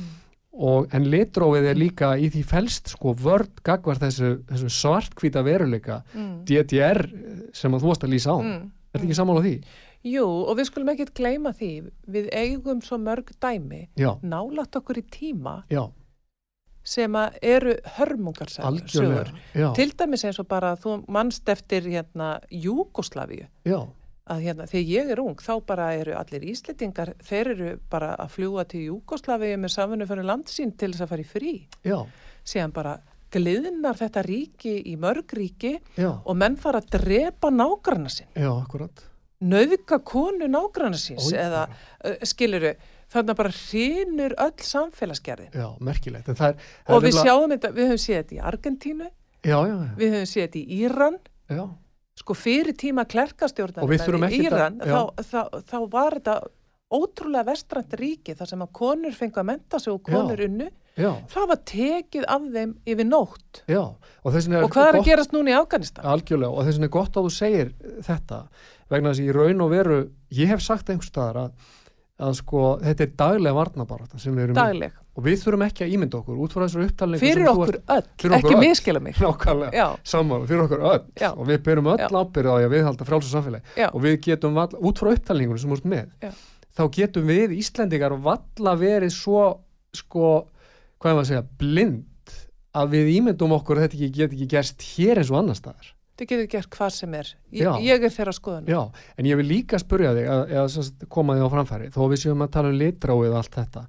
Og, 0.55 0.87
en 0.95 1.09
litrófið 1.11 1.67
er 1.73 1.79
líka 1.79 2.13
í 2.19 2.29
því 2.31 2.45
felst 2.47 2.93
sko 2.95 3.15
vörd 3.19 3.63
gagvar 3.67 3.99
þessu, 3.99 4.37
þessu 4.51 4.71
svartkvíta 4.71 5.43
veruleika 5.47 6.03
Mm. 6.15 6.45
DDR 6.47 7.01
sem 7.53 7.73
að 7.75 7.83
þú 7.83 7.91
varst 7.91 8.05
að 8.07 8.15
lýsa 8.15 8.35
á. 8.35 8.39
Mm. 8.39 8.71
er 8.95 8.99
þetta 9.01 9.05
ekki 9.09 9.19
sammála 9.19 9.43
því? 9.43 9.55
Jú, 10.05 10.25
og 10.29 10.59
við 10.59 10.69
skulum 10.69 10.91
ekkert 10.93 11.15
gleyma 11.17 11.51
því, 11.57 11.71
við 12.13 12.27
eigum 12.37 12.83
svo 12.85 12.99
mörg 13.01 13.31
dæmi, 13.41 13.89
Já, 13.97 14.13
nálat 14.23 14.77
okkur 14.77 15.01
í 15.01 15.05
tíma 15.09 15.63
já, 15.73 15.87
sem 16.85 17.17
að 17.17 17.39
eru 17.43 17.75
já, 19.55 19.71
Til 19.75 19.91
dæmis 19.97 20.25
eins 20.29 20.39
og 20.39 20.49
bara 20.49 20.75
þú 20.77 20.99
mannst 21.09 21.49
eftir 21.49 21.89
hérna 21.89 22.35
Júgoslavíu, 22.53 23.49
já, 23.65 23.81
að 24.31 24.45
hérna 24.47 24.67
þegar 24.69 24.87
ég 24.89 25.11
er 25.13 25.21
ung 25.21 25.41
þá 25.43 25.55
bara 25.69 25.89
eru 25.99 26.15
allir 26.17 26.45
íslitingar, 26.49 27.15
þeir 27.25 27.51
eru 27.55 27.73
bara 27.93 28.15
að 28.17 28.31
fljúa 28.39 28.65
til 28.69 28.87
Júgoslavíu 28.89 29.59
með 29.61 29.75
samfunnu 29.77 30.07
fyrir 30.09 30.29
landsín 30.29 30.73
til 30.79 30.93
þess 30.95 31.05
að 31.05 31.11
fara 31.13 31.25
í 31.25 31.29
frí. 31.29 31.55
já, 31.85 31.99
Síðan 32.45 32.73
bara 32.77 32.95
gliðnar 33.35 33.99
þetta 33.99 34.23
ríki 34.25 34.75
í 34.87 34.95
mörg 35.01 35.33
ríki 35.37 35.75
já, 35.99 36.11
og 36.25 36.37
menn 36.39 36.57
fara 36.61 36.81
að 36.81 36.97
drepa 36.99 37.51
nágranna 37.51 38.11
akkurat. 38.55 39.05
Nauðga 39.45 39.99
konu 40.07 40.49
nágranna 40.49 40.97
síns 40.97 41.27
Oj, 41.29 41.37
eða 41.43 41.65
uh, 41.69 42.17
skiluru, 42.25 42.73
þannig 43.13 43.35
að 43.35 43.41
bara 43.43 43.55
hrinur 43.59 44.35
öll 44.41 44.65
samfélagsgerðin. 44.65 45.51
Já, 45.53 45.67
merkilegt. 45.85 46.31
Er, 46.33 46.57
Og 46.89 47.05
við 47.05 47.19
sjáum 47.19 47.53
þetta, 47.53 47.73
við 47.75 47.91
höfum 47.91 48.05
séð 48.07 48.21
þetta 48.23 48.37
í 48.39 48.43
Argentínu, 48.53 49.11
Já, 49.45 49.59
já, 49.61 49.75
já, 49.75 49.91
við 49.99 50.15
höfum 50.15 50.31
séð 50.31 50.47
þetta 50.47 50.61
í 50.63 50.79
Íran, 50.81 51.19
já, 51.53 51.65
sko 52.21 52.35
fyrir 52.39 52.77
tíma 52.79 53.05
klerkastjórnar 53.11 53.85
í 54.31 54.39
Íran, 54.45 54.79
já. 54.85 54.93
þá, 54.95 55.25
þá, 55.33 55.41
þá 55.71 55.79
var 55.91 56.17
þetta 56.21 56.37
ótrúlega 56.95 57.49
vestrænt 57.49 57.95
ríki 57.99 58.35
þar 58.39 58.51
sem 58.53 58.63
að 58.63 58.73
konur 58.79 59.15
fengu 59.17 59.41
að 59.43 59.49
menta 59.51 59.81
sig 59.83 59.91
og 59.93 60.03
konur 60.07 60.39
unnu, 60.47 60.69
já, 61.01 61.11
það 61.33 61.49
var 61.51 61.61
tekið 61.67 62.27
af 62.31 62.45
þeim 62.55 62.75
yfir 62.87 63.09
nótt. 63.09 63.63
já 63.67 63.81
og 63.83 63.99
Og 64.25 64.33
hvað 64.33 64.55
er 64.55 64.71
gott- 64.71 65.01
að 65.01 65.05
gerast 65.09 65.33
núna 65.35 65.51
í 65.51 65.59
Afganistan? 65.59 66.05
Algjörlega 66.07 66.51
og 66.55 66.65
þess 66.69 66.79
vegna 66.79 66.87
er 66.91 66.95
gott 66.99 67.17
að 67.19 67.27
þú 67.27 67.33
segir 67.35 67.73
þetta 68.07 68.39
vegna 68.91 69.11
þess 69.11 69.21
að 69.21 69.27
í 69.27 69.35
raun 69.35 69.61
og 69.67 69.71
veru 69.75 69.99
ég 70.31 70.47
hef 70.55 70.61
sagt 70.63 70.89
einhvers 70.93 71.11
staðar 71.11 71.37
að, 71.49 71.51
að 72.23 72.37
sko 72.39 72.61
þetta 72.79 73.03
er 73.03 73.13
daglega 73.19 73.57
varnabarata 73.57 74.21
sem 74.23 74.37
við 74.37 74.45
erum 74.49 74.59
í. 74.87 74.91
Og 75.15 75.25
við 75.27 75.41
þurfum 75.43 75.65
ekki 75.67 75.85
að 75.87 75.95
ímynda 75.97 76.19
okkur 76.21 76.39
út 76.45 76.55
frá 76.55 76.63
þessar 76.65 76.85
upptalningu 76.85 77.23
Fyrir 77.23 77.51
okkur 77.51 77.79
öll, 77.81 78.07
Fyrir 78.23 78.37
okkur 78.39 78.55
ekki 78.55 78.61
miskila 78.63 79.03
mig. 79.03 79.19
sammála, 80.13 80.47
fyrir 80.51 80.65
okkur 80.69 80.85
öll. 80.93 81.05
Já. 81.19 81.31
og 81.33 81.45
við 81.51 81.61
berum 81.67 81.91
öll 81.91 82.03
Já. 82.05 82.09
ábyrð 82.11 82.51
á 82.51 82.55
að 82.55 82.71
við 82.75 82.87
halda 82.89 83.09
frálsa 83.09 83.33
samfélagi 83.35 83.89
og 83.91 84.05
við 84.07 84.17
getum 84.29 84.59
vall, 84.59 84.71
út 84.79 85.03
frá 85.03 85.11
upptalningunum 85.15 85.63
sem 85.65 85.75
úr 85.75 85.85
með 85.91 86.09
Já. 86.23 86.33
þá 86.79 86.85
getum 86.99 87.31
við 87.31 87.57
Íslendingar 87.59 88.17
valla 88.23 88.77
verið 88.79 89.15
svo 89.15 89.45
sko, 89.95 90.35
hvað 91.03 91.11
er 91.11 91.19
maður 91.19 91.27
að 91.27 91.31
segja 91.33 91.47
blind 91.63 92.39
að 92.75 92.95
við 92.95 93.13
ímyndum 93.19 93.55
okkur 93.59 93.79
að 93.79 93.89
þetta 93.89 94.15
get 94.19 94.33
ekki 94.35 94.51
gerst 94.51 94.87
hér 94.95 95.23
eins 95.23 95.31
og 95.31 95.43
annar 95.43 95.59
staðar 95.59 95.93
þið 96.15 96.31
getur 96.31 96.49
gert 96.53 96.71
hvað 96.75 96.93
sem 96.95 97.15
er. 97.19 97.31
Ég, 97.55 97.71
ég 97.85 98.05
er 98.07 98.13
þeirra 98.15 98.35
skoðan. 98.37 98.69
Já, 98.71 98.81
en 99.19 99.29
ég 99.29 99.39
vil 99.41 99.47
líka 99.49 99.81
spurja 99.83 100.15
þig 100.17 100.29
að, 100.31 100.55
sem 100.75 100.87
sagt 100.89 101.07
koma 101.13 101.37
þig 101.39 101.47
á 101.47 101.55
framfæri 101.55 101.91
þó 101.95 102.01
að 102.05 102.13
við 102.15 102.23
séum 102.23 102.45
að 102.45 102.53
tala 102.55 102.71
um 102.71 102.81
litráið 102.81 103.31
og 103.33 103.39
allt 103.41 103.59
þetta 103.59 103.85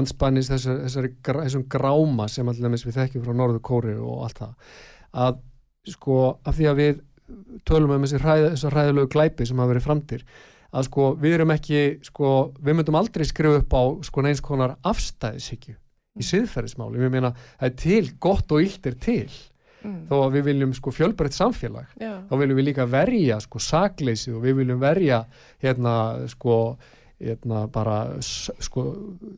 anspænis 0.00 0.50
þessar, 0.50 0.80
þessar, 0.86 1.10
þessum 1.44 1.66
gráma 1.70 2.28
sem 2.32 2.50
allir 2.50 2.76
við 2.76 2.98
þekkjum 2.98 3.26
frá 3.26 3.36
Norður 3.38 3.64
Kóri 3.70 3.94
og 3.98 4.24
allt 4.26 4.42
það 4.42 4.78
að 5.24 5.42
sko 5.88 6.18
af 6.44 6.58
því 6.58 6.68
að 6.68 6.80
við 6.82 7.02
tölum 7.68 7.92
um 7.94 8.04
þessi 8.04 8.22
hræð, 8.22 8.46
þessar 8.54 8.76
hræðilegu 8.76 9.10
glæpi 9.12 9.46
sem 9.48 9.60
hafa 9.60 9.72
verið 9.72 9.86
framtir 9.86 10.24
að 10.68 10.88
sko 10.88 11.10
við 11.20 11.36
erum 11.38 11.52
ekki 11.54 11.82
sko 12.04 12.32
við 12.58 12.78
myndum 12.78 12.98
aldrei 12.98 13.24
skrifa 13.28 13.62
upp 13.62 13.76
á 13.76 13.82
sko 14.08 14.24
neins 14.24 14.42
konar 14.44 14.76
afstæðishyggju 14.88 15.76
í 16.18 16.26
siðferðismáli, 16.26 16.98
við 16.98 17.12
meina 17.14 17.30
það 17.60 17.68
er 17.68 17.76
til 17.78 18.10
gott 18.20 18.52
og 18.52 18.64
illt 18.64 18.88
er 18.90 18.98
til 19.00 19.30
Mm. 19.84 20.08
þó 20.10 20.14
að 20.24 20.32
við 20.34 20.42
viljum 20.48 20.72
sko 20.74 20.90
fjölbreytt 20.90 21.36
samfélag 21.36 21.86
Já. 22.02 22.16
þá 22.26 22.34
viljum 22.40 22.56
við 22.58 22.64
líka 22.72 22.86
verja 22.90 23.36
sko 23.40 23.58
sakleysið 23.62 24.34
og 24.34 24.42
við 24.42 24.56
viljum 24.62 24.80
verja 24.82 25.20
hérna 25.62 26.26
sko 26.28 26.76
hérna 27.20 27.66
bara 27.70 27.98
sko 28.22 28.82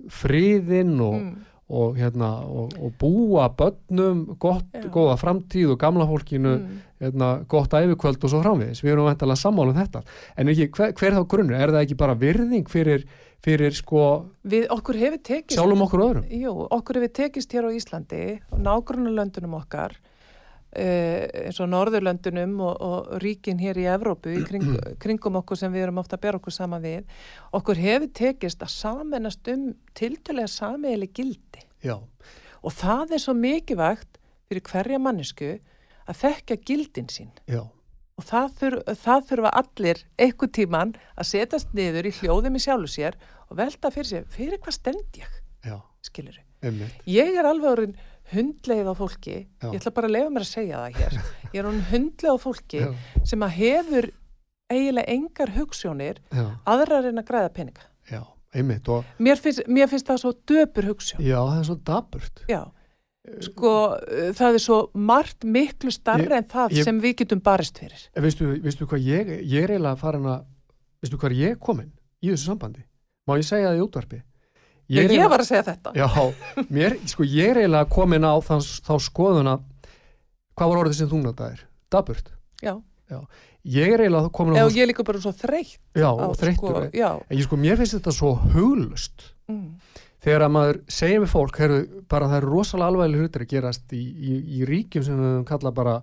friðinn 0.08 0.98
og, 1.00 1.14
Mm. 1.20 1.36
og 1.70 1.96
hérna 1.96 2.30
og, 2.44 2.72
og 2.82 2.92
búa 2.98 3.48
börnum 3.54 4.36
gott, 4.38 4.64
Já. 4.74 4.88
góða 4.90 5.16
framtíð 5.20 5.70
og 5.72 5.78
gamla 5.78 6.06
fólkinu 6.06 6.56
Mm. 6.58 6.80
hérna, 7.00 7.44
gott 7.48 7.70
æfikvöld 7.70 8.24
og 8.24 8.30
svo 8.30 8.42
framvegis 8.42 8.82
við 8.82 8.92
erum 8.92 9.06
vantilega 9.06 9.36
sammála 9.36 9.70
um 9.70 9.76
þetta 9.76 10.02
en 10.36 10.46
ekki, 10.48 10.68
hver, 10.70 10.92
hver 10.92 11.12
er 11.12 11.18
þá 11.20 11.26
grunnur, 11.28 11.54
er 11.60 11.68
það 11.68 11.84
ekki 11.86 11.96
bara 11.96 12.14
virðing 12.14 12.66
fyrir, 12.68 13.04
fyrir 13.42 13.70
sko 13.72 14.26
Við, 14.44 14.66
okkur 14.68 14.94
tekist 15.22 15.56
sjálfum 15.58 15.82
okkur 15.86 16.00
öðrum 16.00 16.24
Jú, 16.30 16.66
okkur 16.70 16.94
hefur 17.00 17.12
tekist 17.12 17.52
hér 17.52 17.68
á 17.68 17.70
Íslandi 17.72 18.40
og 18.52 18.58
nágrunarlöndunum 18.60 19.54
okkar 19.62 19.96
eins 20.70 21.58
og 21.58 21.66
Norðurlöndunum 21.72 22.60
og, 22.62 22.76
og 22.78 23.22
ríkin 23.22 23.58
hér 23.58 23.80
í 23.80 23.88
Evrópu 23.90 24.30
í 24.36 24.44
kring, 24.46 24.68
kringum 25.02 25.40
okkur 25.40 25.58
sem 25.58 25.72
við 25.74 25.88
erum 25.88 25.98
ofta 26.02 26.18
að 26.18 26.26
bera 26.26 26.38
okkur 26.38 26.54
sama 26.54 26.78
við 26.82 27.08
okkur 27.56 27.80
hefur 27.80 28.12
tekist 28.14 28.62
að 28.62 28.74
samennast 28.76 29.50
um 29.50 29.66
tiltölega 29.98 30.50
sameili 30.50 31.10
gildi. 31.10 31.64
Já, 31.82 31.96
og 32.60 32.76
það 32.76 33.16
er 33.16 33.24
svo 33.24 33.34
mikilvægt 33.34 34.20
fyrir 34.50 34.64
hverja 34.68 35.02
mannesku 35.02 35.52
að 36.06 36.18
þekka 36.22 36.58
gildin 36.66 37.10
sín. 37.10 37.32
Já, 37.50 37.64
og 38.20 38.26
það, 38.28 38.52
þur, 38.60 38.76
það 39.00 39.26
þurfa 39.30 39.52
allir 39.62 40.04
einhver 40.20 40.52
tíman 40.54 40.94
að 41.16 41.30
setjast 41.32 41.74
niður 41.76 42.10
í 42.10 42.14
hljóðum 42.20 42.58
í 42.58 42.62
sjálfu 42.62 42.92
sér 42.94 43.18
og 43.48 43.58
velta 43.58 43.90
fyrir 43.94 44.10
sér 44.10 44.30
fyrir 44.30 44.60
hvað 44.62 44.76
stend 44.76 45.18
ég, 45.18 45.42
já, 45.66 45.76
skilur 46.04 46.38
einmitt. 46.60 47.04
Ég 47.08 47.38
er 47.40 47.48
alveg 47.48 47.70
orðin 47.70 47.94
hundleið 48.34 48.88
á 48.90 48.94
fólki, 48.98 49.36
Já. 49.62 49.68
ég 49.72 49.78
ætla 49.80 49.92
bara 49.96 50.08
að 50.10 50.14
lefa 50.16 50.30
mér 50.34 50.44
að 50.46 50.50
segja 50.50 50.80
það 50.80 50.98
hér, 51.00 51.16
ég 51.54 51.60
er 51.60 51.68
orðin 51.70 51.86
hundleið 51.90 52.34
á 52.34 52.38
fólki 52.44 52.80
já, 52.84 52.90
sem 53.30 53.46
að 53.46 53.54
hefur 53.60 54.10
eiginlega 54.70 55.14
engar 55.16 55.50
hugssjónir 55.56 56.20
aðrar 56.70 57.08
en 57.10 57.18
að 57.22 57.26
græða 57.30 57.52
peninga. 57.56 57.86
já, 58.10 58.20
einmitt 58.54 58.88
og 58.88 59.04
Mér 59.18 59.40
finnst, 59.42 59.64
mér 59.66 59.88
finnst 59.90 60.06
það 60.06 60.20
svo 60.22 60.32
döpur 60.46 60.90
hugssjón. 60.92 61.24
já, 61.26 61.38
það 61.42 61.58
er 61.58 61.66
svo 61.70 61.78
daburt 61.90 62.44
Já, 62.50 62.60
sko 63.44 63.72
það 64.38 64.54
er 64.56 64.62
svo 64.64 64.78
margt 64.94 65.44
miklu 65.44 65.90
starra 65.92 66.38
en 66.40 66.46
það 66.48 66.78
ég- 66.78 66.84
sem 66.86 67.00
við 67.02 67.16
getum 67.20 67.42
barist 67.44 67.78
fyrir. 67.78 68.06
En 68.16 68.22
veistu, 68.24 68.46
veistu 68.64 68.86
hvað 68.88 69.02
ég, 69.04 69.34
ég 69.44 69.64
er 69.66 69.74
eiginlega 69.74 69.98
farin 70.00 70.24
að, 70.30 70.46
veistu 71.02 71.18
hvað 71.20 71.36
ég 71.36 71.50
er 71.56 71.60
komin 71.60 71.90
í 72.22 72.30
þessu 72.32 72.46
sambandi? 72.52 72.82
Má 73.28 73.36
ég 73.36 73.44
segja 73.46 73.68
það 73.74 73.78
í 73.82 73.84
útvarpi? 73.84 74.22
Ég, 74.90 75.04
er 75.04 75.04
ég 75.04 75.10
eiginlega- 75.14 75.30
var 75.30 75.40
að 75.44 75.48
segja 75.50 75.62
þetta. 75.70 75.92
Já, 75.94 76.08
mér, 76.74 76.96
sko, 77.12 77.22
ég 77.24 77.52
er 77.52 77.60
eiginlega 77.62 77.88
komin 77.94 78.26
á 78.26 78.34
þá, 78.42 78.56
þá 78.88 78.92
skoðuna, 79.06 79.54
hvað 80.58 80.72
var 80.72 80.80
orðið 80.84 80.98
sem 80.98 81.08
þú 81.12 81.20
notaðir? 81.28 81.60
Daburt. 81.90 82.32
Já, 82.62 82.74
Ég 83.66 83.92
er 83.92 84.00
eiginlega 84.06 84.30
komin 84.32 84.54
á 84.56 84.64
eða 84.64 84.70
þá, 84.70 84.76
ég 84.78 84.82
er 84.82 84.88
líka 84.88 85.04
bara 85.04 85.18
svo 85.20 85.32
þreytt. 85.36 85.78
já, 85.94 86.08
þreyttur. 86.40 86.54
Sko, 86.56 86.90
já, 86.96 87.10
En 87.28 87.36
ég 87.38 87.44
sko, 87.44 87.56
mér 87.60 87.76
finnst 87.76 87.96
þetta 87.98 88.12
svo 88.16 88.30
huglust 88.54 89.24
mm, 89.50 89.66
þegar 90.24 90.44
að 90.46 90.52
maður 90.54 90.78
segir 90.88 91.20
við 91.20 91.32
fólk, 91.34 91.58
heru, 91.60 91.80
bara 92.08 92.26
það 92.30 92.36
eru 92.40 92.50
rosalega 92.54 92.88
alveglega 92.88 93.20
hlutir 93.26 93.44
að 93.44 93.50
gerast 93.52 93.92
í, 93.92 94.00
í, 94.00 94.38
í 94.60 94.64
ríkjum 94.70 95.04
sem 95.04 95.20
við 95.20 95.44
kallað 95.50 95.74
bara, 95.76 95.96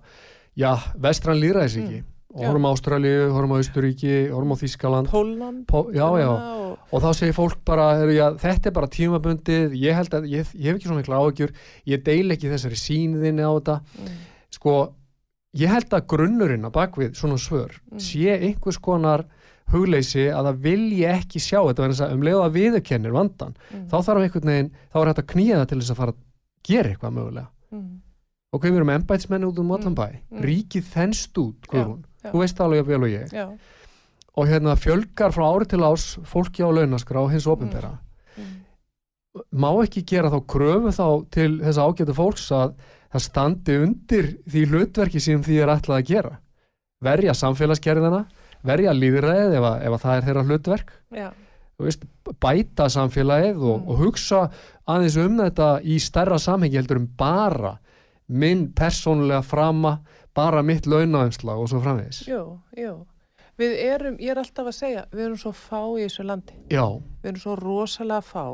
já, 0.54 0.70
vestran 1.02 1.40
líðræðis 1.42 1.76
ekki. 1.82 1.98
Mm. 2.04 2.14
Horfum 2.36 2.66
á 2.68 2.70
Ástralíu, 2.74 3.30
horfum 3.32 3.54
á 3.56 3.58
Austuríki 3.58 4.12
horfum 4.28 4.52
á 4.52 4.56
Þískaland 4.60 5.08
Pólland 5.08 5.62
Pó, 5.70 5.86
já, 5.94 6.04
já, 6.20 6.28
og, 6.28 6.74
og 6.92 7.00
þá 7.04 7.08
segir 7.16 7.36
fólk 7.36 7.62
bara 7.64 7.86
já, 8.12 8.26
þetta 8.36 8.68
er 8.68 8.74
bara 8.76 8.90
tímabundið 8.92 9.72
ég 9.80 9.96
að, 9.96 10.26
ég, 10.28 10.50
ég 10.52 10.68
hef 10.68 10.76
ekki 10.76 10.90
svona 10.90 11.00
mikla 11.00 11.20
áhugjur 11.22 11.54
ég 11.88 12.02
deil 12.04 12.28
ekki 12.36 12.50
þessari 12.52 12.76
síniðinni 12.76 13.46
á 13.48 13.52
þetta. 13.56 13.78
Mm, 13.96 14.18
sko, 14.58 14.74
ég 15.56 15.72
held 15.72 15.96
að 15.96 16.06
grunnurinn 16.12 16.68
að 16.68 16.76
bakvið 16.76 17.16
svona 17.16 17.40
svör 17.40 17.78
Mm. 17.88 18.00
sé 18.04 18.36
einhvers 18.36 18.76
konar 18.78 19.24
hugleysi 19.72 20.26
að 20.32 20.46
það 20.50 20.58
vilji 20.64 21.04
ekki 21.08 21.40
sjá 21.40 21.58
þetta 21.64 21.82
vegna 21.82 21.94
þess 21.96 22.04
að 22.06 22.12
um 22.14 22.22
leið 22.28 22.42
að 22.44 22.54
viðurkennir 22.58 23.12
vandan 23.16 23.56
mm, 23.72 23.86
þá 23.88 23.96
þarf 24.04 24.22
einhvern 24.26 24.52
veginn, 24.52 24.70
þá 24.92 24.96
er 25.00 25.10
hægt 25.10 25.22
að 25.24 25.30
knýja 25.32 25.56
það 25.62 25.66
til 25.72 25.80
þess 25.80 25.92
að 25.94 25.98
fara 26.02 26.12
að 26.14 26.20
gera 26.68 26.92
eitthvað 26.92 27.16
mögulega. 27.16 27.48
Og 28.48 28.60
hvað 28.62 28.70
við 28.72 28.78
erum 28.80 28.92
embætsmenni 28.94 29.48
út 29.48 29.58
um 29.60 29.72
allan 29.76 29.96
Mm, 29.98 30.38
mm. 30.38 30.44
ríkið 30.48 30.86
þennst 30.94 31.40
út, 31.42 31.66
Guðrún 31.68 32.04
já. 32.24 32.30
þú 32.32 32.38
veist 32.42 32.60
alveg 32.60 32.82
að 32.84 32.90
vel 32.92 33.02
og 33.02 33.12
ég. 33.14 33.32
Já, 33.32 33.46
og 34.38 34.46
hérna 34.46 34.76
fjölgar 34.78 35.32
frá 35.34 35.44
ári 35.50 35.66
til 35.70 35.80
ás 35.82 36.04
fólki 36.24 36.62
á 36.62 36.70
launaskrá 36.70 37.24
hins 37.30 37.46
ofinbera 37.50 37.94
mm, 38.38 38.54
má 39.58 39.70
ekki 39.84 40.02
gera 40.06 40.30
þá 40.30 40.38
kröfu 40.46 40.92
þá 40.94 41.06
til 41.34 41.50
þess 41.62 41.78
ágæta 41.82 42.14
fólks 42.16 42.48
að 42.54 42.74
það 43.12 43.24
standi 43.24 43.76
undir 43.82 44.28
því 44.50 44.62
hlutverki 44.70 45.20
sem 45.24 45.42
því 45.42 45.58
er 45.64 45.72
ætlað 45.74 45.98
að 46.02 46.08
gera? 46.12 46.32
Verja 47.02 47.34
samfélagsgerðina 47.38 48.24
verja 48.66 48.92
líðræðið 48.92 49.54
ef, 49.58 49.62
að- 49.68 49.82
ef 49.86 49.92
að 49.94 50.02
það 50.02 50.16
er 50.18 50.24
þeirra 50.26 50.42
hlutverk. 50.48 50.88
Veist, 51.78 52.02
bæta 52.42 52.88
samfélagið 52.90 53.60
og, 53.62 53.76
Mm. 53.78 53.88
og 53.88 53.98
hugsa 54.02 54.40
aðeins 54.88 55.16
um 55.24 55.36
þetta 55.38 55.68
í 55.86 55.98
stærra 56.02 56.38
samhengi 56.42 56.74
heldur 56.76 56.98
um 56.98 57.06
bara 57.16 57.78
minn 58.28 58.72
persónulega 58.74 59.44
frama 59.46 60.00
bara 60.38 60.64
mitt 60.66 60.88
launaumslag 60.88 61.60
og 61.60 61.70
svo 61.70 61.82
framvegis. 61.84 62.24
Jú, 62.30 62.42
jú. 62.78 62.96
Við 63.58 63.76
erum, 63.82 64.18
ég 64.22 64.32
er 64.32 64.38
alltaf 64.38 64.70
að 64.70 64.76
segja 64.76 65.04
við 65.10 65.24
erum 65.26 65.38
svo 65.40 65.52
fá 65.56 65.80
í 65.98 66.04
þessu 66.06 66.26
landi. 66.26 66.58
Já, 66.70 66.84
við 67.22 67.32
erum 67.32 67.42
svo 67.42 67.56
rosalega 67.58 68.22
fá 68.22 68.44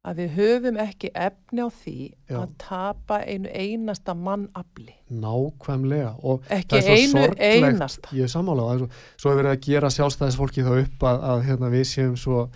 að 0.00 0.20
við 0.22 0.36
höfum 0.38 0.78
ekki 0.80 1.10
efni 1.12 1.60
á 1.60 1.68
því 1.68 1.94
Já. 2.08 2.36
að 2.38 2.52
tapa 2.62 3.18
einu 3.28 3.50
einasta 3.52 4.14
mannafli. 4.16 4.94
Nákvæmlega 5.12 6.14
og 6.24 6.46
ekki 6.48 6.80
einu 6.80 7.26
einasta. 7.36 8.08
Ég 8.16 8.24
er 8.24 8.30
er 8.30 8.86
svo, 9.20 9.32
er 9.32 9.40
verið 9.42 9.50
að 9.50 9.64
gera 9.66 9.90
sjálfstæðisfólki 9.92 10.64
þá 10.64 10.72
upp 10.78 11.04
að, 11.10 11.24
að 11.32 11.42
hérna, 11.50 11.72
við 11.74 11.84
séum 11.90 12.16
svo 12.16 12.46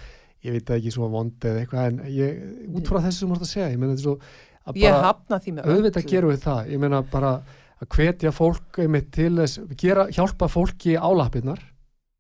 ég 0.45 0.57
veit 0.57 0.73
ekki 0.77 0.93
svo 0.93 1.09
vondi 1.13 1.51
eða 1.51 1.63
eitthvað 1.63 1.87
en 1.91 2.01
ég, 2.13 2.41
út 2.77 2.89
frá 2.89 3.01
þessu 3.05 3.19
sem 3.19 3.27
þú 3.27 3.31
mást 3.33 3.47
að 3.47 3.53
segja 3.53 3.69
ég 3.73 3.79
meina 3.81 3.95
þetta 3.95 4.07
svo 4.07 4.17
að 4.65 4.81
ég 4.81 4.97
bara 4.97 5.07
hafna 5.09 5.39
því 5.45 5.55
með 5.57 5.71
auðvitað 5.71 6.09
gerum 6.11 6.33
við 6.33 6.43
það 6.45 6.73
ég 6.73 6.83
meina 6.83 7.01
bara 7.13 7.33
að 7.83 7.89
hvetja 7.97 8.35
fólk 8.35 8.83
einmitt 8.85 9.11
til 9.15 9.33
þess, 9.39 9.63
gera, 9.81 10.09
hjálpa 10.15 10.49
fólki 10.53 10.95
álappirnar 10.99 11.63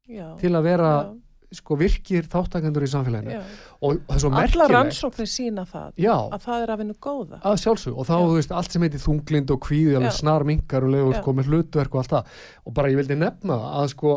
já, 0.09 0.33
til 0.41 0.53
að 0.55 0.67
vera 0.67 0.95
já, 0.95 1.13
sko 1.55 1.77
virkir 1.79 2.27
þáttakendur 2.31 2.85
í 2.85 2.89
samfélaginu. 2.91 3.37
Já. 3.37 3.43
og 3.87 4.01
það 4.09 4.17
er 4.17 4.23
svo 4.25 4.31
merkilegt 4.35 4.73
rannsóknir 4.75 5.29
sína 5.31 5.67
það 5.71 6.01
já, 6.03 6.15
að 6.17 6.41
það 6.49 6.65
er 6.65 6.73
að 6.75 6.81
vinna 6.83 6.97
góða. 7.07 7.39
Að 7.43 7.61
sjálfsög 7.63 8.01
og 8.01 8.09
þá, 8.09 8.17
þú 8.17 8.39
veist, 8.39 8.57
allt 8.59 8.75
sem 8.75 8.87
heitir 8.87 9.05
þunglind 9.05 9.55
og 9.55 9.61
kvíði 9.69 9.95
alveg 10.01 10.11
Já. 10.11 10.19
snar 10.19 10.47
minkar 10.49 10.87
og 10.87 10.95
leiður 10.97 11.15
Já. 11.15 11.21
sko 11.21 11.37
með 11.39 11.53
hlutverk 11.53 11.95
og 11.95 12.03
allt 12.03 12.17
það. 12.17 12.35
Og 12.65 12.77
bara 12.81 12.91
ég 12.91 13.01
vildi 13.01 13.19
nefna 13.21 13.61
að 13.79 13.87
sko 13.95 14.17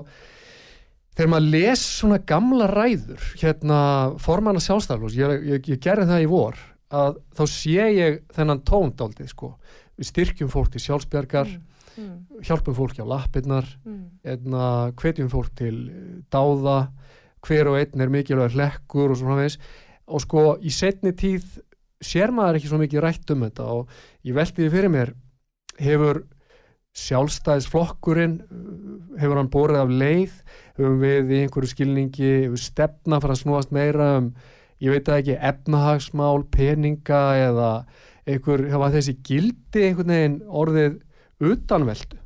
þegar 1.17 1.31
maður 1.33 1.53
les 1.55 1.83
svona 1.97 2.19
gamla 2.29 2.69
ræður 2.71 3.29
hérna 3.41 3.79
formanna 4.21 4.61
sjálfstæðlós 4.63 5.17
ég, 5.17 5.47
ég, 5.49 5.69
ég 5.73 5.81
gerði 5.81 6.09
það 6.11 6.25
í 6.25 6.29
vor 6.31 6.59
að 6.93 7.17
þá 7.35 7.43
sé 7.51 7.87
ég 7.97 8.19
þennan 8.35 8.61
tóndaldið 8.67 9.31
sko 9.33 9.55
við 9.97 10.09
styrkjum 10.11 10.51
fólk 10.53 10.71
til 10.73 10.83
sjálfsbjargar 10.83 11.49
mm, 11.49 11.61
mm, 11.97 12.41
hjálpum 12.45 12.77
fólki 12.77 13.01
á 13.01 13.07
lappirnar 13.09 13.67
mm, 13.83 14.55
hvetjum 14.97 15.29
fólk 15.33 15.53
til 15.57 15.75
eh, 15.89 16.15
dáða 16.33 16.79
hver 17.45 17.71
og 17.71 17.77
einn 17.79 18.03
er 18.03 18.11
mikilvæg 18.11 18.55
hlekkur 18.55 19.13
og 19.13 19.19
svo 19.19 19.29
framvegis. 19.29 19.59
Og 20.07 20.23
sko 20.23 20.43
í 20.63 20.71
setni 20.73 21.13
tíð 21.17 21.45
sér 22.03 22.33
maður 22.35 22.59
ekki 22.59 22.71
svo 22.71 22.79
mikið 22.81 23.03
rætt 23.03 23.31
um 23.33 23.45
þetta 23.45 23.69
og 23.73 23.93
ég 24.27 24.37
velti 24.37 24.63
því 24.63 24.73
fyrir 24.73 24.93
mér 24.93 25.13
hefur 25.81 26.23
sjálfstæðisflokkurinn 26.97 28.37
uh, 28.41 29.17
hefur 29.21 29.39
hann 29.39 29.51
borið 29.53 29.81
af 29.83 29.91
leið? 29.93 30.37
Hefur 30.77 30.99
við 31.01 31.33
í 31.33 31.41
einhverju 31.45 31.73
skilningi 31.73 32.31
hefur 32.45 32.61
stefna 32.61 33.21
fyrir 33.21 33.35
að 33.35 33.41
snúast 33.43 33.73
meira 33.75 34.11
um 34.21 34.31
ég 34.83 34.93
veit 34.93 35.09
ekki 35.09 35.37
efnahagsmál 35.49 36.43
peninga 36.53 37.21
eða 37.47 37.71
einhver, 38.27 38.67
hafa 38.73 38.93
þessi 38.97 39.17
gildi 39.25 39.87
einhvern 39.87 40.13
veginn 40.13 40.39
orðið 40.47 41.01
utanveldu 41.47 42.19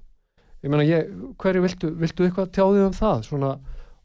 ég 0.62 0.70
meina 0.70 0.86
ég, 0.86 1.12
hverju 1.41 1.64
viltu, 1.66 1.91
viltu 1.97 2.26
eitthvað 2.26 2.52
tjáðið 2.56 2.88
um 2.88 2.97
það? 2.97 3.24
Svona, 3.28 3.52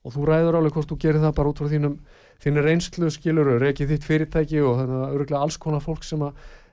og 0.07 0.15
þú 0.15 0.29
ræður 0.31 0.59
alveg 0.61 0.77
hvort 0.77 0.93
þú 0.93 0.99
gerir 1.03 1.25
það 1.25 1.35
bara 1.39 1.53
út 1.53 1.61
frá 1.61 1.71
þínum 1.73 1.97
þínu 2.45 2.65
reynslu 2.65 3.11
skilur 3.13 3.51
og 3.55 3.63
reykið 3.63 3.93
þitt 3.95 4.07
fyrirtæki 4.07 4.63
og 4.65 4.79
þannig 4.81 5.03
að 5.03 5.17
örgulega 5.17 5.43
alls 5.43 5.59
konar 5.61 5.85
fólk 5.85 6.05
sem 6.07 6.25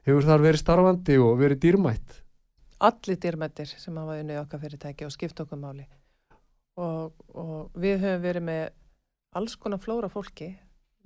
hefur 0.03 0.27
þar 0.27 0.45
verið 0.45 0.63
starfandi 0.63 1.17
og 1.23 1.35
verið 1.39 1.61
dýrmætt. 1.65 2.19
Allir 2.83 3.19
dýrmættir 3.25 3.75
sem 3.79 3.99
hafa 3.99 4.19
unnið 4.19 4.41
okkar 4.43 4.63
fyrirtæki 4.63 5.07
og 5.07 5.13
skipt 5.15 5.39
okkur 5.43 5.59
máli. 5.59 5.85
Og, 6.79 7.13
og 7.37 7.75
við 7.79 8.01
höfum 8.03 8.23
verið 8.23 8.47
með 8.47 8.63
alls 9.39 9.55
konar 9.59 9.81
flóra 9.81 10.09
fólki 10.11 10.53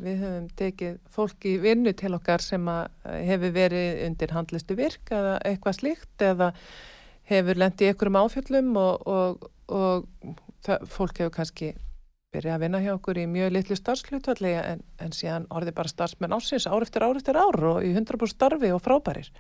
við 0.01 0.19
höfum 0.21 0.45
tekið 0.59 0.99
fólki 1.09 1.55
í 1.55 1.61
vinnu 1.61 1.93
til 1.97 2.13
okkar 2.17 2.43
sem 2.43 2.69
eh, 2.69 2.85
hefur 3.31 3.55
verið 3.55 4.03
undir 4.07 4.35
handlistu 4.35 4.77
virk 4.77 5.11
eða 5.13 5.37
eitthvað 5.47 5.79
slíkt 5.79 6.25
eða 6.27 6.51
hefur 7.31 7.59
lendið 7.59 7.91
einhverjum 7.91 8.21
áfjöllum 8.21 8.71
og, 8.81 9.07
og, 9.09 9.49
og 9.73 10.07
það, 10.65 10.87
fólk 10.93 11.21
hefur 11.23 11.35
kannski 11.39 11.73
byrjað 12.35 12.57
að 12.57 12.63
vinna 12.65 12.81
hjá 12.83 12.91
okkur 12.93 13.19
í 13.21 13.25
mjög 13.31 13.53
litlu 13.55 13.77
starfslutvalli 13.79 14.53
en, 14.59 14.83
en 15.01 15.15
síðan 15.15 15.47
orðið 15.53 15.77
bara 15.79 15.91
starfsmenn 15.91 16.35
ásins 16.35 16.67
ár 16.67 16.85
eftir 16.85 17.05
ár 17.05 17.17
eftir 17.17 17.39
ár 17.39 17.57
og 17.71 17.79
í 17.87 17.93
100% 17.95 18.35
starfi 18.35 18.71
og 18.75 18.83
frábærir. 18.83 19.31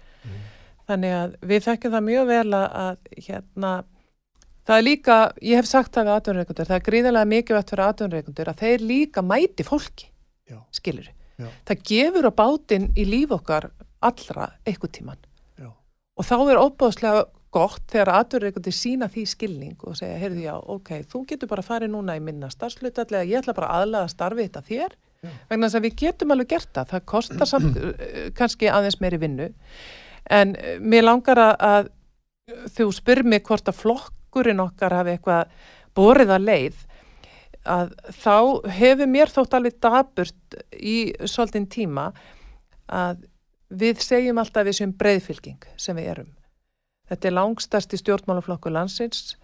Þannig 0.87 1.15
að 1.17 1.37
við 1.51 1.65
þekkjum 1.67 1.95
það 1.97 2.05
mjög 2.07 2.27
vel 2.31 2.57
að, 2.57 2.67
að 2.81 3.23
hérna, 3.27 3.71
það 4.67 4.77
er 4.77 4.85
líka, 4.87 5.17
ég 5.43 5.59
hef 5.59 5.67
sagt 5.69 5.93
það 5.93 6.07
við 6.07 6.15
atvinnreikundur, 6.15 6.69
það 6.69 6.79
er 6.79 6.85
gríðarlega 6.87 7.31
mikilvægt 7.33 7.73
fyrir 7.73 7.87
atvinnreikundur 7.89 8.51
að 8.53 8.63
þeir 8.63 8.85
líka 8.93 9.25
mæti 9.25 9.67
fólki, 9.67 10.07
Já. 10.47 10.59
skilur. 10.75 11.09
Já. 11.37 11.47
Það 11.69 11.81
gefur 11.91 12.29
á 12.29 12.31
bátinn 12.33 12.91
í 12.97 13.05
líf 13.07 13.33
okkar 13.35 13.71
allra 14.01 14.51
eitthvað 14.65 14.93
tíman. 14.99 15.25
Já. 15.59 15.71
Og 16.17 16.25
þá 16.25 16.37
er 16.39 16.61
óbáðslega 16.61 17.25
gott 17.53 17.83
þegar 17.91 18.11
atvinnreikundur 18.21 18.75
sína 18.75 19.07
því 19.11 19.23
skilning 19.31 19.83
og 19.87 19.97
segja, 19.97 20.17
heyrðu 20.21 20.43
já, 20.43 20.53
ok, 20.59 20.91
þú 21.09 21.21
getur 21.29 21.51
bara 21.51 21.65
farið 21.65 21.93
núna 21.93 22.17
í 22.17 22.23
minna 22.23 22.49
starfslutallega, 22.51 23.27
ég 23.27 23.41
ætla 23.41 23.55
bara 23.57 23.69
aðlaga 23.79 24.11
starfið 24.11 24.49
þetta 24.49 24.63
þér, 24.67 24.97
Já. 25.23 25.29
vegna 25.49 25.69
þess 25.69 25.79
að 25.79 25.85
við 25.87 25.95
getum 26.01 26.33
alveg 26.35 26.49
gert 26.51 26.73
það, 26.75 26.89
það 26.91 27.05
kostar 27.13 27.49
samt 27.49 27.79
eh, 27.87 28.27
kannski 28.37 28.69
aðeins 28.69 28.99
meiri 29.01 29.21
vinnu 29.21 29.47
en 30.37 30.53
eh, 30.59 30.75
mér 30.83 31.07
langar 31.07 31.41
að, 31.41 31.55
að 31.71 32.67
þú 32.75 32.89
spyr 32.99 33.23
mig 33.27 33.47
hvort 33.47 33.71
að 33.71 33.79
flokkurinn 33.79 34.61
okkar 34.67 34.99
hafi 34.99 35.15
eitthvað 35.15 35.55
borið 35.97 36.35
að 36.35 36.47
leið 36.51 36.83
að 37.67 37.93
þá 38.15 38.35
hefur 38.77 39.09
mér 39.11 39.31
þótt 39.31 39.57
alveg 39.57 39.79
daburt 39.83 40.57
í 40.77 40.97
svolítinn 41.25 41.67
tíma 41.71 42.09
að 42.87 43.25
við 43.67 44.01
segjum 44.03 44.39
alltaf 44.39 44.67
við 44.67 44.79
séum 44.79 44.95
breyðfylging 44.95 45.67
sem 45.79 45.97
við 45.97 46.11
erum. 46.13 46.31
Þetta 47.07 47.27
er 47.27 47.35
langstasti 47.35 47.99
stjórnmálaflokkur 47.99 48.73
landsins 48.75 49.35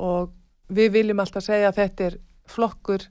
og 0.00 0.32
við 0.72 0.94
viljum 0.98 1.20
alltaf 1.24 1.44
segja 1.44 1.72
að 1.72 1.80
þetta 1.80 2.06
er 2.08 2.18
flokkur 2.48 3.08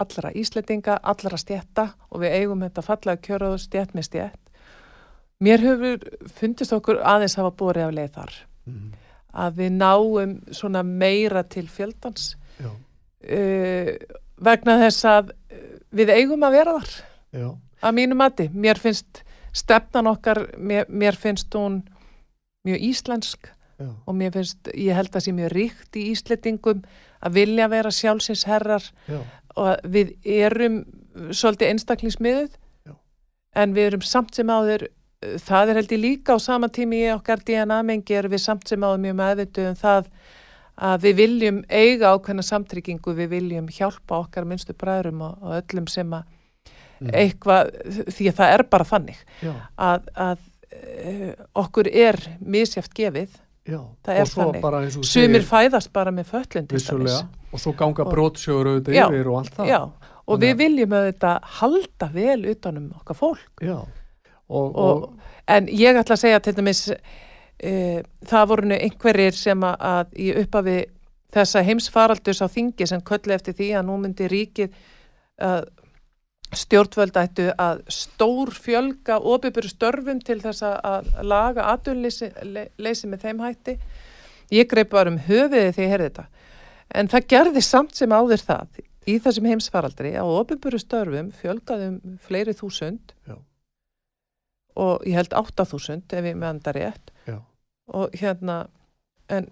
allra 0.00 0.32
íslendinga, 0.34 0.98
allra 1.02 1.38
stjætta 1.38 1.90
og 2.10 2.24
við 2.24 2.38
eigum 2.40 2.64
þetta 2.64 2.84
fallega 2.84 3.22
kjöraðu 3.24 3.60
stjætt 3.62 3.94
með 3.94 4.08
stjætt. 4.08 4.40
Mér 5.44 5.62
hefur 5.62 6.08
fundist 6.34 6.72
okkur 6.74 7.00
aðeins 7.04 7.36
hafa 7.38 7.52
borið 7.58 7.88
af 7.88 7.94
leið 7.94 8.10
þar 8.16 8.34
mm. 8.70 8.90
að 9.44 9.60
við 9.60 9.76
náum 9.76 10.34
svona 10.54 10.82
meira 10.86 11.42
til 11.46 11.66
fjöldans 11.68 12.34
Já, 12.58 12.70
uh, 13.24 13.90
vegna 14.44 14.78
þess 14.84 15.08
að 15.10 15.32
uh, 15.32 15.62
við 15.94 16.12
eigum 16.14 16.46
að 16.46 16.58
vera 16.58 16.76
þar. 16.78 16.94
Já, 17.34 17.48
að 17.84 17.96
mínu 17.98 18.18
mati. 18.18 18.48
Mér 18.52 18.80
finnst 18.80 19.24
stefnan 19.54 20.10
okkar, 20.10 20.46
mér, 20.58 20.88
mér 20.88 21.18
finnst 21.18 21.54
hún 21.54 21.82
mjög 22.66 22.82
íslensk 22.88 23.48
já, 23.78 23.88
og 24.06 24.16
mér 24.18 24.34
finnst, 24.34 24.70
ég 24.72 24.96
held 24.96 25.14
að 25.14 25.26
sé 25.26 25.34
mjög 25.36 25.54
ríkt 25.54 25.98
í 26.00 26.08
íslendingum 26.14 26.82
að 27.24 27.38
vilja 27.38 27.68
vera 27.70 27.92
sjálfsins 27.94 28.44
herrar 28.48 28.84
já, 29.06 29.20
og 29.54 29.88
við 29.94 30.14
erum 30.24 30.82
svolítið 31.30 31.74
einstaklingsmiðuð. 31.74 32.60
En 33.54 33.70
við 33.70 33.92
erum 33.92 34.02
samt 34.02 34.34
sem 34.34 34.48
áður 34.50 34.88
uh, 34.88 35.36
það 35.38 35.70
er 35.70 35.78
held 35.78 35.92
ég 35.94 36.02
líka 36.02 36.34
á 36.34 36.38
sama 36.42 36.66
tími 36.66 37.04
í 37.04 37.12
okkar 37.14 37.42
DNA-mengi 37.46 38.16
erum 38.18 38.34
við 38.34 38.42
samt 38.42 38.66
sem 38.66 38.82
áður 38.82 39.04
mjög 39.04 39.20
meðvituð 39.20 39.68
um 39.70 39.76
það 39.78 40.08
að 40.78 41.04
við 41.06 41.16
viljum 41.16 41.60
eiga 41.70 42.14
ákveðna 42.16 42.42
samtryggingu, 42.42 43.14
við 43.14 43.28
viljum 43.28 43.68
hjálpa 43.70 44.18
okkar 44.24 44.44
minnstu 44.48 44.74
bræðurum 44.74 45.20
og, 45.22 45.36
og 45.42 45.60
öllum 45.62 45.88
sem 45.88 46.10
að 46.12 46.24
Mm. 47.02 47.10
eitthvað, 47.10 47.70
því 48.14 48.26
að 48.30 48.36
það 48.38 48.52
er 48.54 48.62
bara 48.70 48.84
þannig 48.86 49.16
að, 49.76 50.04
að 50.14 50.38
uh, 50.38 51.32
okkur 51.64 51.88
er 51.90 52.20
misjæft 52.40 52.94
gefið 52.94 53.32
Já, 53.64 53.80
Það 54.04 54.20
er 54.20 54.30
þannig. 54.30 54.96
Sumir 55.08 55.44
fæðast 55.48 55.90
bara 55.92 56.12
með 56.12 56.30
dæmis. 56.68 57.16
og 57.50 57.60
svo 57.62 57.72
ganga 57.72 58.04
brotsjóður 58.04 58.70
auðvitað 58.74 58.94
Já, 58.98 59.04
yfir 59.08 59.30
og 59.32 59.38
allt 59.40 59.54
það. 59.56 59.70
Já, 59.72 59.78
og 60.28 60.40
við 60.42 60.56
viljum 60.60 60.96
auðvitað 60.98 61.50
halda 61.58 62.08
vel 62.12 62.40
utanum 62.52 62.90
okkar 63.00 63.16
fólk. 63.16 63.64
Já. 63.64 63.78
Og, 64.48 64.76
og, 64.76 64.84
Og, 64.84 65.06
en 65.48 65.66
ég 65.72 65.96
ætla 65.96 66.14
að 66.18 66.22
segja 66.26 66.42
til 66.44 66.54
dæmis, 66.58 66.82
það 67.62 68.48
voru 68.50 68.74
einhverjir 68.76 69.36
sem 69.38 69.62
að, 69.64 70.10
í 70.18 70.32
uppafi 70.42 70.78
þessa 71.34 71.62
heimsfaraldurs 71.66 72.42
á 72.42 72.48
þingi 72.50 72.86
sem 72.86 73.00
köllu 73.02 73.34
eftir 73.34 73.54
því 73.58 73.70
að 73.78 73.86
nú 73.88 73.96
myndi 73.98 74.28
ríkið 74.30 74.74
uh, 75.42 75.62
stjórnvöld 76.54 77.16
ættu 77.18 77.48
að 77.58 77.80
stór 77.90 78.52
fjölga 78.54 79.16
opibur 79.18 79.66
störfum 79.66 80.20
til 80.22 80.38
þess 80.42 80.62
að- 80.62 81.08
laga 81.26 81.64
aðunleysi 81.72 82.28
le- 82.46 82.68
leysi 82.78 83.08
með 83.10 83.24
þeim 83.26 83.40
hætti. 83.42 83.78
Ég 84.54 84.68
greip 84.70 84.90
bara 84.92 85.10
um 85.10 85.18
höfiði 85.18 85.72
þegar 85.72 85.84
ég 85.86 85.90
heyrði 85.94 86.08
þetta. 86.10 86.26
En 86.94 87.08
það 87.08 87.26
gerði 87.32 87.62
samt 87.64 87.94
sem 87.98 88.12
áður 88.14 88.44
það 88.46 88.82
í 89.10 89.18
þessum 89.18 89.48
heimsfaraldri 89.50 90.12
að 90.20 90.30
opiburu 90.38 90.78
störfum 90.78 91.32
fjölgaðum 91.40 92.18
fleiri 92.22 92.54
þúsund 92.54 93.14
Já. 93.26 93.34
og 94.76 95.02
ég 95.08 95.18
held 95.18 95.34
8000 95.34 96.04
ef 96.14 96.24
ég 96.30 96.36
meðan 96.38 96.60
það 96.64 96.78
rétt 96.78 97.10
Já. 97.10 97.13
Og 97.86 98.14
hérna 98.16 98.66
en 99.28 99.48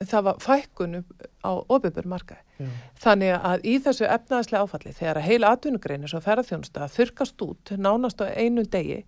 það 0.00 0.24
var 0.24 0.40
fækkun 0.40 1.02
á 1.44 1.50
opibur 1.68 2.06
markaði. 2.08 2.40
já, 2.60 2.68
Þannig 3.02 3.34
að 3.36 3.64
í 3.68 3.74
þessu 3.84 4.06
efnaðslega 4.08 4.64
áfalli 4.64 4.92
þegar 4.96 5.20
að 5.20 5.28
heila 5.28 5.50
atvinnugrein 5.54 6.04
eins 6.06 6.14
og 6.16 6.24
ferðarþjónusta 6.24 6.88
þurkast 6.88 7.44
út 7.44 7.72
nánast 7.76 8.20
á 8.24 8.32
einu 8.32 8.64
degi 8.64 9.02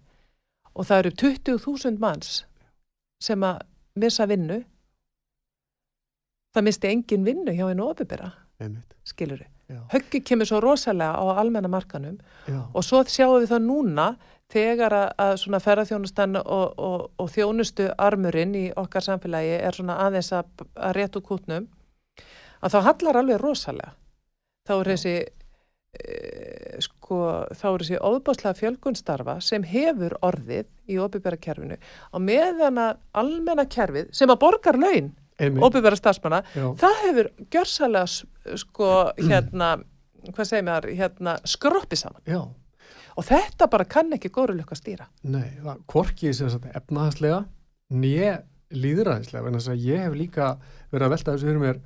og 0.75 0.87
það 0.89 0.99
eru 0.99 1.15
20.000 1.23 1.99
manns 2.01 2.45
sem 3.23 3.43
að 3.45 3.63
missa 3.97 4.27
vinnu 4.27 4.63
það 6.53 6.67
misti 6.69 6.93
engin 6.93 7.25
vinnu 7.25 7.55
hjá 7.57 7.67
einu 7.69 7.89
einmitt. 8.61 8.97
skiluru. 9.05 9.45
Já, 9.73 9.81
Höggi 9.95 10.21
kemur 10.29 10.49
svo 10.49 10.61
rosalega 10.61 11.17
á 11.17 11.25
almenna 11.41 11.71
markanum 11.73 12.19
já, 12.47 12.61
og 12.61 12.85
svo 12.85 13.03
sjáum 13.09 13.41
við 13.41 13.55
það 13.55 13.67
núna 13.67 14.07
þegar 14.53 14.97
að, 15.17 15.37
svona 15.41 15.61
ferðarþjónustan 15.65 16.41
og, 16.43 16.75
og, 16.77 17.05
og 17.17 17.31
þjónustu 17.33 17.89
armurinn 17.97 18.55
í 18.59 18.67
okkar 18.77 19.07
samfélagi 19.07 19.55
er 19.59 19.77
svona 19.77 19.99
aðeins 20.07 20.33
að, 20.37 20.67
að 20.77 20.97
réttu 20.99 21.23
kútnum 21.25 21.71
að 22.63 22.75
þá 22.75 22.81
hallar 22.89 23.21
alveg 23.23 23.41
rosalega. 23.43 23.95
Þá 24.69 24.75
er 24.77 24.91
þessi 24.93 25.15
e, 25.23 26.19
sko, 26.85 27.23
þá 27.59 27.67
er 27.73 27.85
þessi 27.85 28.03
óbáslega 28.03 28.59
fjölgunstarfa 28.61 29.39
sem 29.43 29.65
hefur 29.67 30.15
orðið 30.23 30.69
í 30.93 31.01
opibera 31.03 31.41
kerfinu 31.41 31.79
og 32.13 32.23
meðan 32.23 32.79
að 32.83 33.01
almenna 33.23 33.67
kerfið 33.71 34.13
sem 34.15 34.31
að 34.31 34.43
borgar 34.45 34.79
laun 34.79 35.11
opibera 35.63 35.99
starfsmanna 35.99 36.43
það 36.55 37.01
hefur 37.07 37.31
gjörsalega 37.53 38.59
sko 38.63 38.91
hérna 39.21 39.75
hvað 40.31 40.49
segir 40.49 40.67
mér, 40.67 40.89
hérna 40.97 41.37
skroppi 41.49 41.99
saman. 41.99 42.23
Já, 42.29 42.43
og 43.17 43.27
þetta 43.27 43.69
bara 43.73 43.89
kann 43.89 44.13
ekki 44.15 44.31
góru 44.35 44.57
lukka 44.57 44.79
stýra. 44.79 45.09
Nei, 45.27 45.59
það 45.63 46.33
sagt 46.39 46.71
efnahagslega 46.71 47.43
nýja 47.93 48.39
líðræðislega, 48.73 49.49
en 49.49 49.59
þess 49.59 49.73
að 49.73 49.85
ég 49.85 50.07
hef 50.07 50.17
líka 50.17 50.55
verið 50.93 51.07
að 51.07 51.15
velta 51.17 51.35
þessu 51.35 51.51
fyrir 51.51 51.63
mér. 51.63 51.83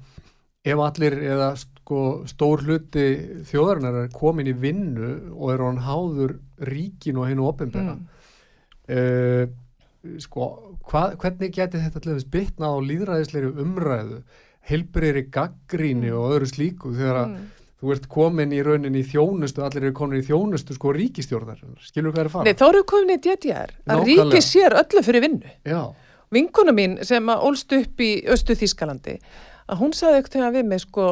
Ef 0.67 0.83
allir 0.83 1.17
eða 1.23 1.49
sko 1.61 2.01
stór 2.27 2.65
hluti 2.67 3.07
þjóðarinnar 3.47 4.01
er 4.01 4.15
komin 4.15 4.51
í 4.51 4.55
vinnu 4.59 5.11
og 5.35 5.53
er 5.53 5.63
hann 5.63 5.83
háður 5.83 6.37
ríkin 6.67 7.21
og 7.23 7.29
hennu 7.31 7.47
opinbera 7.47 7.95
mm. 7.95 8.01
uh, 8.91 9.45
sko, 10.23 10.49
hva, 10.91 11.09
hvernig 11.21 11.55
geti 11.55 11.83
þetta 11.83 12.03
til 12.03 12.15
þess 12.15 12.31
bitnað 12.33 12.77
á 12.77 12.87
líðræðisleiri 12.91 13.53
umræðu 13.65 14.23
heilbriðri 14.67 15.27
gaggríni 15.35 16.11
og 16.15 16.37
öðru 16.37 16.51
slíku 16.51 16.93
þegar 16.97 17.21
að 17.21 17.29
mm. 17.29 17.45
þú 17.81 17.93
ert 17.95 18.09
komin 18.11 18.55
í 18.55 18.63
rauninni 18.67 19.03
í 19.03 19.07
þjónustu, 19.07 19.63
allir 19.67 19.89
eru 19.89 19.97
komin 19.97 20.23
í 20.23 20.27
þjónustu 20.27 20.77
sko 20.77 20.95
ríkistjórnar, 20.97 21.61
skilur 21.87 22.15
hvað 22.15 22.25
er 22.25 22.31
að 22.31 22.35
fara? 22.35 22.49
Nei, 22.49 22.59
þá 22.59 22.67
eru 22.69 22.87
komin 22.91 23.15
í 23.15 23.21
DDR 23.23 23.77
að 23.95 24.07
ríki 24.09 24.43
sér 24.45 24.79
öllu 24.81 25.05
fyrir 25.07 25.27
vinnu. 25.27 25.53
Já, 25.67 25.83
vinkona 26.35 26.75
mín 26.75 26.99
sem 27.07 27.29
að 27.31 27.45
ólst 27.47 27.77
upp 27.77 28.03
í 28.03 28.11
Östu 28.33 28.57
Þískalandi 28.59 29.21
að 29.67 29.81
hún 29.83 29.95
sagði 29.97 30.21
eitthvað 30.21 30.37
þegar 30.37 30.53
við 30.55 30.67
mig 30.71 30.83
sko 30.83 31.07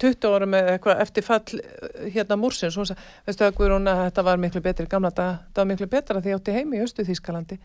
20 0.00 0.28
ára 0.32 0.48
með 0.48 0.70
eitthvað 0.74 1.02
eftir 1.04 1.26
fall 1.26 1.58
eh, 1.60 2.06
hérna 2.14 2.38
múrsins, 2.40 2.76
hún 2.80 2.88
sagði, 2.88 3.08
veistu 3.28 3.44
að 3.44 3.56
Guðrún 3.58 3.90
þetta 3.90 4.24
var 4.24 4.40
miklu 4.40 4.62
betri 4.64 4.88
gamla 4.88 5.12
þetta 5.12 5.60
var 5.60 5.68
miklu 5.68 5.88
betra 5.92 6.22
því 6.24 6.36
átti 6.38 6.54
heimi 6.56 6.80
í 6.80 6.84
Östu 6.86 7.04
Þískalandi 7.08 7.58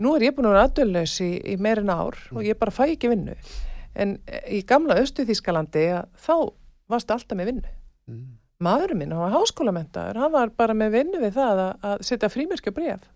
nú 0.00 0.16
er 0.16 0.28
ég 0.28 0.34
búin 0.34 0.48
að 0.48 0.56
vera 0.56 0.66
aðdöðlaus 0.68 1.14
í, 1.22 1.30
í 1.52 1.54
meirin 1.60 1.92
ár 1.92 2.18
og 2.34 2.42
ég 2.46 2.58
bara 2.58 2.74
fæ 2.74 2.86
ekki 2.88 3.12
vinnu. 3.12 3.36
En 3.94 4.16
í 4.50 4.64
gamla 4.66 4.98
Östu 5.02 5.22
Þískalandi 5.28 5.86
þá 6.18 6.34
varstu 6.90 7.14
alltaf 7.14 7.38
með 7.38 7.52
vinnu. 7.52 7.74
Mm. 8.04 8.34
maðurinn 8.60 9.00
minn, 9.00 9.12
hann 9.14 9.24
var 9.24 9.32
háskólamentaður 9.32 10.18
hann 10.20 10.32
var 10.34 10.50
bara 10.56 10.74
með 10.76 10.98
vinnu 10.98 11.20
við 11.22 11.38
það 11.38 11.62
að, 11.62 11.70
að 11.88 12.02
setja 12.04 12.28
frímerkja 12.32 12.72
bref 12.76 13.06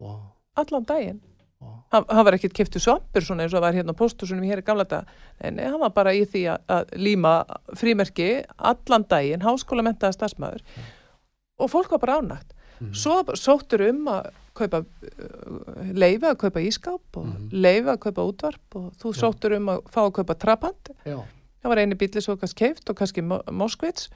wow, 0.00 0.22
allan 0.58 0.86
daginn. 0.88 1.20
Wow. 1.60 1.74
hann, 1.92 2.06
hann 2.08 2.26
var 2.26 2.36
ekkert 2.38 2.56
kiptu 2.56 2.80
svampur 2.82 3.24
svona 3.26 3.44
eins 3.44 3.54
og 3.54 3.62
var 3.62 3.76
hérna 3.76 3.92
á 3.92 4.00
póstusunum 4.00 4.46
hér 4.48 4.62
í 4.62 4.66
gamla 4.66 4.86
dag 4.88 5.12
en 5.44 5.60
hann 5.60 5.80
var 5.84 5.92
bara 5.94 6.14
í 6.16 6.24
því 6.24 6.46
að, 6.54 6.64
að 6.76 6.96
líma 7.04 7.34
frímerki 7.78 8.30
allan 8.56 9.06
daginn, 9.12 9.44
háskólamentaða 9.44 10.16
starfsmæður 10.16 10.64
og 11.60 11.72
fólk 11.72 11.92
var 11.94 12.02
bara 12.06 12.18
ánægt 12.22 12.56
Mhm. 12.82 12.94
svo 12.94 13.22
sóttur 13.38 13.88
um 13.88 14.04
að 14.12 14.30
kaupa 14.54 14.82
uh, 14.82 15.92
leifi 15.94 16.26
að 16.28 16.36
kaupa 16.42 16.60
ískáp 16.60 17.16
og 17.16 17.26
Mhm. 17.26 17.48
leifi 17.52 17.88
að 17.88 17.98
kaupa 18.04 18.26
útvarp 18.28 18.76
og 18.76 18.92
þú 19.00 19.12
sóttur 19.16 19.56
um 19.56 19.66
að 19.72 19.82
fá 19.92 20.00
að 20.06 20.12
kaupa 20.18 20.34
trabant 20.38 20.90
Já, 21.06 21.18
það 21.62 21.68
var 21.68 21.76
eini 21.78 21.94
bíli 21.96 22.20
svo 22.22 22.36
kannski 22.36 22.64
keift 22.66 22.90
og 22.90 22.96
kannski 22.96 23.22
Mo- 23.22 23.42
Moskvits 23.50 24.08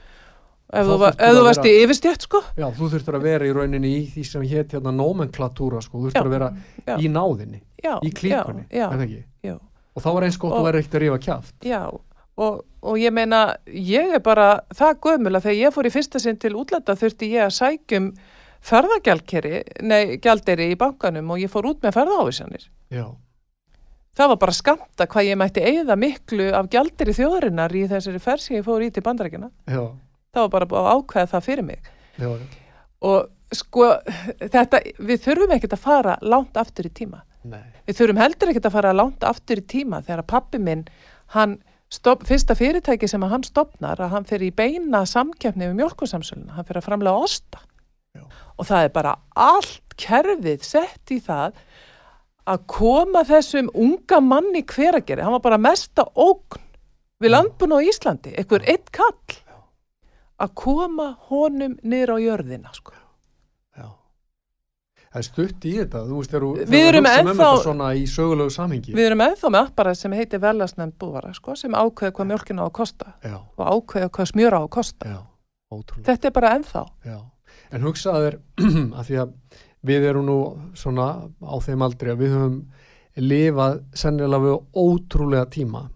ef 0.73 0.85
þú, 0.85 0.97
var, 0.99 1.13
ef 1.17 1.33
þú 1.35 1.43
varst 1.47 1.63
vera- 1.63 1.73
í 1.73 1.83
yfirstjætt 1.85 2.21
sko 2.27 2.41
já, 2.57 2.67
þú 2.75 2.89
þurftur 2.91 3.15
að 3.15 3.21
vera 3.23 3.45
í 3.47 3.53
rauninni 3.55 3.91
í 4.01 4.11
því 4.11 4.23
sem 4.25 4.41
hétt 4.43 4.71
hérna 4.75 4.91
nomenklatúra 4.91 5.81
sko, 5.81 5.97
þú 5.97 6.09
þurftur 6.11 6.25
að 6.27 6.29
vera 6.29 6.49
já, 6.85 6.97
í 6.99 7.07
náðinni, 7.07 7.61
já, 7.83 7.99
í 8.03 8.11
klíkunni, 8.11 8.65
er 8.69 8.89
það 8.91 9.01
ekki? 9.07 9.23
já. 9.43 9.55
Og 9.95 10.03
þá 10.03 10.13
var 10.13 10.23
eins 10.23 10.37
gott 10.37 10.51
Og- 10.53 10.59
að 10.59 10.65
vera 10.65 10.77
ekkert 10.79 10.93
að 10.93 11.01
rífa 11.01 11.19
kjaft. 11.23 11.53
Já, 11.63 11.87
og, 12.37 12.65
og 12.83 12.97
ég 12.99 13.11
meina, 13.13 13.55
ég 13.65 14.13
er 14.13 14.19
bara 14.19 14.61
það 14.75 14.99
gömul 15.01 15.33
að 15.39 15.41
þegar 15.47 15.57
ég 15.63 15.73
fór 15.73 15.85
í 15.87 15.89
fyrsta 15.95 16.19
sinn 16.19 16.37
til 16.37 16.51
útlanda 16.53 16.93
þurfti 16.99 17.31
ég 17.31 17.47
að 17.47 17.55
sækjum 17.57 18.11
ferðagjaldkeri, 18.65 19.61
nei, 19.85 20.17
gjalderi 20.23 20.71
í 20.73 20.77
bankanum 20.79 21.31
og 21.35 21.39
ég 21.41 21.51
fór 21.51 21.67
út 21.71 21.81
með 21.85 21.95
ferðaávísanir. 21.99 22.67
Já, 22.93 23.05
Það 24.17 24.29
var 24.31 24.37
bara 24.41 24.53
skamta 24.57 25.05
hvað 25.05 25.27
ég 25.27 25.37
mætti 25.37 25.61
eigða 25.61 25.93
miklu 25.95 26.47
af 26.57 26.71
gjalderi 26.73 27.13
þjóðarinnar 27.13 27.73
í 27.77 27.83
þessari 27.91 28.17
ferð 28.23 28.41
sem 28.41 28.55
ég 28.57 28.63
fór 28.65 28.81
í 28.81 28.87
til 28.89 29.03
bandarækina. 29.05 29.51
já, 29.69 29.83
Það 30.33 30.41
var 30.41 30.49
bara 30.49 30.65
að 30.65 30.87
ákveða 30.97 31.29
það 31.35 31.43
fyrir 31.45 31.63
mig. 31.67 31.83
já, 32.17 32.31
Og 33.05 33.27
sko, 33.53 33.91
þetta, 34.41 34.79
við 34.97 35.21
þurfum 35.21 35.53
ekkert 35.53 35.73
að 35.77 35.83
fara 35.83 36.17
langt 36.25 36.57
aftur 36.57 36.85
í 36.89 36.89
tíma. 36.89 37.21
nei, 37.43 37.61
Við 37.85 37.95
þurfum 37.99 38.17
heldur 38.23 38.49
ekkert 38.49 38.65
að 38.65 38.71
fara 38.79 38.93
langt 38.97 39.21
aftur 39.23 39.61
í 39.61 39.65
tíma 39.69 40.01
þegar 40.01 40.23
að 40.23 40.27
pappi 40.33 40.57
minn, 40.59 40.87
hann, 41.37 41.59
stopp, 41.89 42.25
fyrsta 42.25 42.55
fyrirtæki 42.57 43.07
sem 43.07 43.21
hann 43.21 43.43
stopnar, 43.43 44.01
að 44.01 44.09
hann 44.09 44.25
fyrir 44.25 44.49
í 44.49 44.55
beina 44.55 45.05
samkeppni 45.05 45.69
við 45.69 45.77
mjölkursamsöluna, 45.77 46.57
hann 46.57 46.65
fyrir 46.65 46.81
að 46.81 46.89
framlega 46.89 47.21
osta. 47.21 47.61
Já. 48.17 48.25
Og 48.57 48.65
það 48.65 48.83
er 48.87 48.93
bara 48.95 49.15
allt 49.35 49.95
kerfið 49.97 50.63
sett 50.65 51.11
í 51.13 51.19
það 51.21 51.53
að 52.47 52.61
koma 52.71 53.23
þessum 53.27 53.67
unga 53.75 54.19
manni 54.23 54.61
hverageri, 54.63 55.21
hann 55.21 55.35
var 55.35 55.43
bara 55.43 55.57
mesta 55.59 56.05
ógn 56.15 56.61
við 57.21 57.29
Já. 57.29 57.33
landbúna 57.35 57.75
á 57.77 57.81
Íslandi, 57.83 58.31
einhver 58.37 58.63
eitt 58.69 58.91
kall, 58.91 59.35
að 60.39 60.53
koma 60.55 61.17
honum 61.29 61.75
niður 61.83 62.13
á 62.13 62.17
jörðina, 62.21 62.71
sko. 62.73 62.93
já. 63.77 63.87
Það 65.11 65.19
er 65.19 65.25
stutt 65.27 65.65
í 65.65 65.73
þetta, 65.79 66.01
þú 66.07 66.17
veist, 66.21 66.31
þú- 66.31 66.65
Við 66.71 66.87
erum 66.87 67.05
um 67.05 67.11
ennþá- 67.31 67.63
svona 67.63 67.87
í 67.97 68.03
sögulegu 68.07 68.51
samhengi. 68.53 68.93
Við 68.93 69.05
erum 69.09 69.21
ennþá 69.25 69.49
með 69.49 69.67
apparat 69.67 69.97
sem 69.97 70.11
heitir 70.11 70.39
verðlasnefnd 70.39 70.97
búvara, 70.99 71.33
sko, 71.33 71.55
sem 71.55 71.71
ákveða 71.73 72.11
hvað 72.11 72.27
mjölkina 72.31 72.61
á 72.61 72.67
að 72.69 72.73
kosta 72.73 73.13
Já, 73.23 73.35
og 73.57 73.65
ákveða 73.65 74.09
hvað 74.09 74.31
smjöra 74.31 74.59
á 74.59 74.63
að 74.63 74.69
kosta. 74.69 75.05
já, 75.09 75.19
ótrúlega. 75.73 76.05
Þetta 76.05 76.25
er 76.25 76.31
bara 76.31 76.53
ennþá. 76.59 76.85
Já, 77.05 77.19
en 77.71 77.85
hugsaðu 77.85 78.27
þér 78.27 78.37
að 78.99 79.09
því 79.09 79.19
að 79.23 79.33
við 79.87 80.07
erum 80.09 80.27
nú 80.27 80.37
svona 80.77 81.07
á 81.43 81.55
þeim 81.63 81.85
aldrei 81.85 82.11
að 82.13 82.21
við 82.23 82.35
höfum 82.35 82.57
lifað 83.17 83.79
sennilega 83.97 84.43
við 84.45 84.57
ótrúlega 84.77 85.49
tíma 85.53 85.87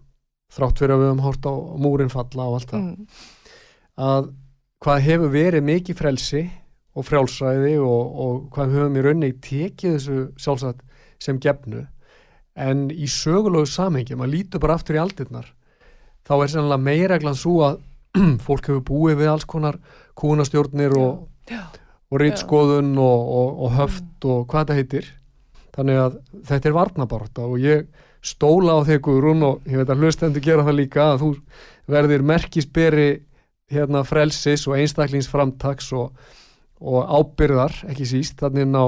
þrátt 0.52 0.82
fyrir 0.82 0.96
að 0.96 1.02
við 1.02 1.10
höfum 1.10 1.24
hort 1.26 1.46
á 1.48 1.54
múrin 1.86 2.12
falla 2.12 2.48
og 2.48 2.58
allt 2.58 2.74
það 2.74 2.82
Mm. 2.82 3.06
að 4.02 4.32
hvað 4.82 5.04
hefur 5.06 5.30
verið 5.32 5.62
mikið 5.62 5.98
frelsi 5.98 6.42
og 6.92 7.06
frjálsræði 7.06 7.76
og, 7.80 8.20
og 8.24 8.38
hvað 8.52 8.74
höfum 8.76 8.96
í 8.98 9.04
rauninni 9.06 9.32
tekið 9.40 9.96
þessu 9.96 10.16
sjálfsagt 10.36 10.82
sem 11.22 11.38
gefnu 11.40 11.86
en 12.58 12.90
í 12.90 13.06
sögulegu 13.08 13.66
samhengi, 13.66 14.16
maður 14.16 14.34
lítur 14.34 14.60
bara 14.60 14.76
aftur 14.76 14.98
í 14.98 15.00
aldirnar 15.00 15.52
þá 16.26 16.34
er 16.36 16.52
sennilega 16.52 16.84
meira 16.84 17.34
svo 17.34 17.62
að 17.64 17.80
fólk 18.44 18.68
hefur 18.68 18.84
búið 18.84 19.22
við 19.22 19.30
alls 19.32 19.46
konar 19.48 19.78
kúnastjórnir 20.18 20.92
og, 20.98 21.28
Já. 21.50 21.62
og 22.12 22.20
rítskoðun 22.20 22.92
og, 22.98 23.20
og, 23.38 23.50
og 23.66 23.74
höft 23.78 24.26
og 24.28 24.46
hvað 24.50 24.64
þetta 24.68 24.78
heitir 24.78 25.10
þannig 25.72 26.00
að 26.02 26.16
þetta 26.50 26.68
er 26.68 26.76
varnabarta 26.76 27.46
og 27.48 27.58
ég 27.62 27.86
stóla 28.22 28.76
á 28.78 28.86
þig 28.86 29.00
Guðrún 29.06 29.42
og 29.46 29.64
ég 29.66 29.80
veit 29.80 29.90
að 29.90 30.04
hlustendur 30.04 30.44
gera 30.44 30.62
það 30.66 30.78
líka 30.78 31.06
að 31.12 31.22
þú 31.24 31.30
verðir 31.90 32.22
merkisberi 32.22 33.08
hérna 33.72 34.04
frelsis 34.06 34.66
og 34.68 34.76
einstaklingsframtaks 34.78 35.90
og, 35.96 36.12
og 36.78 37.08
ábyrðar 37.08 37.74
ekki 37.90 38.06
síst 38.06 38.38
þannig 38.42 38.68
inn 38.68 38.78
á 38.78 38.86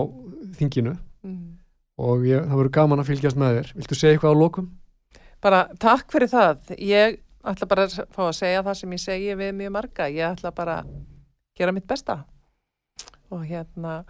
þinginu 0.61 0.97
Mm. 1.25 1.55
og 1.97 2.27
ég, 2.29 2.43
það 2.45 2.59
verður 2.59 2.73
gaman 2.77 3.01
að 3.01 3.07
fylgjast 3.09 3.39
með 3.41 3.55
þér 3.57 3.69
Viltu 3.79 3.97
segja 3.97 4.13
eitthvað 4.13 4.35
á 4.37 4.43
lokum? 4.43 4.67
Bara 5.41 5.61
takk 5.81 6.13
fyrir 6.13 6.29
það. 6.29 6.75
Ég 6.77 7.17
ætla 7.45 7.69
bara 7.71 7.87
að 7.89 7.95
fá 8.13 8.23
að 8.27 8.37
segja 8.37 8.63
það 8.65 8.77
sem 8.77 8.93
ég 8.93 9.01
segi 9.01 9.35
við 9.41 9.51
mjög 9.57 9.73
marga. 9.73 10.07
Ég 10.13 10.25
ætla 10.29 10.53
bara 10.57 10.79
að 10.83 10.91
gera 11.57 11.73
mitt 11.73 11.87
besta. 11.89 12.19
Og 13.35 13.47
hérna, 13.49 14.03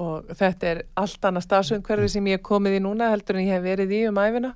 og 0.00 0.30
þetta 0.36 0.70
er 0.70 0.82
allt 1.00 1.26
annað 1.28 1.46
stafsumhverfi 1.46 2.14
sem 2.14 2.30
ég 2.30 2.40
er 2.40 2.46
komið 2.46 2.78
í 2.78 2.84
núna 2.84 3.10
heldur 3.12 3.38
en 3.38 3.46
ég 3.46 3.58
hef 3.58 3.66
verið 3.66 3.96
í 3.98 4.04
um 4.08 4.20
æfina. 4.20 4.54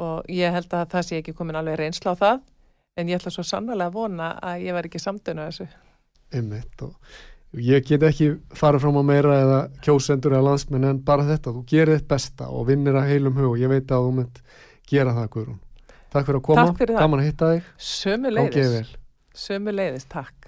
Og 0.00 0.32
ég 0.32 0.54
held 0.54 0.72
að 0.74 0.88
það 0.96 1.06
sé 1.06 1.20
ekki 1.20 1.36
komin 1.38 1.60
alveg 1.60 1.78
reynsla 1.78 2.16
á 2.18 2.22
það. 2.22 2.42
En 2.98 3.10
ég 3.10 3.20
ætla 3.20 3.30
svo 3.34 3.44
sannlega 3.46 3.90
að 3.90 3.94
vona 3.98 4.32
að 4.42 4.66
ég 4.66 4.76
var 4.76 4.86
ekki 4.88 5.02
samdönu 5.02 5.46
þessu. 5.48 5.68
Einmitt 6.34 6.82
og 6.82 6.94
ég 7.62 7.86
get 7.86 8.02
ekki 8.06 8.32
farið 8.58 8.84
fram 8.84 8.98
á 8.98 9.04
meira 9.06 9.34
eða 9.42 9.58
kjósendur 9.84 10.34
eða 10.34 10.48
landsmenn 10.48 10.88
en 10.88 11.02
bara 11.06 11.26
þetta, 11.28 11.54
þú 11.54 11.64
gerir 11.70 11.98
þitt 11.98 12.08
besta 12.10 12.48
og 12.50 12.66
vinnir 12.70 12.98
að 12.98 13.10
heilum 13.12 13.38
hug 13.38 13.52
og 13.52 13.60
ég 13.62 13.70
veit 13.70 13.94
að 13.94 14.08
þú 14.08 14.14
mynd 14.18 14.40
gera 14.90 15.14
það 15.14 15.30
Guðrún. 15.36 15.60
Takk 16.14 16.28
fyrir 16.28 16.40
að 16.40 16.46
koma, 16.46 16.66
fyrir 16.78 16.98
gaman 16.98 17.22
að 17.22 17.28
hitta 17.28 17.50
þig, 17.52 17.70
Sömu 17.90 18.34
leiðis. 18.34 18.90
Sömu 19.34 19.74
leiðis, 19.74 20.06
takk. 20.10 20.43